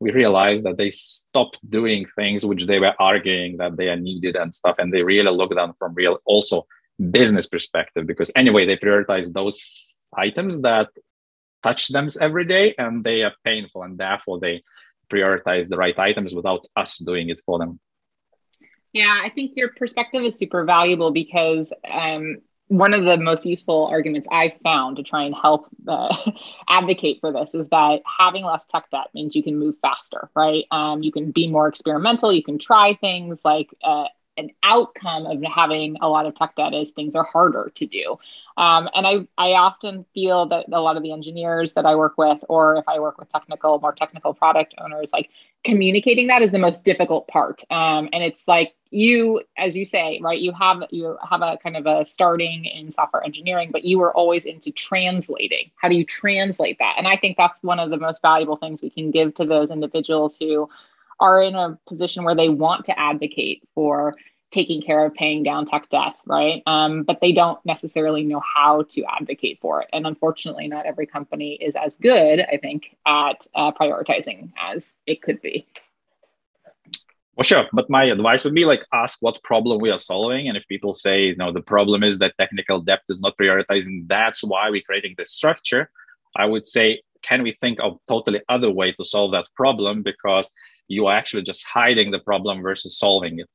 we 0.00 0.12
realized 0.12 0.64
that 0.64 0.76
they 0.76 0.90
stopped 0.90 1.58
doing 1.68 2.06
things 2.14 2.44
which 2.44 2.66
they 2.66 2.78
were 2.78 2.94
arguing 2.98 3.56
that 3.56 3.76
they 3.76 3.88
are 3.88 3.96
needed 3.96 4.36
and 4.36 4.54
stuff 4.54 4.76
and 4.78 4.92
they 4.92 5.02
really 5.02 5.30
look 5.30 5.54
down 5.54 5.72
from 5.78 5.94
real 5.94 6.18
also 6.24 6.66
business 7.10 7.46
perspective 7.46 8.06
because 8.06 8.30
anyway 8.36 8.66
they 8.66 8.76
prioritize 8.76 9.32
those 9.32 10.06
items 10.16 10.60
that 10.60 10.88
touch 11.62 11.88
them 11.88 12.08
every 12.20 12.44
day 12.44 12.74
and 12.78 13.04
they 13.04 13.22
are 13.22 13.32
painful 13.44 13.82
and 13.82 13.98
therefore 13.98 14.38
they 14.38 14.62
prioritize 15.10 15.68
the 15.68 15.76
right 15.76 15.98
items 15.98 16.34
without 16.34 16.66
us 16.76 16.98
doing 16.98 17.28
it 17.28 17.40
for 17.46 17.58
them. 17.58 17.78
Yeah 18.92 19.18
i 19.22 19.30
think 19.30 19.52
your 19.56 19.70
perspective 19.70 20.22
is 20.24 20.36
super 20.36 20.64
valuable 20.64 21.10
because 21.10 21.72
um, 21.90 22.38
one 22.68 22.92
of 22.92 23.04
the 23.04 23.16
most 23.16 23.46
useful 23.46 23.86
arguments 23.86 24.26
I've 24.30 24.58
found 24.62 24.96
to 24.96 25.02
try 25.02 25.24
and 25.24 25.34
help 25.34 25.66
uh, 25.86 26.14
advocate 26.68 27.18
for 27.20 27.32
this 27.32 27.54
is 27.54 27.68
that 27.68 28.02
having 28.18 28.44
less 28.44 28.64
tech 28.66 28.90
debt 28.90 29.06
means 29.14 29.34
you 29.34 29.42
can 29.42 29.58
move 29.58 29.76
faster, 29.80 30.28
right? 30.34 30.64
Um, 30.70 31.02
you 31.02 31.12
can 31.12 31.30
be 31.30 31.48
more 31.48 31.68
experimental. 31.68 32.32
You 32.32 32.42
can 32.42 32.58
try 32.58 32.94
things 32.94 33.40
like 33.44 33.68
uh, 33.84 34.06
an 34.36 34.50
outcome 34.62 35.26
of 35.26 35.42
having 35.44 35.96
a 36.00 36.08
lot 36.08 36.26
of 36.26 36.34
tech 36.34 36.54
debt 36.56 36.74
is 36.74 36.90
things 36.90 37.14
are 37.14 37.24
harder 37.24 37.70
to 37.74 37.86
do. 37.86 38.18
Um, 38.56 38.88
and 38.94 39.06
I, 39.06 39.26
I 39.36 39.52
often 39.52 40.06
feel 40.14 40.46
that 40.46 40.66
a 40.72 40.80
lot 40.80 40.96
of 40.96 41.02
the 41.02 41.12
engineers 41.12 41.74
that 41.74 41.84
I 41.84 41.94
work 41.94 42.16
with, 42.16 42.42
or 42.48 42.76
if 42.76 42.88
I 42.88 42.98
work 42.98 43.18
with 43.18 43.30
technical, 43.30 43.78
more 43.80 43.94
technical 43.94 44.32
product 44.32 44.74
owners, 44.78 45.10
like 45.12 45.30
communicating 45.64 46.28
that 46.28 46.42
is 46.42 46.52
the 46.52 46.58
most 46.58 46.84
difficult 46.84 47.28
part. 47.28 47.62
Um, 47.70 48.08
and 48.12 48.22
it's 48.22 48.48
like 48.48 48.74
you, 48.90 49.42
as 49.58 49.76
you 49.76 49.84
say, 49.84 50.20
right, 50.22 50.40
you 50.40 50.52
have 50.52 50.84
you 50.90 51.18
have 51.28 51.42
a 51.42 51.58
kind 51.62 51.76
of 51.76 51.86
a 51.86 52.06
starting 52.06 52.64
in 52.64 52.90
software 52.90 53.24
engineering, 53.24 53.70
but 53.72 53.84
you 53.84 53.98
were 53.98 54.14
always 54.14 54.44
into 54.44 54.70
translating. 54.70 55.70
How 55.76 55.88
do 55.88 55.96
you 55.96 56.04
translate 56.04 56.78
that? 56.78 56.94
And 56.96 57.06
I 57.06 57.16
think 57.16 57.36
that's 57.36 57.62
one 57.62 57.80
of 57.80 57.90
the 57.90 57.98
most 57.98 58.22
valuable 58.22 58.56
things 58.56 58.80
we 58.80 58.90
can 58.90 59.10
give 59.10 59.34
to 59.34 59.44
those 59.44 59.70
individuals 59.70 60.36
who 60.38 60.68
are 61.20 61.42
in 61.42 61.54
a 61.54 61.78
position 61.88 62.24
where 62.24 62.34
they 62.34 62.48
want 62.48 62.84
to 62.86 62.98
advocate 62.98 63.62
for 63.74 64.14
taking 64.50 64.80
care 64.80 65.04
of 65.04 65.12
paying 65.14 65.42
down 65.42 65.66
tech 65.66 65.88
debt, 65.90 66.14
right? 66.24 66.62
Um, 66.66 67.02
but 67.02 67.20
they 67.20 67.32
don't 67.32 67.58
necessarily 67.66 68.22
know 68.22 68.40
how 68.40 68.82
to 68.90 69.04
advocate 69.04 69.58
for 69.60 69.82
it. 69.82 69.88
And 69.92 70.06
unfortunately, 70.06 70.68
not 70.68 70.86
every 70.86 71.06
company 71.06 71.54
is 71.54 71.74
as 71.74 71.96
good, 71.96 72.40
I 72.40 72.56
think, 72.56 72.96
at 73.06 73.46
uh, 73.54 73.72
prioritizing 73.72 74.52
as 74.58 74.94
it 75.06 75.20
could 75.20 75.42
be. 75.42 75.66
Well, 77.36 77.44
sure. 77.44 77.66
But 77.72 77.90
my 77.90 78.04
advice 78.04 78.44
would 78.44 78.54
be 78.54 78.64
like 78.64 78.86
ask 78.94 79.18
what 79.20 79.42
problem 79.42 79.80
we 79.80 79.90
are 79.90 79.98
solving. 79.98 80.48
And 80.48 80.56
if 80.56 80.66
people 80.68 80.94
say, 80.94 81.24
you 81.24 81.36
know, 81.36 81.52
the 81.52 81.60
problem 81.60 82.02
is 82.02 82.18
that 82.20 82.34
technical 82.38 82.80
debt 82.80 83.02
is 83.10 83.20
not 83.20 83.36
prioritizing, 83.36 84.08
that's 84.08 84.42
why 84.42 84.70
we're 84.70 84.80
creating 84.80 85.16
this 85.18 85.32
structure. 85.32 85.90
I 86.34 86.46
would 86.46 86.64
say, 86.64 87.02
can 87.26 87.42
we 87.42 87.52
think 87.52 87.78
of 87.80 87.98
totally 88.08 88.40
other 88.48 88.70
way 88.70 88.92
to 88.92 89.04
solve 89.04 89.32
that 89.32 89.48
problem? 89.54 90.02
Because 90.02 90.52
you 90.88 91.06
are 91.06 91.16
actually 91.16 91.42
just 91.42 91.64
hiding 91.66 92.10
the 92.10 92.20
problem 92.20 92.62
versus 92.62 92.98
solving 92.98 93.40
it. 93.40 93.48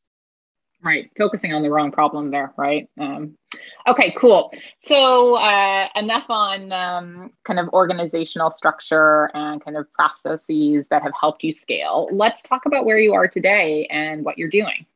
Right, 0.83 1.11
focusing 1.15 1.53
on 1.53 1.61
the 1.61 1.69
wrong 1.69 1.91
problem 1.91 2.31
there, 2.31 2.53
right? 2.57 2.89
Um, 2.99 3.37
okay, 3.87 4.15
cool. 4.17 4.51
So 4.79 5.35
uh, 5.35 5.87
enough 5.95 6.25
on 6.27 6.71
um, 6.71 7.31
kind 7.43 7.59
of 7.59 7.69
organizational 7.69 8.49
structure 8.49 9.29
and 9.35 9.63
kind 9.63 9.77
of 9.77 9.85
processes 9.93 10.87
that 10.89 11.03
have 11.03 11.11
helped 11.19 11.43
you 11.43 11.51
scale. 11.51 12.09
Let's 12.11 12.41
talk 12.41 12.65
about 12.65 12.85
where 12.85 12.97
you 12.97 13.13
are 13.13 13.27
today 13.27 13.85
and 13.91 14.25
what 14.25 14.39
you're 14.39 14.49
doing. 14.49 14.87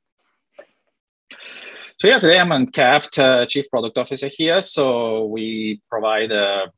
So 1.97 2.07
yeah, 2.07 2.17
today 2.17 2.39
I'm 2.39 2.51
Uncapped, 2.51 3.19
uh, 3.19 3.45
Chief 3.45 3.69
Product 3.69 3.97
Officer 3.97 4.27
here. 4.27 4.63
So 4.63 5.25
we 5.25 5.81
provide 5.88 6.31
a 6.31 6.71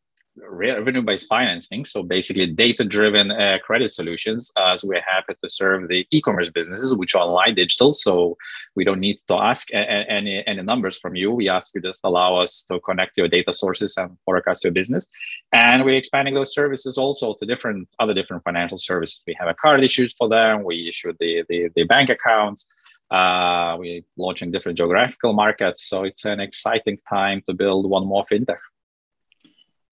revenue-based 0.50 1.28
financing, 1.28 1.86
so 1.86 2.04
basically 2.04 2.48
data-driven 2.48 3.32
uh, 3.32 3.58
credit 3.64 3.92
solutions, 3.94 4.52
as 4.58 4.84
we're 4.84 5.02
happy 5.02 5.34
to 5.42 5.50
serve 5.50 5.88
the 5.88 6.06
e-commerce 6.12 6.50
businesses, 6.50 6.96
which 6.96 7.16
are 7.16 7.24
online 7.24 7.56
digital. 7.56 7.94
So 7.94 8.38
we 8.76 8.84
don't 8.84 9.00
need 9.00 9.18
to 9.28 9.36
ask 9.36 9.74
any 9.74 10.44
any 10.46 10.62
numbers 10.62 10.98
from 10.98 11.16
you. 11.16 11.32
We 11.32 11.50
ask 11.50 11.74
you 11.74 11.82
just 11.82 12.02
allow 12.04 12.38
us 12.38 12.66
to 12.70 12.80
connect 12.82 13.18
your 13.18 13.28
data 13.28 13.54
sources 13.54 13.98
and 13.98 14.18
forecast 14.26 14.64
your 14.64 14.74
business. 14.74 15.08
And 15.52 15.84
we're 15.84 15.98
expanding 15.98 16.36
those 16.36 16.54
services 16.54 16.98
also 16.98 17.36
to 17.40 17.46
different 17.46 17.88
other 18.00 18.14
different 18.14 18.44
financial 18.44 18.78
services. 18.78 19.24
We 19.26 19.36
have 19.40 19.50
a 19.50 19.54
card 19.54 19.84
issued 19.84 20.14
for 20.18 20.30
them. 20.30 20.64
We 20.64 20.90
issue 20.90 21.14
the 21.20 21.44
the, 21.50 21.70
the 21.76 21.84
bank 21.84 22.10
accounts. 22.10 22.68
Uh, 23.10 23.78
we're 23.80 24.02
launching 24.18 24.52
different 24.52 24.78
geographical 24.78 25.32
markets. 25.32 25.88
So 25.88 26.04
it's 26.04 26.26
an 26.26 26.42
exciting 26.42 26.98
time 27.10 27.42
to 27.46 27.54
build 27.54 27.90
one 27.90 28.06
more 28.06 28.26
fintech 28.30 28.58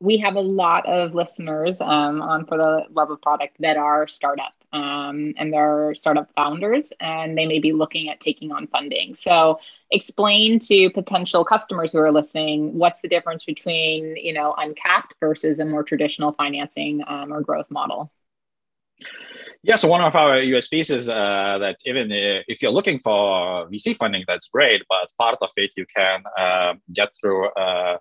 we 0.05 0.19
have 0.19 0.37
a 0.37 0.41
lot 0.41 0.87
of 0.87 1.15
listeners 1.15 1.81
um, 1.81 2.21
on 2.21 2.45
for 2.45 2.59
the 2.59 2.83
love 2.93 3.11
of 3.11 3.23
product 3.23 3.57
that 3.61 3.79
are 3.79 4.07
startup 4.07 4.53
um, 4.75 5.33
and 5.39 5.51
they're 5.51 5.95
startup 5.95 6.29
founders 6.37 6.93
and 7.01 7.39
they 7.39 7.47
may 7.47 7.59
be 7.59 7.73
looking 7.73 8.11
at 8.11 8.21
taking 8.21 8.53
on 8.53 8.67
funding. 8.67 9.15
So 9.15 9.59
explain 9.91 10.59
to 10.61 10.91
potential 10.91 11.43
customers 11.43 11.93
who 11.93 11.99
are 11.99 12.13
listening 12.13 12.77
what's 12.77 13.01
the 13.01 13.09
difference 13.09 13.45
between 13.45 14.17
you 14.17 14.35
know 14.35 14.55
uncapped 14.59 15.15
versus 15.21 15.59
a 15.59 15.65
more 15.65 15.83
traditional 15.83 16.33
financing 16.33 17.03
um, 17.07 17.33
or 17.33 17.41
growth 17.41 17.71
model? 17.71 18.13
Yeah, 19.63 19.77
so 19.77 19.89
one 19.89 20.03
of 20.03 20.15
our 20.15 20.37
USPs 20.37 20.95
is 20.95 21.09
uh, 21.09 21.57
that 21.59 21.79
even 21.87 22.09
if 22.11 22.61
you're 22.61 22.71
looking 22.71 22.99
for 22.99 23.67
VC 23.71 23.97
funding, 23.97 24.23
that's 24.29 24.49
great, 24.49 24.83
but 24.91 25.11
part 25.19 25.39
of 25.41 25.49
it 25.57 25.71
you 25.75 25.87
can 25.97 26.23
uh, 26.39 26.75
get 26.93 27.09
through 27.19 27.49
uh, 27.53 27.97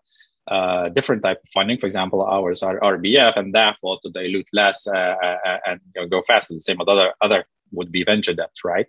uh, 0.48 0.90
different 0.90 1.24
type 1.24 1.38
of 1.44 1.50
funding. 1.50 1.78
For 1.78 1.86
example, 1.86 2.22
ours 2.22 2.64
are 2.64 2.80
RBF, 2.80 3.38
and 3.38 3.54
therefore 3.54 3.98
to 4.04 4.12
dilute 4.12 4.48
less 4.54 4.88
uh, 4.88 5.16
uh, 5.24 5.58
and 5.66 5.80
you 5.96 6.02
know, 6.02 6.08
go 6.08 6.22
faster. 6.22 6.54
The 6.54 6.62
same 6.62 6.78
with 6.78 6.90
other 6.90 7.14
other 7.22 7.46
would 7.74 7.92
be 7.92 8.04
venture 8.04 8.34
debt, 8.34 8.52
right? 8.64 8.88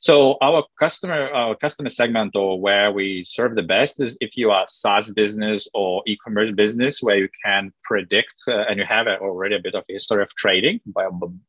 So 0.00 0.36
our 0.42 0.64
customer 0.78 1.28
our 1.32 1.56
customer 1.56 1.90
segment 1.90 2.36
or 2.36 2.60
where 2.60 2.92
we 2.92 3.24
serve 3.26 3.56
the 3.56 3.62
best 3.62 4.00
is 4.00 4.16
if 4.20 4.36
you 4.36 4.50
are 4.50 4.66
SaaS 4.68 5.10
business 5.10 5.68
or 5.74 6.02
e-commerce 6.06 6.52
business 6.52 7.02
where 7.02 7.16
you 7.16 7.28
can 7.44 7.72
predict 7.82 8.34
uh, 8.46 8.64
and 8.68 8.78
you 8.78 8.84
have 8.84 9.06
already 9.06 9.56
a 9.56 9.60
bit 9.60 9.74
of 9.74 9.84
history 9.88 10.22
of 10.22 10.30
trading. 10.36 10.80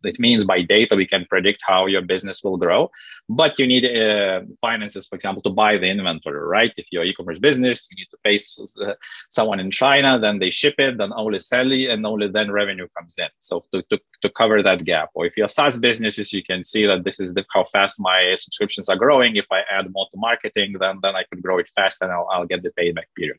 It 0.03 0.19
means 0.19 0.45
by 0.45 0.61
data 0.61 0.95
we 0.95 1.05
can 1.05 1.25
predict 1.29 1.61
how 1.67 1.85
your 1.85 2.01
business 2.01 2.43
will 2.43 2.57
grow, 2.57 2.89
but 3.27 3.59
you 3.59 3.67
need 3.67 3.85
uh, 3.85 4.41
finances, 4.61 5.07
for 5.07 5.15
example, 5.15 5.43
to 5.43 5.49
buy 5.49 5.77
the 5.77 5.87
inventory, 5.87 6.39
right? 6.39 6.71
If 6.77 6.87
you're 6.91 7.03
e-commerce 7.03 7.39
business, 7.39 7.87
you 7.91 7.97
need 7.97 8.08
pay 8.23 8.37
uh, 8.85 8.93
someone 9.29 9.59
in 9.59 9.71
China, 9.71 10.19
then 10.19 10.39
they 10.39 10.49
ship 10.49 10.75
it, 10.77 10.97
then 10.97 11.11
only 11.15 11.39
sell 11.39 11.71
it, 11.71 11.89
and 11.89 12.05
only 12.05 12.27
then 12.27 12.51
revenue 12.51 12.87
comes 12.97 13.15
in. 13.17 13.27
So 13.39 13.63
to, 13.71 13.81
to, 13.89 13.99
to 14.21 14.29
cover 14.29 14.61
that 14.63 14.83
gap, 14.85 15.09
or 15.13 15.25
if 15.25 15.37
you're 15.37 15.47
SaaS 15.47 15.77
businesses, 15.77 16.33
you 16.33 16.43
can 16.43 16.63
see 16.63 16.85
that 16.85 17.03
this 17.03 17.19
is 17.19 17.33
the, 17.33 17.45
how 17.53 17.63
fast 17.65 17.99
my 17.99 18.35
subscriptions 18.37 18.89
are 18.89 18.95
growing. 18.95 19.35
If 19.35 19.45
I 19.51 19.61
add 19.71 19.91
more 19.91 20.07
to 20.11 20.17
marketing, 20.17 20.75
then, 20.79 20.99
then 21.01 21.15
I 21.15 21.23
could 21.23 21.41
grow 21.41 21.59
it 21.59 21.69
fast 21.75 22.01
and 22.01 22.11
I'll, 22.11 22.27
I'll 22.31 22.45
get 22.45 22.63
the 22.63 22.71
payback 22.79 23.09
period. 23.15 23.37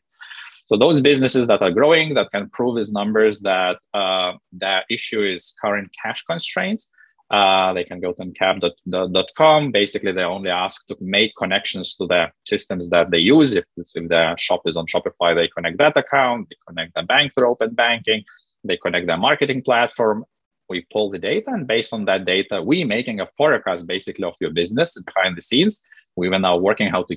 So 0.67 0.77
those 0.77 1.01
businesses 1.01 1.47
that 1.47 1.61
are 1.61 1.71
growing, 1.71 2.13
that 2.13 2.31
can 2.31 2.49
prove 2.49 2.77
these 2.77 2.93
numbers 2.93 3.41
that 3.41 3.77
uh, 3.93 4.33
the 4.53 4.81
issue 4.89 5.21
is 5.21 5.53
current 5.61 5.89
cash 6.01 6.23
constraints, 6.23 6.89
uh, 7.31 7.73
they 7.73 7.83
can 7.83 7.99
go 7.99 8.11
to 8.13 8.23
uncap.com. 8.23 9.71
Basically, 9.71 10.11
they 10.11 10.23
only 10.23 10.49
ask 10.49 10.85
to 10.87 10.97
make 10.99 11.31
connections 11.37 11.95
to 11.95 12.05
the 12.05 12.29
systems 12.45 12.89
that 12.89 13.09
they 13.09 13.19
use. 13.19 13.55
If, 13.55 13.65
if 13.77 14.09
their 14.09 14.37
shop 14.37 14.61
is 14.65 14.75
on 14.75 14.85
Shopify, 14.85 15.33
they 15.33 15.47
connect 15.47 15.77
that 15.77 15.97
account, 15.97 16.49
they 16.49 16.57
connect 16.67 16.93
the 16.93 17.03
bank 17.03 17.33
through 17.33 17.49
open 17.49 17.73
banking, 17.73 18.23
they 18.63 18.77
connect 18.77 19.07
their 19.07 19.17
marketing 19.17 19.61
platform, 19.63 20.25
we 20.71 20.87
pull 20.91 21.11
the 21.11 21.19
data 21.19 21.49
and 21.55 21.67
based 21.67 21.93
on 21.93 22.05
that 22.05 22.23
data 22.25 22.55
we 22.69 22.77
making 22.85 23.19
a 23.19 23.27
forecast 23.37 23.85
basically 23.85 24.23
of 24.23 24.35
your 24.39 24.53
business 24.61 24.89
behind 25.09 25.35
the 25.37 25.41
scenes 25.49 25.81
we 26.15 26.29
were 26.29 26.39
now 26.39 26.55
working 26.57 26.87
how 26.95 27.03
to 27.03 27.13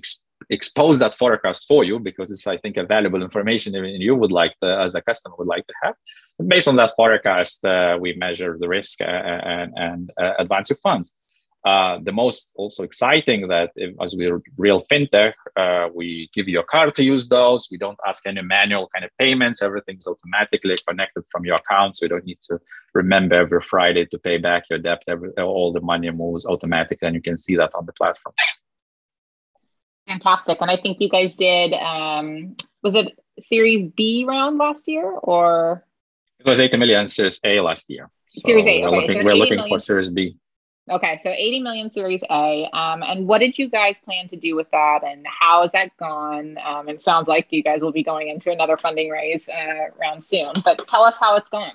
expose 0.51 0.99
that 0.99 1.14
forecast 1.14 1.66
for 1.66 1.84
you 1.84 1.99
because 1.99 2.30
it's 2.30 2.47
i 2.47 2.57
think 2.59 2.76
a 2.76 2.84
valuable 2.84 3.22
information 3.22 3.74
even 3.74 4.01
you 4.01 4.14
would 4.14 4.32
like 4.32 4.55
to 4.61 4.68
as 4.80 4.95
a 4.95 5.03
customer 5.03 5.34
would 5.38 5.49
like 5.49 5.66
to 5.66 5.74
have 5.82 5.95
based 6.47 6.68
on 6.68 6.76
that 6.76 6.92
forecast 6.97 7.64
uh, 7.64 7.97
we 8.01 8.12
measure 8.14 8.57
the 8.59 8.68
risk 8.68 9.01
uh, 9.01 9.05
and, 9.05 9.72
and 9.76 10.11
uh, 10.20 10.32
advance 10.38 10.70
your 10.70 10.78
funds 10.78 11.14
uh, 11.64 11.99
the 12.03 12.12
most 12.12 12.53
also 12.57 12.82
exciting 12.82 13.49
that 13.49 13.70
if, 13.74 13.95
as 14.03 14.14
we're 14.14 14.42
real 14.59 14.84
fintech, 14.84 15.32
uh, 15.57 15.88
we 15.95 16.28
give 16.34 16.47
you 16.47 16.61
a 16.61 16.64
card 16.64 16.95
to 16.95 17.03
use 17.03 17.26
those. 17.30 17.68
We 17.70 17.78
don't 17.78 17.99
ask 18.07 18.26
any 18.26 18.42
manual 18.42 18.90
kind 18.95 19.03
of 19.03 19.11
payments. 19.18 19.62
Everything's 19.62 20.07
automatically 20.07 20.76
connected 20.86 21.24
from 21.32 21.47
your 21.47 21.57
account. 21.57 21.97
So 21.97 22.05
you 22.05 22.09
don't 22.11 22.26
need 22.26 22.40
to 22.51 22.59
remember 22.92 23.36
every 23.36 23.62
Friday 23.62 24.05
to 24.07 24.18
pay 24.18 24.36
back 24.36 24.64
your 24.68 24.78
debt. 24.78 25.05
Every, 25.09 25.30
all 25.38 25.72
the 25.72 25.80
money 25.80 26.11
moves 26.11 26.45
automatically 26.45 27.09
and 27.09 27.14
you 27.14 27.22
can 27.22 27.38
see 27.38 27.57
that 27.57 27.70
on 27.74 27.86
the 27.86 27.95
platform. 27.95 28.34
Fantastic. 30.07 30.59
And 30.61 30.70
I 30.70 30.76
think 30.76 31.00
you 31.00 31.09
guys 31.09 31.34
did, 31.34 31.72
um, 31.72 32.57
was 32.82 32.94
it 32.94 33.18
Series 33.40 33.90
B 33.96 34.24
round 34.26 34.59
last 34.59 34.86
year 34.86 35.05
or? 35.05 35.84
It 36.38 36.46
was 36.46 36.61
80 36.61 36.76
million 36.76 37.09
Series 37.09 37.40
A 37.44 37.61
last 37.61 37.88
year. 37.88 38.11
So 38.28 38.40
series 38.46 38.66
A. 38.66 38.82
We're 38.82 38.88
okay. 38.88 38.96
looking, 38.96 39.20
so 39.20 39.24
we're 39.24 39.34
looking 39.34 39.68
for 39.68 39.78
Series 39.78 40.11
B. 40.11 40.36
Okay, 40.90 41.16
so 41.16 41.30
80 41.30 41.61
million 41.61 41.88
Series 41.88 42.22
A. 42.30 42.68
Um, 42.72 43.02
and 43.02 43.26
what 43.26 43.38
did 43.38 43.59
you 43.59 43.70
guys 43.70 43.98
plan 43.98 44.28
to 44.28 44.36
do 44.36 44.55
with 44.55 44.70
that, 44.72 45.02
and 45.02 45.24
how 45.26 45.62
has 45.62 45.72
that 45.72 45.96
gone? 45.96 46.59
Um, 46.59 46.90
it 46.90 47.00
sounds 47.00 47.26
like 47.26 47.46
you 47.50 47.62
guys 47.62 47.80
will 47.80 47.92
be 47.92 48.02
going 48.02 48.28
into 48.28 48.50
another 48.50 48.76
funding 48.76 49.09
raise 49.09 49.48
uh, 49.48 49.86
round 49.98 50.22
soon, 50.22 50.52
but 50.62 50.86
tell 50.86 51.02
us 51.02 51.16
how 51.18 51.36
it's 51.36 51.48
going. 51.48 51.72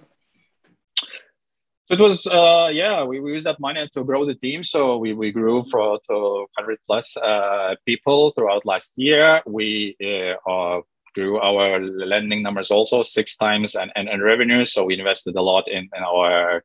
So 1.89 1.95
it 1.95 2.01
was, 2.01 2.27
uh, 2.27 2.69
yeah, 2.71 3.03
we, 3.03 3.19
we 3.19 3.33
used 3.33 3.47
that 3.47 3.59
money 3.59 3.89
to 3.95 4.03
grow 4.03 4.23
the 4.23 4.35
team. 4.35 4.63
So 4.63 4.97
we, 4.97 5.13
we 5.13 5.31
grew 5.31 5.63
for 5.71 5.99
to 6.07 6.13
100 6.13 6.77
plus 6.85 7.17
uh, 7.17 7.73
people 7.83 8.29
throughout 8.29 8.63
last 8.63 8.93
year. 8.97 9.41
We 9.47 9.95
uh, 9.99 10.81
grew 11.15 11.39
our 11.39 11.79
lending 11.79 12.43
numbers 12.43 12.69
also 12.69 13.01
six 13.01 13.35
times 13.37 13.73
and, 13.73 13.91
and, 13.95 14.07
and 14.07 14.21
revenue. 14.21 14.65
So 14.65 14.85
we 14.85 14.99
invested 14.99 15.35
a 15.35 15.41
lot 15.41 15.67
in, 15.67 15.89
in 15.97 16.03
our 16.03 16.63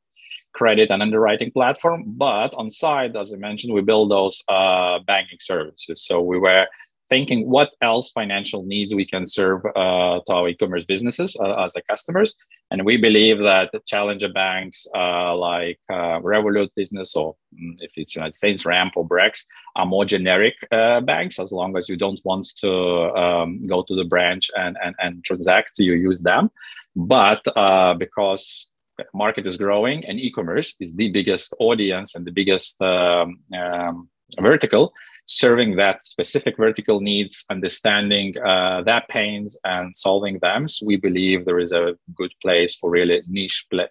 credit 0.52 0.90
and 0.90 1.00
underwriting 1.00 1.50
platform. 1.52 2.04
But 2.06 2.52
on 2.52 2.68
side, 2.68 3.16
as 3.16 3.32
I 3.32 3.38
mentioned, 3.38 3.72
we 3.72 3.80
build 3.80 4.10
those 4.10 4.44
uh, 4.48 4.98
banking 5.06 5.38
services. 5.40 6.04
So 6.04 6.20
we 6.20 6.38
were 6.38 6.66
thinking 7.08 7.48
what 7.48 7.70
else 7.82 8.10
financial 8.10 8.64
needs 8.64 8.94
we 8.94 9.06
can 9.06 9.26
serve 9.26 9.64
uh, 9.76 10.20
to 10.26 10.32
our 10.32 10.48
e-commerce 10.48 10.84
businesses 10.84 11.36
uh, 11.40 11.64
as 11.64 11.74
a 11.76 11.82
customers. 11.82 12.34
And 12.70 12.84
we 12.84 12.96
believe 12.96 13.38
that 13.38 13.70
challenger 13.86 14.28
banks 14.28 14.86
uh, 14.94 15.36
like 15.36 15.78
uh, 15.90 16.18
Revolut 16.20 16.70
Business 16.74 17.14
or 17.14 17.36
mm, 17.54 17.76
if 17.80 17.92
it's 17.96 18.16
United 18.16 18.34
States, 18.34 18.64
Ramp 18.64 18.94
or 18.96 19.06
Brex 19.06 19.44
are 19.76 19.86
more 19.86 20.04
generic 20.04 20.54
uh, 20.72 21.00
banks. 21.00 21.38
As 21.38 21.52
long 21.52 21.76
as 21.76 21.88
you 21.88 21.96
don't 21.96 22.20
want 22.24 22.46
to 22.58 22.72
um, 23.14 23.66
go 23.66 23.84
to 23.86 23.94
the 23.94 24.04
branch 24.04 24.50
and, 24.56 24.76
and, 24.82 24.94
and 24.98 25.24
transact, 25.24 25.78
you 25.78 25.92
use 25.92 26.22
them. 26.22 26.50
But 26.96 27.42
uh, 27.54 27.94
because 27.94 28.70
market 29.12 29.46
is 29.46 29.56
growing 29.56 30.04
and 30.06 30.18
e-commerce 30.18 30.74
is 30.80 30.94
the 30.94 31.10
biggest 31.10 31.54
audience 31.58 32.14
and 32.14 32.24
the 32.24 32.32
biggest 32.32 32.80
um, 32.80 33.38
um, 33.56 34.08
vertical 34.40 34.92
serving 35.26 35.76
that 35.76 36.04
specific 36.04 36.56
vertical 36.56 37.00
needs 37.00 37.44
understanding 37.50 38.34
uh, 38.38 38.82
their 38.82 39.02
pains 39.08 39.56
and 39.64 39.94
solving 39.94 40.38
them. 40.40 40.68
So 40.68 40.86
we 40.86 40.96
believe 40.96 41.44
there 41.44 41.58
is 41.58 41.72
a 41.72 41.96
good 42.14 42.32
place 42.42 42.76
for 42.76 42.90
really 42.90 43.22
niche 43.28 43.66
play, 43.70 43.88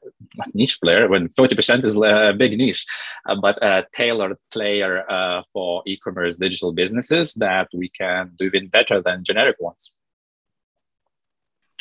niche 0.54 0.80
player 0.82 1.08
when 1.10 1.30
40% 1.30 1.86
is 1.86 1.96
a 1.98 2.34
big 2.38 2.58
niche 2.58 2.86
uh, 3.26 3.36
but 3.36 3.62
a 3.64 3.86
tailored 3.94 4.38
player 4.52 5.10
uh, 5.10 5.42
for 5.52 5.84
e-commerce 5.88 6.38
digital 6.38 6.72
businesses 6.72 7.34
that 7.36 7.68
we 7.74 7.90
can 7.90 8.32
do 8.38 8.46
even 8.46 8.68
better 8.68 9.02
than 9.02 9.24
generic 9.24 9.56
ones 9.60 9.92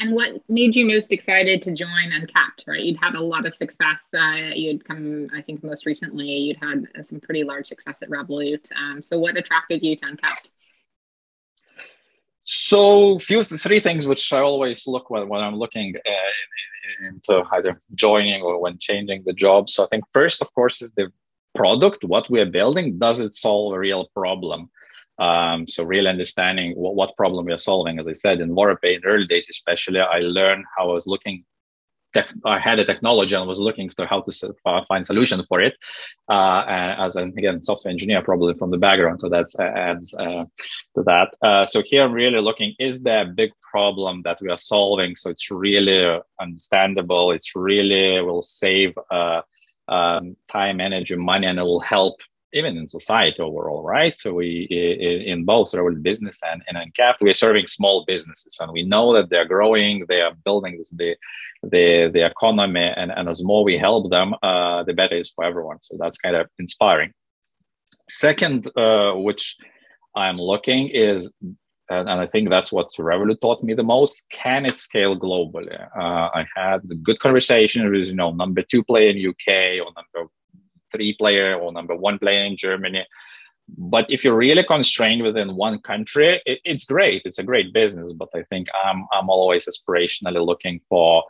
and 0.02 0.12
what 0.14 0.30
made 0.48 0.74
you 0.74 0.84
most 0.84 1.12
excited 1.12 1.62
to 1.62 1.72
join 1.72 2.10
Uncapped? 2.12 2.64
Right, 2.66 2.82
you'd 2.82 2.98
had 3.00 3.14
a 3.14 3.20
lot 3.20 3.46
of 3.46 3.54
success. 3.54 4.04
Uh, 4.12 4.50
you'd 4.52 4.84
come, 4.84 5.28
I 5.32 5.42
think, 5.42 5.62
most 5.62 5.86
recently, 5.86 6.26
you'd 6.26 6.58
had 6.60 6.88
some 7.06 7.20
pretty 7.20 7.44
large 7.44 7.68
success 7.68 8.02
at 8.02 8.10
Revolut. 8.10 8.60
Um, 8.74 9.02
so, 9.02 9.18
what 9.18 9.36
attracted 9.36 9.80
you 9.82 9.94
to 9.96 10.06
Uncapped? 10.06 10.50
So, 12.42 13.20
few 13.20 13.44
three 13.44 13.78
things 13.78 14.04
which 14.04 14.32
I 14.32 14.40
always 14.40 14.88
look 14.88 15.08
when 15.08 15.28
when 15.28 15.40
I'm 15.40 15.54
looking 15.54 15.94
uh, 15.96 17.06
into 17.06 17.44
either 17.52 17.80
joining 17.94 18.42
or 18.42 18.60
when 18.60 18.78
changing 18.80 19.22
the 19.24 19.32
job. 19.32 19.70
So, 19.70 19.84
I 19.84 19.86
think 19.86 20.02
first, 20.12 20.42
of 20.42 20.52
course, 20.52 20.82
is 20.82 20.90
the 20.96 21.12
product. 21.54 22.02
What 22.02 22.28
we 22.28 22.40
are 22.40 22.46
building 22.60 22.98
does 22.98 23.20
it 23.20 23.34
solve 23.34 23.72
a 23.74 23.78
real 23.78 24.08
problem? 24.16 24.68
Um, 25.26 25.68
so 25.68 25.84
really 25.84 26.08
understanding 26.16 26.68
what, 26.82 26.94
what 26.98 27.16
problem 27.16 27.46
we 27.46 27.52
are 27.52 27.68
solving. 27.70 27.98
As 27.98 28.08
I 28.08 28.16
said, 28.24 28.40
in 28.40 28.50
VoroPay, 28.58 28.96
in 28.96 29.04
early 29.04 29.26
days 29.26 29.46
especially, 29.48 30.00
I 30.00 30.18
learned 30.18 30.64
how 30.76 30.90
I 30.90 30.94
was 30.94 31.06
looking 31.06 31.44
Tech, 32.12 32.30
I 32.44 32.58
had 32.58 32.78
a 32.78 32.84
technology 32.84 33.34
and 33.34 33.48
was 33.48 33.58
looking 33.58 33.88
to 33.90 34.06
how 34.06 34.20
to 34.20 34.54
find 34.88 35.06
solution 35.06 35.42
for 35.44 35.60
it. 35.60 35.74
Uh, 36.28 36.62
as 37.06 37.16
an 37.16 37.32
again 37.38 37.62
software 37.62 37.90
engineer, 37.90 38.22
probably 38.22 38.54
from 38.54 38.70
the 38.70 38.76
background, 38.76 39.20
so 39.20 39.28
that 39.28 39.46
uh, 39.58 39.62
adds 39.62 40.14
uh, 40.14 40.44
to 40.94 41.02
that. 41.04 41.28
Uh, 41.42 41.64
so 41.64 41.82
here 41.82 42.02
I'm 42.04 42.12
really 42.12 42.40
looking: 42.40 42.74
is 42.78 43.00
there 43.00 43.22
a 43.22 43.32
big 43.40 43.52
problem 43.60 44.22
that 44.24 44.38
we 44.42 44.50
are 44.50 44.58
solving? 44.58 45.16
So 45.16 45.30
it's 45.30 45.50
really 45.50 46.20
understandable. 46.40 47.32
It's 47.32 47.56
really 47.56 48.20
will 48.20 48.42
save 48.42 48.92
uh, 49.10 49.40
um, 49.88 50.36
time, 50.48 50.80
energy, 50.80 51.16
money, 51.16 51.46
and 51.46 51.58
it 51.58 51.62
will 51.62 51.80
help 51.80 52.16
even 52.52 52.76
in 52.76 52.86
society 52.86 53.40
overall, 53.40 53.82
right? 53.82 54.18
So 54.18 54.34
we 54.34 54.66
in 55.26 55.44
both 55.44 55.74
our 55.74 55.92
business 55.92 56.40
and, 56.50 56.62
and 56.68 56.76
Uncapped, 56.76 57.20
we're 57.20 57.32
serving 57.32 57.66
small 57.66 58.04
businesses, 58.06 58.58
and 58.60 58.72
we 58.72 58.82
know 58.84 59.12
that 59.14 59.30
they're 59.30 59.46
growing, 59.46 60.04
they 60.08 60.20
are 60.20 60.34
building 60.44 60.80
the 60.96 61.16
the 61.62 62.10
the 62.12 62.26
economy, 62.26 62.92
and, 62.96 63.12
and 63.12 63.28
as 63.28 63.42
more 63.42 63.64
we 63.64 63.78
help 63.78 64.10
them, 64.10 64.34
uh, 64.42 64.82
the 64.84 64.92
better 64.92 65.16
is 65.16 65.30
for 65.30 65.44
everyone. 65.44 65.78
So 65.80 65.96
that's 65.98 66.18
kind 66.18 66.36
of 66.36 66.48
inspiring. 66.58 67.12
Second, 68.08 68.68
uh, 68.76 69.12
which 69.12 69.56
I'm 70.14 70.38
looking 70.38 70.88
is 70.88 71.32
and, 71.88 72.10
I 72.10 72.26
think 72.26 72.48
that's 72.48 72.72
what 72.72 72.92
Revolut 72.98 73.40
taught 73.40 73.62
me 73.62 73.74
the 73.74 73.82
most. 73.82 74.24
Can 74.30 74.66
it 74.66 74.76
scale 74.76 75.18
globally? 75.18 75.78
Uh, 75.96 76.28
I 76.34 76.46
had 76.56 76.80
a 76.90 76.94
good 76.94 77.18
conversation 77.18 77.90
with 77.90 78.06
you 78.06 78.14
know 78.14 78.32
number 78.32 78.62
two 78.62 78.82
player 78.82 79.10
in 79.10 79.28
UK 79.28 79.84
or 79.84 79.92
number 79.92 80.30
three 80.92 81.14
player 81.14 81.54
or 81.56 81.72
number 81.72 81.96
one 81.96 82.18
player 82.18 82.44
in 82.44 82.56
Germany. 82.56 83.06
But 83.78 84.06
if 84.10 84.24
you're 84.24 84.36
really 84.36 84.64
constrained 84.64 85.22
within 85.22 85.56
one 85.56 85.80
country, 85.80 86.42
it, 86.46 86.60
it's 86.64 86.84
great. 86.84 87.22
It's 87.24 87.38
a 87.38 87.44
great 87.44 87.72
business. 87.72 88.12
But 88.12 88.28
I 88.34 88.42
think 88.44 88.68
I'm 88.84 89.06
I'm 89.12 89.30
always 89.30 89.66
aspirationally 89.66 90.44
looking 90.44 90.80
for 90.88 91.24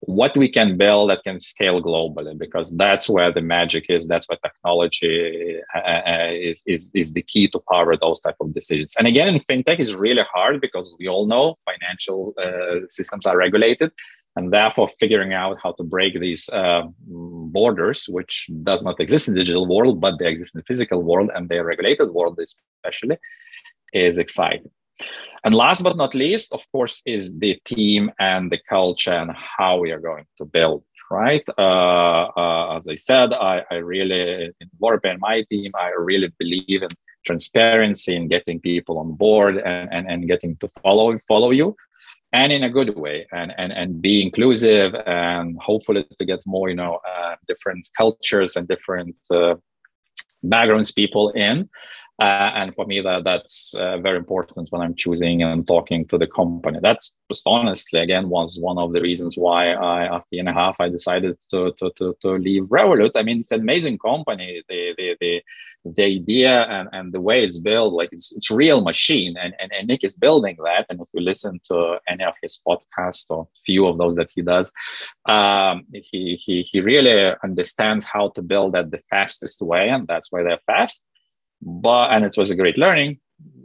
what 0.00 0.34
we 0.36 0.48
can 0.48 0.78
build 0.78 1.10
that 1.10 1.22
can 1.24 1.38
scale 1.38 1.82
globally 1.82 2.36
because 2.36 2.74
that's 2.76 3.08
where 3.08 3.30
the 3.30 3.42
magic 3.42 3.86
is 3.90 4.08
that's 4.08 4.26
where 4.28 4.38
technology 4.42 5.60
uh, 5.74 5.78
uh, 5.78 6.30
is, 6.32 6.62
is, 6.66 6.90
is 6.94 7.12
the 7.12 7.22
key 7.22 7.46
to 7.48 7.60
power 7.70 7.94
those 7.96 8.18
type 8.20 8.36
of 8.40 8.54
decisions 8.54 8.94
and 8.96 9.06
again 9.06 9.28
in 9.28 9.38
fintech 9.40 9.78
is 9.78 9.94
really 9.94 10.22
hard 10.32 10.58
because 10.60 10.96
we 10.98 11.06
all 11.06 11.26
know 11.26 11.54
financial 11.66 12.34
uh, 12.42 12.86
systems 12.88 13.26
are 13.26 13.36
regulated 13.36 13.92
and 14.36 14.52
therefore 14.52 14.88
figuring 15.00 15.32
out 15.32 15.58
how 15.62 15.72
to 15.72 15.82
break 15.82 16.18
these 16.20 16.48
uh, 16.50 16.82
borders 17.06 18.06
which 18.08 18.48
does 18.62 18.82
not 18.82 19.00
exist 19.00 19.28
in 19.28 19.34
the 19.34 19.40
digital 19.40 19.66
world 19.66 20.00
but 20.00 20.18
they 20.18 20.28
exist 20.28 20.54
in 20.54 20.60
the 20.60 20.64
physical 20.64 21.02
world 21.02 21.30
and 21.34 21.48
the 21.48 21.62
regulated 21.64 22.10
world 22.10 22.38
especially 22.38 23.16
is 23.92 24.18
exciting 24.18 24.70
and 25.44 25.54
last 25.54 25.82
but 25.82 25.96
not 25.96 26.14
least, 26.14 26.52
of 26.52 26.70
course, 26.70 27.00
is 27.06 27.38
the 27.38 27.58
team 27.64 28.10
and 28.18 28.52
the 28.52 28.58
culture 28.68 29.12
and 29.12 29.30
how 29.32 29.78
we 29.78 29.90
are 29.90 30.00
going 30.00 30.26
to 30.38 30.44
build. 30.44 30.84
Right. 31.10 31.42
Uh, 31.58 32.28
uh, 32.36 32.76
as 32.76 32.86
I 32.86 32.94
said, 32.94 33.32
I, 33.32 33.64
I 33.68 33.76
really, 33.76 34.44
in 34.44 34.70
Vorpay 34.80 35.10
and 35.10 35.20
my 35.20 35.42
team, 35.50 35.72
I 35.74 35.90
really 35.98 36.32
believe 36.38 36.84
in 36.84 36.90
transparency 37.26 38.14
and 38.14 38.30
getting 38.30 38.60
people 38.60 38.96
on 38.98 39.14
board 39.14 39.56
and, 39.56 39.92
and, 39.92 40.08
and 40.08 40.28
getting 40.28 40.56
to 40.56 40.70
follow 40.82 41.18
follow 41.26 41.50
you 41.50 41.74
and 42.32 42.52
in 42.52 42.62
a 42.62 42.70
good 42.70 42.96
way 42.96 43.26
and, 43.32 43.52
and, 43.58 43.72
and 43.72 44.00
be 44.00 44.22
inclusive 44.22 44.94
and 45.06 45.58
hopefully 45.60 46.06
to 46.18 46.24
get 46.24 46.40
more, 46.46 46.68
you 46.68 46.76
know, 46.76 47.00
uh, 47.08 47.34
different 47.48 47.88
cultures 47.96 48.56
and 48.56 48.68
different 48.68 49.18
uh, 49.30 49.54
backgrounds 50.42 50.92
people 50.92 51.30
in 51.30 51.68
uh, 52.20 52.52
and 52.54 52.74
for 52.74 52.84
me, 52.84 53.00
that 53.00 53.24
that's 53.24 53.74
uh, 53.74 53.96
very 53.98 54.18
important 54.18 54.68
when 54.70 54.82
I'm 54.82 54.94
choosing 54.94 55.42
and 55.42 55.66
talking 55.66 56.06
to 56.08 56.18
the 56.18 56.26
company. 56.26 56.78
That's 56.82 57.14
just 57.32 57.44
honestly, 57.46 57.98
again, 57.98 58.28
was 58.28 58.58
one 58.60 58.76
of 58.76 58.92
the 58.92 59.00
reasons 59.00 59.38
why 59.38 59.72
I, 59.72 60.04
after 60.04 60.28
a 60.32 60.36
year 60.36 60.40
and 60.40 60.48
a 60.50 60.52
half, 60.52 60.76
I 60.78 60.90
decided 60.90 61.38
to, 61.50 61.72
to, 61.78 61.90
to, 61.96 62.14
to 62.20 62.28
leave 62.32 62.64
Revolut. 62.64 63.12
I 63.14 63.22
mean, 63.22 63.38
it's 63.38 63.52
an 63.52 63.60
amazing 63.60 63.98
company. 63.98 64.62
The 65.84 66.04
idea 66.04 66.64
and, 66.64 66.88
and 66.92 67.12
the 67.12 67.20
way 67.20 67.42
it's 67.44 67.58
built, 67.58 67.94
like 67.94 68.10
it's, 68.12 68.32
it's 68.32 68.50
real 68.50 68.80
machine. 68.82 69.36
And, 69.36 69.54
and, 69.58 69.72
and 69.72 69.88
Nick 69.88 70.04
is 70.04 70.14
building 70.14 70.56
that. 70.64 70.86
And 70.90 71.00
if 71.00 71.08
you 71.14 71.20
listen 71.20 71.60
to 71.66 71.98
any 72.08 72.24
of 72.24 72.34
his 72.42 72.58
podcasts 72.66 73.26
or 73.30 73.48
few 73.64 73.86
of 73.86 73.98
those 73.98 74.14
that 74.16 74.30
he 74.34 74.42
does, 74.42 74.72
um, 75.26 75.84
he, 75.92 76.34
he, 76.34 76.62
he 76.62 76.80
really 76.80 77.34
understands 77.42 78.04
how 78.04 78.30
to 78.30 78.42
build 78.42 78.74
that 78.74 78.90
the 78.90 79.02
fastest 79.08 79.62
way. 79.62 79.88
And 79.88 80.06
that's 80.06 80.30
why 80.30 80.42
they're 80.42 80.60
fast 80.66 81.02
but 81.60 82.10
and 82.10 82.24
it 82.24 82.34
was 82.36 82.50
a 82.50 82.56
great 82.56 82.78
learning 82.78 83.18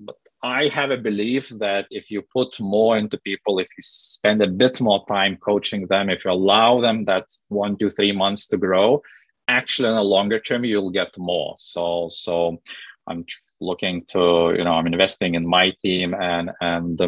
but 0.03 0.15
i 0.43 0.67
have 0.67 0.91
a 0.91 0.97
belief 0.97 1.49
that 1.49 1.85
if 1.89 2.11
you 2.11 2.21
put 2.33 2.59
more 2.59 2.97
into 2.97 3.17
people 3.19 3.59
if 3.59 3.67
you 3.77 3.81
spend 3.81 4.41
a 4.41 4.47
bit 4.47 4.81
more 4.81 5.05
time 5.07 5.37
coaching 5.37 5.87
them 5.87 6.09
if 6.09 6.25
you 6.25 6.31
allow 6.31 6.81
them 6.81 7.05
that 7.05 7.25
one 7.49 7.77
two 7.77 7.89
three 7.89 8.11
months 8.11 8.47
to 8.47 8.57
grow 8.57 9.01
actually 9.47 9.89
in 9.89 9.95
a 9.95 10.01
longer 10.01 10.39
term 10.39 10.63
you'll 10.63 10.89
get 10.89 11.17
more 11.17 11.55
so 11.57 12.07
so 12.09 12.61
i'm 13.07 13.25
looking 13.61 14.03
to 14.07 14.53
you 14.57 14.63
know 14.63 14.73
i'm 14.73 14.87
investing 14.87 15.35
in 15.35 15.47
my 15.47 15.71
team 15.81 16.13
and 16.13 16.51
and 16.61 17.01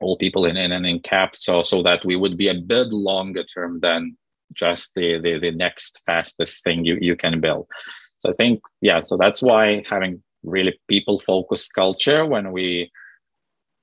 all 0.00 0.16
people 0.18 0.44
in 0.44 0.56
in 0.56 0.72
and 0.72 0.86
Uncapped 0.86 1.36
so 1.36 1.62
so 1.62 1.82
that 1.82 2.04
we 2.04 2.16
would 2.16 2.36
be 2.36 2.48
a 2.48 2.54
bit 2.54 2.88
longer 2.88 3.44
term 3.44 3.80
than 3.80 4.16
just 4.52 4.94
the 4.94 5.20
the, 5.20 5.38
the 5.38 5.50
next 5.50 6.02
fastest 6.04 6.64
thing 6.64 6.84
you, 6.84 6.98
you 7.00 7.16
can 7.16 7.40
build 7.40 7.66
so 8.24 8.30
I 8.30 8.34
think, 8.36 8.62
yeah, 8.80 9.02
so 9.02 9.18
that's 9.18 9.42
why 9.42 9.84
having 9.88 10.22
really 10.42 10.80
people 10.88 11.20
focused 11.20 11.74
culture 11.74 12.24
when 12.24 12.52
we 12.52 12.90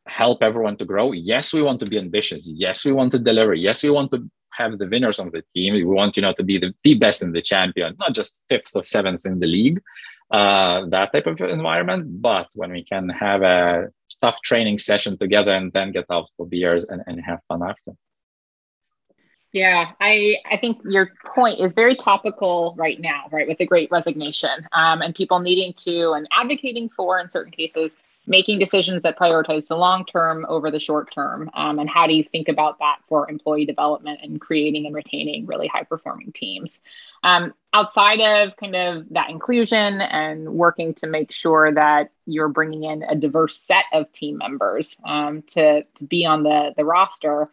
help 0.08 0.42
everyone 0.42 0.78
to 0.78 0.86
grow. 0.86 1.12
Yes, 1.12 1.54
we 1.54 1.62
want 1.62 1.80
to 1.82 1.86
be 1.86 2.00
ambitious. 2.00 2.50
Yes, 2.50 2.84
we 2.84 2.92
want 2.92 3.12
to 3.12 3.20
deliver. 3.20 3.54
Yes, 3.54 3.84
we 3.84 3.92
want 3.92 4.10
to 4.12 4.28
have 4.54 4.78
the 4.78 4.88
winners 4.88 5.20
on 5.20 5.32
the 5.32 5.44
team. 5.54 5.74
We 5.74 5.84
want, 5.84 6.16
you 6.16 6.22
know, 6.22 6.34
to 6.34 6.44
be 6.44 6.58
the, 6.58 6.74
the 6.84 6.96
best 6.96 7.22
in 7.22 7.32
the 7.32 7.42
champion, 7.42 7.96
not 8.00 8.14
just 8.14 8.44
fifth 8.50 8.76
or 8.76 8.84
seventh 8.84 9.26
in 9.26 9.40
the 9.40 9.48
league, 9.48 9.82
uh, 10.30 10.86
that 10.88 11.12
type 11.12 11.28
of 11.28 11.40
environment. 11.42 12.22
But 12.22 12.48
when 12.54 12.72
we 12.72 12.84
can 12.84 13.10
have 13.10 13.42
a 13.42 13.90
tough 14.22 14.42
training 14.42 14.78
session 14.78 15.18
together 15.18 15.54
and 15.54 15.72
then 15.74 15.92
get 15.92 16.06
out 16.12 16.30
for 16.36 16.46
beers 16.46 16.86
and, 16.86 17.02
and 17.08 17.20
have 17.22 17.40
fun 17.48 17.64
after. 17.64 17.94
Yeah, 19.54 19.92
I 20.00 20.38
I 20.50 20.56
think 20.58 20.80
your 20.86 21.12
point 21.36 21.60
is 21.60 21.74
very 21.74 21.96
topical 21.96 22.74
right 22.78 23.00
now, 23.00 23.24
right, 23.32 23.48
with 23.48 23.58
the 23.58 23.66
Great 23.66 23.92
Resignation, 23.92 24.66
um, 24.72 25.02
and 25.02 25.14
people 25.14 25.40
needing 25.40 25.74
to 25.86 26.14
and 26.14 26.26
advocating 26.32 26.88
for, 26.88 27.20
in 27.20 27.28
certain 27.28 27.52
cases, 27.52 27.92
making 28.32 28.58
decisions 28.58 29.02
that 29.04 29.20
prioritize 29.20 29.68
the 29.68 29.76
long 29.76 30.06
term 30.06 30.46
over 30.48 30.72
the 30.72 30.80
short 30.80 31.12
term. 31.12 31.52
Um, 31.54 31.80
and 31.80 31.90
how 31.90 32.08
do 32.08 32.14
you 32.14 32.24
think 32.24 32.48
about 32.48 32.80
that 32.80 33.00
for 33.10 33.30
employee 33.30 33.66
development 33.66 34.22
and 34.24 34.40
creating 34.40 34.86
and 34.86 34.96
retaining 34.96 35.46
really 35.46 35.68
high 35.68 35.84
performing 35.84 36.32
teams? 36.32 36.80
Um, 37.24 37.54
outside 37.74 38.22
of 38.22 38.56
kind 38.56 38.76
of 38.76 39.10
that 39.10 39.30
inclusion 39.30 40.00
and 40.00 40.50
working 40.50 40.94
to 40.96 41.08
make 41.08 41.34
sure 41.34 41.74
that 41.74 42.12
you're 42.26 42.48
bringing 42.48 42.86
in 42.86 43.04
a 43.04 43.16
diverse 43.16 43.60
set 43.60 43.84
of 43.92 44.10
team 44.14 44.38
members 44.38 44.98
um, 45.06 45.42
to 45.48 45.84
to 45.84 46.04
be 46.06 46.26
on 46.26 46.44
the 46.44 46.74
the 46.78 46.86
roster 46.86 47.50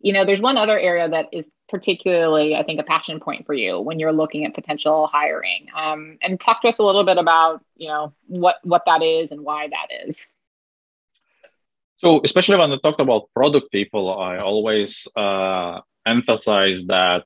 you 0.00 0.12
know 0.12 0.24
there's 0.24 0.40
one 0.40 0.56
other 0.56 0.78
area 0.78 1.08
that 1.08 1.26
is 1.32 1.50
particularly 1.68 2.54
i 2.54 2.62
think 2.62 2.80
a 2.80 2.84
passion 2.84 3.20
point 3.20 3.44
for 3.46 3.54
you 3.54 3.80
when 3.80 3.98
you're 3.98 4.12
looking 4.12 4.44
at 4.44 4.54
potential 4.54 5.08
hiring. 5.12 5.66
Um, 5.76 6.18
and 6.22 6.40
talk 6.40 6.62
to 6.62 6.68
us 6.68 6.78
a 6.78 6.84
little 6.84 7.04
bit 7.04 7.18
about 7.18 7.64
you 7.76 7.88
know 7.88 8.12
what 8.26 8.56
what 8.62 8.82
that 8.86 9.02
is 9.02 9.30
and 9.30 9.42
why 9.42 9.68
that 9.68 10.06
is. 10.06 10.18
So 11.96 12.20
especially 12.24 12.56
when 12.56 12.72
i 12.72 12.78
talk 12.82 12.98
about 13.00 13.30
product 13.34 13.72
people 13.72 14.16
i 14.18 14.38
always 14.38 15.08
uh, 15.16 15.80
emphasize 16.06 16.86
that 16.86 17.24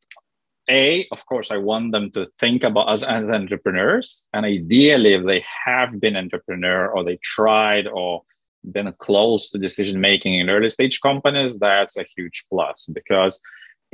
a 0.69 1.07
of 1.11 1.27
course 1.27 1.51
i 1.51 1.57
want 1.57 1.93
them 1.93 2.11
to 2.13 2.25
think 2.39 2.65
about 2.65 2.89
us 2.89 3.03
as 3.03 3.31
entrepreneurs. 3.31 4.27
And 4.33 4.47
ideally 4.47 5.15
if 5.15 5.27
they 5.27 5.45
have 5.67 6.01
been 6.01 6.17
entrepreneur 6.17 6.89
or 6.89 7.05
they 7.05 7.19
tried 7.23 7.87
or 7.87 8.23
been 8.71 8.93
close 8.99 9.51
to 9.51 9.59
decision 9.59 10.01
making 10.01 10.35
in 10.35 10.51
early 10.51 10.69
stage 10.69 11.01
companies, 11.01 11.59
that's 11.59 11.97
a 11.97 12.05
huge 12.17 12.45
plus 12.49 12.89
because 12.93 13.41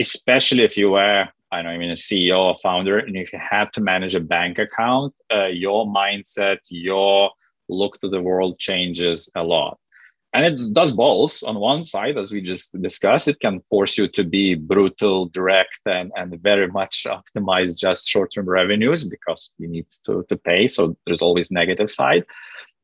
especially 0.01 0.65
if 0.65 0.77
you 0.77 0.91
were, 0.91 1.27
I 1.51 1.63
know, 1.63 1.71
I 1.71 1.79
mean, 1.79 1.91
a 1.91 1.95
CEO 1.95 2.39
or 2.39 2.57
founder, 2.63 2.99
and 2.99 3.17
if 3.17 3.33
you 3.33 3.39
had 3.39 3.73
to 3.73 3.81
manage 3.81 4.15
a 4.15 4.21
bank 4.21 4.59
account, 4.59 5.15
uh, 5.33 5.47
your 5.47 5.87
mindset, 5.87 6.59
your 6.69 7.31
look 7.69 7.99
to 8.01 8.09
the 8.09 8.21
world 8.21 8.59
changes 8.59 9.31
a 9.35 9.43
lot. 9.43 9.79
And 10.35 10.45
it 10.45 10.61
does 10.75 10.93
both. 10.93 11.43
On 11.45 11.59
one 11.59 11.83
side, 11.83 12.19
as 12.19 12.33
we 12.33 12.43
just 12.43 12.81
discussed, 12.83 13.29
it 13.29 13.41
can 13.41 13.61
force 13.63 13.97
you 13.97 14.09
to 14.09 14.25
be 14.25 14.55
brutal, 14.55 15.27
direct, 15.27 15.81
and, 15.87 16.13
and 16.17 16.39
very 16.43 16.69
much 16.69 17.07
optimize 17.09 17.77
just 17.77 18.07
short 18.07 18.33
term 18.35 18.47
revenues 18.47 19.07
because 19.07 19.53
you 19.57 19.69
need 19.69 19.87
to, 20.05 20.25
to 20.29 20.37
pay. 20.37 20.69
So 20.69 20.97
there's 21.07 21.23
always 21.23 21.51
negative 21.51 21.91
side. 21.91 22.25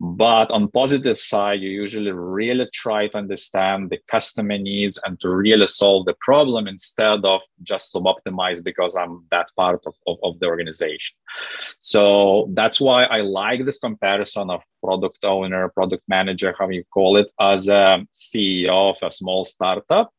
But 0.01 0.51
on 0.51 0.71
positive 0.71 1.21
side, 1.21 1.61
you 1.61 1.71
usually 1.71 2.11
really 2.11 2.69
try 2.75 3.09
to 3.09 3.17
understand 3.17 3.91
the 3.91 3.99
customer 4.09 4.59
needs 4.59 4.99
and 5.05 5.21
to 5.21 5.29
really 5.29 5.69
solve 5.69 6.05
the 6.07 6.17
problem 6.21 6.67
instead 6.67 7.25
of 7.25 7.41
just 7.63 7.93
to 7.93 8.01
optimize 8.01 8.63
because 8.63 8.97
I'm 8.97 9.25
that 9.31 9.51
part 9.57 9.83
of, 9.87 9.95
of, 10.07 10.19
of 10.25 10.41
the 10.41 10.47
organization. 10.47 11.17
So 11.79 12.51
that's 12.55 12.81
why 12.81 13.05
I 13.05 13.21
like 13.21 13.65
this 13.65 13.79
comparison 13.79 14.51
of 14.51 14.63
product 14.83 15.21
owner, 15.23 15.69
product 15.69 16.03
manager, 16.09 16.55
how 16.59 16.69
you 16.69 16.85
call 16.93 17.17
it, 17.17 17.29
as 17.41 17.69
a 17.69 18.05
CEO 18.13 18.91
of 18.91 18.97
a 19.01 19.11
small 19.13 19.45
startup. 19.45 20.11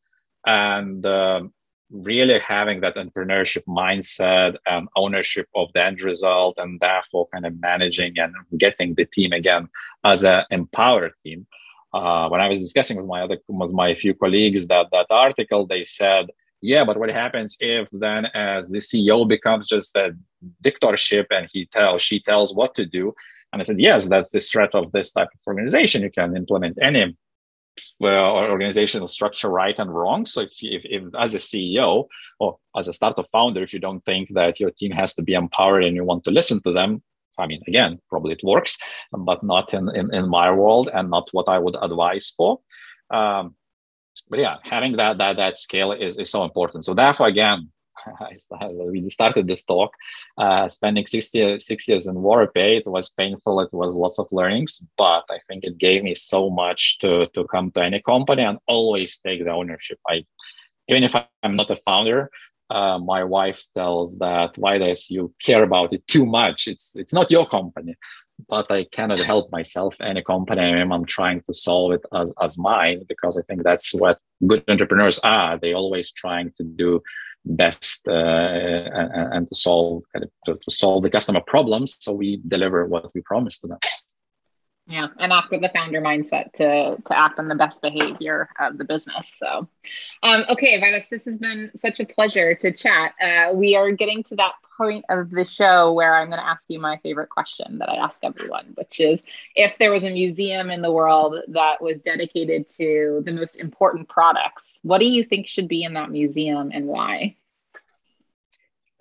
And 0.46 1.06
um, 1.06 1.54
really 1.92 2.40
having 2.40 2.82
that 2.82 2.96
entrepreneurship 2.96 3.64
mindset 3.68 4.56
and 4.66 4.88
ownership 4.96 5.48
of 5.56 5.72
the 5.74 5.84
end 5.84 6.02
result 6.02 6.56
and 6.58 6.80
therefore 6.80 7.28
kind 7.32 7.46
of 7.46 7.60
managing 7.60 8.18
and 8.18 8.34
getting 8.58 8.96
the 8.96 9.06
team 9.06 9.32
again 9.34 9.68
as 10.04 10.24
an 10.24 10.44
empowered 10.52 11.14
team. 11.24 11.46
Uh, 11.94 12.28
when 12.28 12.42
i 12.42 12.50
was 12.50 12.60
discussing 12.60 12.98
with 12.98 13.06
my 13.06 13.22
other 13.22 13.38
with 13.48 13.72
my 13.72 13.96
few 13.96 14.14
colleagues 14.14 14.68
that 14.68 14.88
that 14.92 15.06
article 15.10 15.66
they 15.66 15.82
said 15.82 16.30
yeah 16.62 16.84
but 16.84 16.98
what 16.98 17.10
happens 17.10 17.56
if 17.62 17.88
then 17.94 18.26
as 18.34 18.68
the 18.68 18.80
ceo 18.80 19.26
becomes 19.26 19.66
just 19.66 19.96
a 19.96 20.14
dictatorship 20.60 21.26
and 21.30 21.48
he 21.54 21.66
tells 21.68 22.02
she 22.02 22.20
tells 22.20 22.54
what 22.54 22.76
to 22.76 22.86
do? 22.86 23.14
And 23.54 23.62
i 23.62 23.64
said 23.64 23.80
yes 23.80 24.10
that's 24.10 24.32
the 24.32 24.42
threat 24.42 24.76
of 24.76 24.92
this 24.92 25.14
type 25.14 25.30
of 25.34 25.40
organization. 25.48 26.02
You 26.02 26.12
can 26.12 26.36
implement 26.36 26.78
any 26.82 27.16
well, 28.00 28.38
organizational 28.38 29.08
structure 29.08 29.50
right 29.50 29.78
and 29.78 29.94
wrong. 29.94 30.26
So 30.26 30.42
if, 30.42 30.52
if, 30.62 30.82
if, 30.86 31.04
as 31.18 31.34
a 31.34 31.40
CEO 31.40 32.08
or 32.40 32.58
as 32.78 32.88
a 32.88 32.94
startup 32.94 33.28
founder, 33.32 33.64
if 33.64 33.74
you 33.74 33.80
don't 33.80 34.04
think 34.06 34.30
that 34.34 34.60
your 34.60 34.72
team 34.72 34.92
has 34.92 35.14
to 35.16 35.24
be 35.24 35.34
empowered 35.34 35.84
and 35.84 35.96
you 35.96 36.04
want 36.04 36.24
to 36.26 36.32
listen 36.32 36.62
to 36.64 36.74
them, 36.74 37.02
I 37.38 37.48
mean, 37.48 37.62
again, 37.68 38.00
probably 38.10 38.34
it 38.34 38.44
works, 38.44 38.78
but 39.12 39.44
not 39.44 39.74
in, 39.74 39.90
in, 39.96 40.14
in 40.14 40.30
my 40.30 40.52
world 40.52 40.90
and 40.94 41.10
not 41.10 41.30
what 41.32 41.50
I 41.50 41.60
would 41.60 41.76
advise 41.82 42.34
for. 42.36 42.60
Um, 43.10 43.56
but 44.30 44.40
yeah, 44.40 44.58
having 44.64 44.96
that 44.98 45.18
that 45.18 45.36
that 45.38 45.58
scale 45.58 45.92
is, 45.92 46.18
is 46.18 46.30
so 46.30 46.44
important. 46.44 46.86
So 46.86 46.94
therefore, 46.94 47.28
again, 47.28 47.70
we 48.92 49.10
started 49.10 49.48
this 49.48 49.64
talk, 49.64 49.94
uh, 50.38 50.68
spending 50.70 51.06
six 51.06 51.34
years, 51.34 51.66
six 51.66 51.88
years 51.88 52.08
in 52.08 52.16
WarriorPay. 52.16 52.80
It 52.80 52.88
was 52.88 53.10
painful. 53.10 53.60
It 53.62 53.74
was 53.74 53.96
lots 53.96 54.20
of 54.20 54.28
learnings, 54.32 54.84
but 54.98 55.24
I 55.30 55.40
think 55.48 55.64
it 55.64 55.78
gave 55.78 56.04
me 56.04 56.16
so 56.16 56.50
much 56.50 57.00
to, 57.00 57.28
to 57.34 57.46
come 57.46 57.72
to 57.72 57.84
any 57.84 58.02
company 58.02 58.44
and 58.44 58.60
always 58.68 59.20
take 59.20 59.44
the 59.44 59.52
ownership. 59.52 60.00
I, 60.08 60.26
even 60.88 61.04
if 61.04 61.16
I'm 61.44 61.56
not 61.56 61.72
a 61.72 61.78
founder, 61.78 62.30
uh, 62.70 62.98
my 62.98 63.24
wife 63.24 63.64
tells 63.76 64.18
that 64.18 64.58
why 64.58 64.78
does 64.78 65.10
you 65.10 65.34
care 65.42 65.64
about 65.64 65.94
it 65.94 66.06
too 66.08 66.26
much? 66.26 66.68
It's 66.68 66.96
it's 66.96 67.14
not 67.14 67.30
your 67.30 67.48
company, 67.48 67.96
but 68.50 68.72
I 68.72 68.86
cannot 68.92 69.20
help 69.20 69.52
myself. 69.52 69.96
Any 70.02 70.24
company 70.24 70.62
I'm, 70.62 70.92
I'm 70.92 71.06
trying 71.06 71.42
to 71.42 71.54
solve 71.54 71.94
it 71.94 72.02
as 72.14 72.34
as 72.42 72.58
mine 72.58 73.04
because 73.08 73.38
I 73.38 73.44
think 73.44 73.64
that's 73.64 73.94
what 73.94 74.20
good 74.48 74.64
entrepreneurs 74.68 75.20
are. 75.20 75.60
They 75.60 75.74
always 75.74 76.12
trying 76.12 76.54
to 76.58 76.64
do 76.64 77.02
best 77.46 78.08
uh, 78.08 78.14
and, 78.14 79.34
and, 79.34 79.48
to 79.48 79.56
solve 79.56 80.04
kind 80.12 80.26
to, 80.46 80.56
to 80.56 80.72
solve 80.72 81.04
the 81.04 81.10
customer 81.10 81.42
problems 81.46 81.98
so 82.00 82.14
we 82.14 82.42
deliver 82.48 82.86
what 82.86 83.12
we 83.14 83.22
promised 83.22 83.62
to 83.62 83.68
them. 83.68 83.78
Yeah 84.88 85.08
and 85.20 85.32
act 85.32 85.52
with 85.52 85.62
the 85.62 85.70
founder 85.70 86.02
mindset 86.02 86.52
to 86.54 86.98
to 87.06 87.18
act 87.18 87.40
on 87.40 87.48
the 87.48 87.56
best 87.56 87.82
behavior 87.82 88.50
of 88.60 88.78
the 88.78 88.86
business 88.86 89.34
so. 89.38 89.68
Um, 90.24 90.46
okay 90.50 90.80
Vaidas, 90.80 91.10
this 91.10 91.26
has 91.26 91.38
been 91.38 91.72
such 91.76 92.00
a 92.00 92.06
pleasure 92.06 92.56
to 92.56 92.72
chat. 92.72 93.14
Uh, 93.22 93.54
we 93.54 93.76
are 93.76 93.92
getting 93.92 94.24
to 94.24 94.36
that 94.36 94.54
point 94.78 95.06
of 95.10 95.30
the 95.30 95.46
show 95.46 95.94
where 95.94 96.16
i'm 96.16 96.30
going 96.30 96.40
to 96.40 96.46
ask 96.46 96.64
you 96.68 96.80
my 96.80 96.98
favorite 97.04 97.30
question 97.30 97.78
that 97.80 97.90
i 97.90 97.96
ask 97.96 98.20
everyone 98.24 98.66
which 98.76 99.00
is 99.00 99.24
if 99.56 99.78
there 99.80 99.92
was 99.92 100.04
a 100.04 100.10
museum 100.10 100.70
in 100.70 100.82
the 100.82 100.92
world 100.92 101.36
that 101.48 101.82
was 101.82 102.02
dedicated 102.02 102.70
to 102.70 103.22
the 103.26 103.32
most 103.32 103.56
important 103.58 104.08
products 104.10 104.80
what 104.84 105.00
do 105.00 105.06
you 105.06 105.24
think 105.24 105.48
should 105.48 105.68
be 105.68 105.84
in 105.84 105.94
that 105.94 106.12
museum 106.12 106.72
and 106.74 106.86
why 106.86 107.36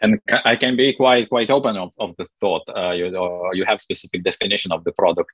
and 0.00 0.20
I 0.44 0.56
can 0.56 0.76
be 0.76 0.92
quite 0.92 1.28
quite 1.28 1.50
open 1.50 1.76
of, 1.76 1.94
of 1.98 2.14
the 2.18 2.26
thought. 2.40 2.64
Uh, 2.68 2.92
you 2.92 3.06
you 3.54 3.64
have 3.64 3.80
specific 3.80 4.22
definition 4.22 4.70
of 4.70 4.84
the 4.84 4.92
product 4.92 5.32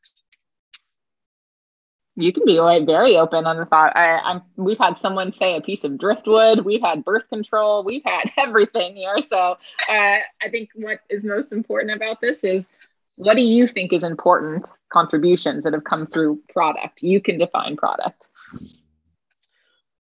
you 2.17 2.33
can 2.33 2.45
be 2.45 2.61
like 2.61 2.87
very 2.87 3.17
open 3.17 3.47
on 3.47 3.57
the 3.57 3.67
thought. 3.67 3.97
I, 3.97 4.21
am 4.31 4.43
we've 4.57 4.79
had 4.79 4.99
someone 4.99 5.33
say 5.33 5.57
a 5.57 5.61
piece 5.61 5.85
of 5.85 5.99
driftwood. 5.99 6.65
We've 6.65 6.81
had 6.81 7.05
birth 7.05 7.29
control. 7.29 7.85
We've 7.85 8.03
had 8.05 8.31
everything 8.37 8.97
here. 8.97 9.21
So 9.21 9.57
uh, 9.89 10.19
I 10.43 10.49
think 10.51 10.71
what 10.75 11.01
is 11.09 11.25
most 11.25 11.53
important 11.53 11.95
about 11.95 12.21
this 12.21 12.43
is 12.45 12.67
what 13.17 13.35
do 13.37 13.43
you 13.43 13.67
think 13.67 13.93
is 13.93 14.03
important 14.03 14.67
contributions 14.91 15.65
that 15.65 15.73
have 15.73 15.85
come 15.85 16.07
through 16.07 16.41
product? 16.53 17.03
You 17.03 17.21
can 17.21 17.39
define 17.39 17.77
product. 17.77 18.27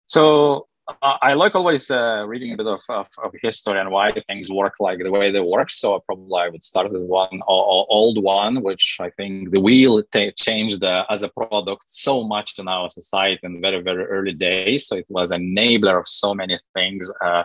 So 0.06 0.69
I 1.02 1.34
like 1.34 1.56
always 1.56 1.92
uh, 1.92 2.26
reading 2.28 2.54
a 2.54 2.58
bit 2.58 2.68
of, 2.68 2.82
of, 2.90 3.08
of, 3.24 3.34
history 3.42 3.80
and 3.80 3.92
why 3.92 4.12
things 4.28 4.50
work 4.50 4.74
like 4.80 5.00
the 5.00 5.12
way 5.12 5.32
they 5.32 5.40
work. 5.40 5.70
So 5.70 6.00
probably 6.00 6.42
I 6.42 6.50
would 6.50 6.64
start 6.64 6.92
with 6.92 7.04
one 7.04 7.42
old 7.48 8.24
one, 8.24 8.62
which 8.64 8.98
I 9.00 9.10
think 9.12 9.52
the 9.52 9.60
wheel 9.60 10.02
t- 10.12 10.32
changed 10.32 10.84
uh, 10.84 11.06
as 11.10 11.24
a 11.24 11.30
product 11.30 11.84
so 11.86 12.24
much 12.24 12.58
in 12.58 12.68
our 12.68 12.90
society 12.90 13.40
in 13.44 13.62
very 13.62 13.82
very 13.82 14.06
early 14.06 14.34
days. 14.34 14.88
So 14.88 14.96
it 14.96 15.06
was 15.10 15.32
an 15.32 15.42
enabler 15.42 16.00
of 16.00 16.08
so 16.08 16.34
many 16.34 16.58
things. 16.74 17.12
Uh, 17.24 17.44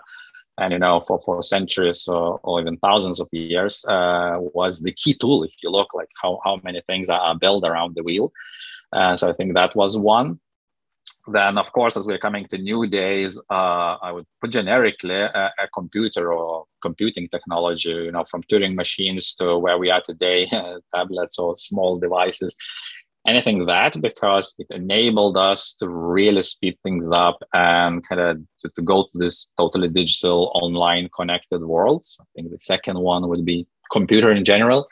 and 0.58 0.72
you 0.72 0.78
know, 0.78 1.00
for, 1.00 1.18
for 1.20 1.42
centuries 1.42 2.06
or, 2.06 2.38
or 2.44 2.60
even 2.60 2.76
thousands 2.78 3.20
of 3.20 3.28
years, 3.32 3.84
uh, 3.86 4.36
was 4.38 4.80
the 4.80 4.92
key 4.92 5.14
tool. 5.14 5.42
If 5.42 5.52
you 5.62 5.70
look 5.70 5.92
like 5.94 6.08
how, 6.22 6.40
how 6.44 6.60
many 6.62 6.80
things 6.86 7.08
are 7.08 7.34
built 7.34 7.64
around 7.64 7.96
the 7.96 8.04
wheel, 8.04 8.32
uh, 8.92 9.16
so 9.16 9.28
I 9.28 9.32
think 9.32 9.54
that 9.54 9.74
was 9.74 9.98
one 9.98 10.38
then 11.32 11.58
of 11.58 11.72
course 11.72 11.96
as 11.96 12.06
we're 12.06 12.18
coming 12.18 12.46
to 12.46 12.58
new 12.58 12.86
days 12.86 13.38
uh, 13.50 13.96
i 14.02 14.12
would 14.12 14.26
put 14.40 14.50
generically 14.50 15.14
a, 15.14 15.52
a, 15.58 15.68
computer 15.72 16.32
or 16.32 16.64
computing 16.82 17.28
technology 17.28 17.90
you 17.90 18.12
know 18.12 18.24
from 18.30 18.42
turing 18.44 18.74
machines 18.74 19.34
to 19.34 19.58
where 19.58 19.78
we 19.78 19.90
are 19.90 20.02
today 20.02 20.48
tablets 20.94 21.38
or 21.38 21.56
small 21.56 21.98
devices 21.98 22.56
anything 23.26 23.64
that 23.66 24.00
because 24.02 24.54
it 24.58 24.66
enabled 24.70 25.36
us 25.36 25.74
to 25.74 25.88
really 25.88 26.42
speed 26.42 26.76
things 26.82 27.08
up 27.10 27.38
and 27.54 28.06
kind 28.06 28.20
of 28.20 28.36
to, 28.58 28.68
to 28.76 28.82
go 28.82 29.04
to 29.04 29.18
this 29.18 29.48
totally 29.56 29.88
digital 29.88 30.52
online 30.54 31.08
connected 31.16 31.62
world. 31.62 32.04
So 32.04 32.22
i 32.22 32.26
think 32.34 32.50
the 32.50 32.58
second 32.58 32.98
one 32.98 33.28
would 33.28 33.44
be 33.44 33.66
computer 33.92 34.30
in 34.30 34.44
general 34.44 34.86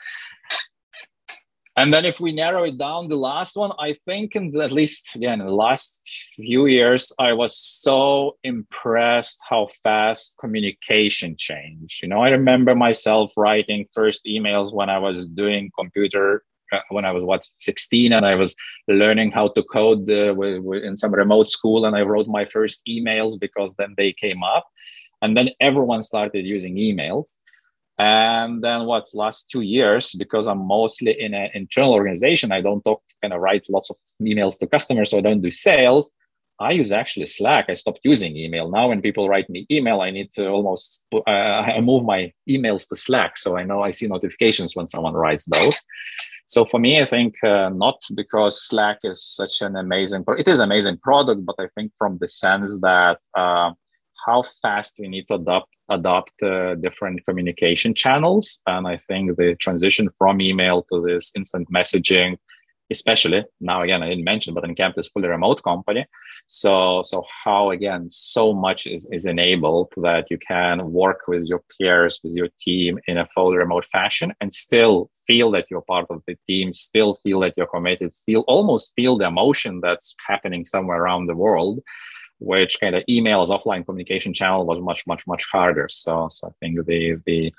and 1.75 1.91
then 1.91 2.05
if 2.05 2.19
we 2.19 2.31
narrow 2.31 2.63
it 2.63 2.77
down, 2.77 3.07
the 3.07 3.15
last 3.15 3.55
one, 3.55 3.71
I 3.79 3.95
think, 4.05 4.35
in 4.35 4.51
the, 4.51 4.63
at 4.63 4.71
least 4.71 5.15
again 5.15 5.41
in 5.41 5.47
the 5.47 5.53
last 5.53 6.01
few 6.35 6.67
years, 6.67 7.11
I 7.17 7.33
was 7.33 7.57
so 7.57 8.37
impressed 8.43 9.41
how 9.49 9.69
fast 9.83 10.37
communication 10.39 11.35
changed. 11.35 12.03
You 12.03 12.09
know, 12.09 12.21
I 12.21 12.29
remember 12.29 12.75
myself 12.75 13.33
writing 13.35 13.87
first 13.91 14.25
emails 14.25 14.73
when 14.73 14.89
I 14.89 14.99
was 14.99 15.27
doing 15.27 15.71
computer 15.77 16.43
uh, 16.71 16.79
when 16.89 17.05
I 17.05 17.11
was 17.11 17.23
what 17.23 17.47
16 17.59 18.13
and 18.13 18.25
I 18.25 18.35
was 18.35 18.55
learning 18.87 19.31
how 19.31 19.49
to 19.49 19.63
code 19.63 20.09
uh, 20.09 20.39
in 20.39 20.95
some 20.95 21.13
remote 21.13 21.47
school 21.47 21.85
and 21.85 21.95
I 21.95 22.01
wrote 22.01 22.27
my 22.27 22.45
first 22.45 22.81
emails 22.87 23.39
because 23.39 23.75
then 23.75 23.93
they 23.97 24.13
came 24.13 24.43
up 24.43 24.67
and 25.21 25.37
then 25.37 25.49
everyone 25.59 26.01
started 26.01 26.45
using 26.45 26.75
emails 26.75 27.37
and 27.99 28.63
then 28.63 28.85
what 28.85 29.05
last 29.13 29.49
two 29.51 29.61
years 29.61 30.15
because 30.17 30.47
i'm 30.47 30.65
mostly 30.65 31.19
in 31.19 31.33
an 31.33 31.49
internal 31.53 31.93
organization 31.93 32.51
i 32.51 32.59
don't 32.59 32.83
talk 32.83 33.01
kind 33.21 33.33
of 33.33 33.39
write 33.39 33.65
lots 33.69 33.89
of 33.91 33.95
emails 34.21 34.57
to 34.57 34.65
customers 34.65 35.11
so 35.11 35.17
i 35.17 35.21
don't 35.21 35.41
do 35.41 35.51
sales. 35.51 36.11
I 36.59 36.71
use 36.71 36.91
actually 36.91 37.25
slack. 37.27 37.65
I 37.67 37.73
stopped 37.73 38.01
using 38.03 38.37
email. 38.37 38.69
Now 38.69 38.87
when 38.89 39.01
people 39.01 39.27
write 39.27 39.49
me 39.49 39.65
email 39.69 40.01
i 40.01 40.11
need 40.11 40.31
to 40.33 40.47
almost 40.47 41.05
uh, 41.13 41.29
i 41.29 41.79
move 41.81 42.05
my 42.05 42.31
emails 42.47 42.87
to 42.89 42.95
slack 42.95 43.37
so 43.37 43.57
i 43.57 43.63
know 43.63 43.81
i 43.81 43.89
see 43.89 44.07
notifications 44.07 44.75
when 44.75 44.87
someone 44.87 45.13
writes 45.13 45.45
those. 45.45 45.79
So 46.45 46.63
for 46.65 46.79
me 46.79 47.01
i 47.01 47.05
think 47.05 47.35
uh, 47.43 47.69
not 47.69 47.97
because 48.15 48.63
slack 48.67 48.99
is 49.03 49.23
such 49.23 49.61
an 49.61 49.75
amazing 49.75 50.23
pro- 50.23 50.37
it 50.37 50.47
is 50.47 50.59
amazing 50.59 50.97
product 50.97 51.45
but 51.45 51.55
i 51.59 51.67
think 51.75 51.91
from 51.97 52.17
the 52.19 52.27
sense 52.27 52.79
that 52.81 53.19
uh, 53.35 53.71
how 54.25 54.43
fast 54.61 54.95
we 54.99 55.07
need 55.07 55.27
to 55.27 55.35
adopt 55.35 55.69
adopt 55.89 56.41
uh, 56.43 56.75
different 56.75 57.23
communication 57.25 57.93
channels. 57.93 58.61
And 58.67 58.87
i 58.87 58.97
think 58.97 59.37
the 59.37 59.55
transition 59.55 60.09
from 60.17 60.41
email 60.41 60.85
to 60.91 61.01
this 61.01 61.31
instant 61.35 61.67
messaging 61.71 62.37
especially 62.91 63.43
now 63.61 63.81
again 63.81 64.03
i 64.03 64.09
didn't 64.09 64.23
mention 64.23 64.53
but 64.53 64.63
Uncapped 64.63 64.97
is 64.97 65.07
fully 65.07 65.27
remote 65.27 65.63
company. 65.63 66.05
So 66.47 67.01
so 67.03 67.23
how 67.43 67.71
again 67.71 68.09
so 68.09 68.53
much 68.53 68.85
is, 68.87 69.09
is 69.11 69.25
enabled 69.25 69.89
that 69.97 70.25
you 70.29 70.37
can 70.37 70.91
work 70.91 71.21
with 71.27 71.43
your 71.45 71.61
peers 71.71 72.19
with 72.23 72.33
your 72.33 72.49
team 72.59 72.99
in 73.07 73.17
a 73.17 73.27
fully 73.33 73.57
remote 73.57 73.85
fashion 73.85 74.33
and 74.41 74.51
still 74.51 75.09
feel 75.27 75.49
that 75.51 75.67
you're 75.69 75.89
part 75.93 76.07
of 76.09 76.21
the 76.27 76.35
team 76.47 76.73
still 76.73 77.11
feel 77.23 77.39
that 77.39 77.53
you're 77.55 77.73
committed 77.75 78.13
still 78.13 78.43
almost 78.47 78.93
feel 78.97 79.17
the 79.17 79.25
emotion 79.25 79.79
that's 79.81 80.15
happening 80.27 80.65
somewhere 80.65 81.01
around 81.01 81.27
the 81.27 81.35
world 81.45 81.79
which 82.43 82.79
kind 82.79 82.95
of 82.95 83.03
email 83.07 83.41
as 83.41 83.49
offline 83.49 83.85
communication 83.85 84.33
channel 84.33 84.65
was 84.65 84.79
much 84.81 85.05
much 85.07 85.25
much 85.27 85.43
harder. 85.51 85.87
So 85.89 86.27
so 86.29 86.47
i 86.47 86.51
think 86.59 86.85
the 86.85 87.21
the 87.25 87.53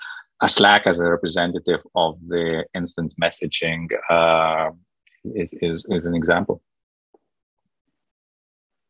slack 0.47 0.87
as 0.87 1.01
a 1.01 1.09
representative 1.09 1.80
of 1.95 2.20
the 2.28 2.64
instant 2.74 3.14
messaging 3.22 3.89
uh, 4.11 4.70
is, 5.24 5.55
is 5.62 5.87
is 5.89 6.07
an 6.07 6.14
example. 6.14 6.62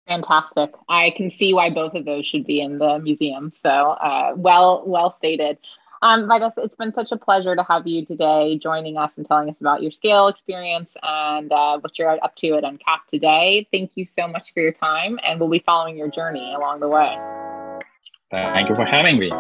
Fantastic. 0.07 0.71
I 0.89 1.15
can 1.17 1.31
see 1.31 1.55
why 1.55 1.71
both 1.71 1.95
of 1.95 2.05
those 2.05 2.27
should 2.27 2.45
be 2.45 2.61
in 2.61 2.79
the 2.79 2.99
museum. 2.99 3.53
So 3.55 3.71
uh, 3.71 4.33
well 4.37 4.83
well 4.87 5.17
stated 5.17 5.59
um, 6.05 6.29
Vaidas, 6.29 6.53
it's 6.59 6.77
been 6.77 6.93
such 6.93 7.13
a 7.13 7.17
pleasure 7.17 7.57
to 7.57 7.63
have 7.63 7.87
you 7.87 8.05
today 8.05 8.59
joining 8.59 8.99
us 8.99 9.13
and 9.17 9.27
telling 9.27 9.49
us 9.49 9.57
about 9.59 9.83
your 9.83 9.91
scale 9.91 10.29
experience 10.29 10.99
and 11.03 11.51
uh, 11.51 11.79
what 11.79 11.99
you're 11.99 12.23
up 12.23 12.37
to 12.37 12.51
at 12.53 12.63
Uncapped 12.63 13.09
today. 13.09 13.67
Thank 13.73 13.93
you 13.95 14.05
so 14.05 14.29
much 14.29 14.53
for 14.53 14.61
your 14.61 14.73
time, 14.73 15.19
and 15.27 15.41
we'll 15.41 15.49
be 15.49 15.61
following 15.61 15.97
your 15.97 16.11
journey 16.11 16.53
along 16.55 16.81
the 16.81 16.89
way. 16.89 17.17
Thank 18.31 18.69
you 18.69 18.75
for 18.75 18.85
having 18.85 19.19
me. 19.19 19.31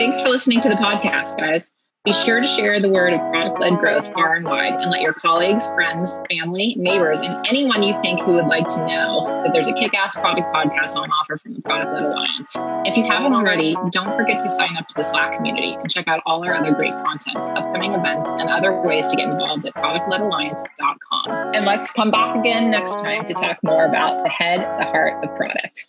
Thanks 0.00 0.22
for 0.22 0.28
listening 0.28 0.62
to 0.62 0.70
the 0.70 0.76
podcast, 0.76 1.36
guys. 1.36 1.70
Be 2.08 2.14
sure 2.14 2.40
to 2.40 2.46
share 2.46 2.80
the 2.80 2.88
word 2.88 3.12
of 3.12 3.20
product 3.20 3.60
led 3.60 3.78
growth 3.78 4.10
far 4.14 4.34
and 4.34 4.46
wide 4.46 4.72
and 4.72 4.90
let 4.90 5.02
your 5.02 5.12
colleagues, 5.12 5.68
friends, 5.68 6.18
family, 6.30 6.74
neighbors, 6.78 7.20
and 7.20 7.46
anyone 7.46 7.82
you 7.82 8.00
think 8.00 8.20
who 8.20 8.32
would 8.32 8.46
like 8.46 8.66
to 8.68 8.78
know 8.86 9.42
that 9.44 9.52
there's 9.52 9.68
a 9.68 9.74
kick 9.74 9.92
ass 9.92 10.14
product 10.14 10.46
podcast 10.54 10.96
on 10.96 11.10
offer 11.10 11.36
from 11.36 11.52
the 11.52 11.60
Product 11.60 11.92
Led 11.92 12.04
Alliance. 12.04 12.56
If 12.88 12.96
you 12.96 13.04
haven't 13.04 13.34
already, 13.34 13.76
don't 13.90 14.16
forget 14.16 14.42
to 14.42 14.50
sign 14.50 14.78
up 14.78 14.88
to 14.88 14.94
the 14.94 15.02
Slack 15.02 15.36
community 15.36 15.74
and 15.74 15.90
check 15.90 16.08
out 16.08 16.22
all 16.24 16.42
our 16.46 16.54
other 16.54 16.72
great 16.72 16.94
content, 16.94 17.36
upcoming 17.36 17.92
events, 17.92 18.32
and 18.32 18.48
other 18.48 18.80
ways 18.80 19.08
to 19.08 19.16
get 19.16 19.28
involved 19.28 19.66
at 19.66 19.74
productledalliance.com. 19.74 21.54
And 21.54 21.66
let's 21.66 21.92
come 21.92 22.10
back 22.10 22.34
again 22.38 22.70
next 22.70 23.00
time 23.00 23.28
to 23.28 23.34
talk 23.34 23.58
more 23.62 23.84
about 23.84 24.24
the 24.24 24.30
head, 24.30 24.60
the 24.80 24.86
heart 24.86 25.22
of 25.22 25.36
product. 25.36 25.84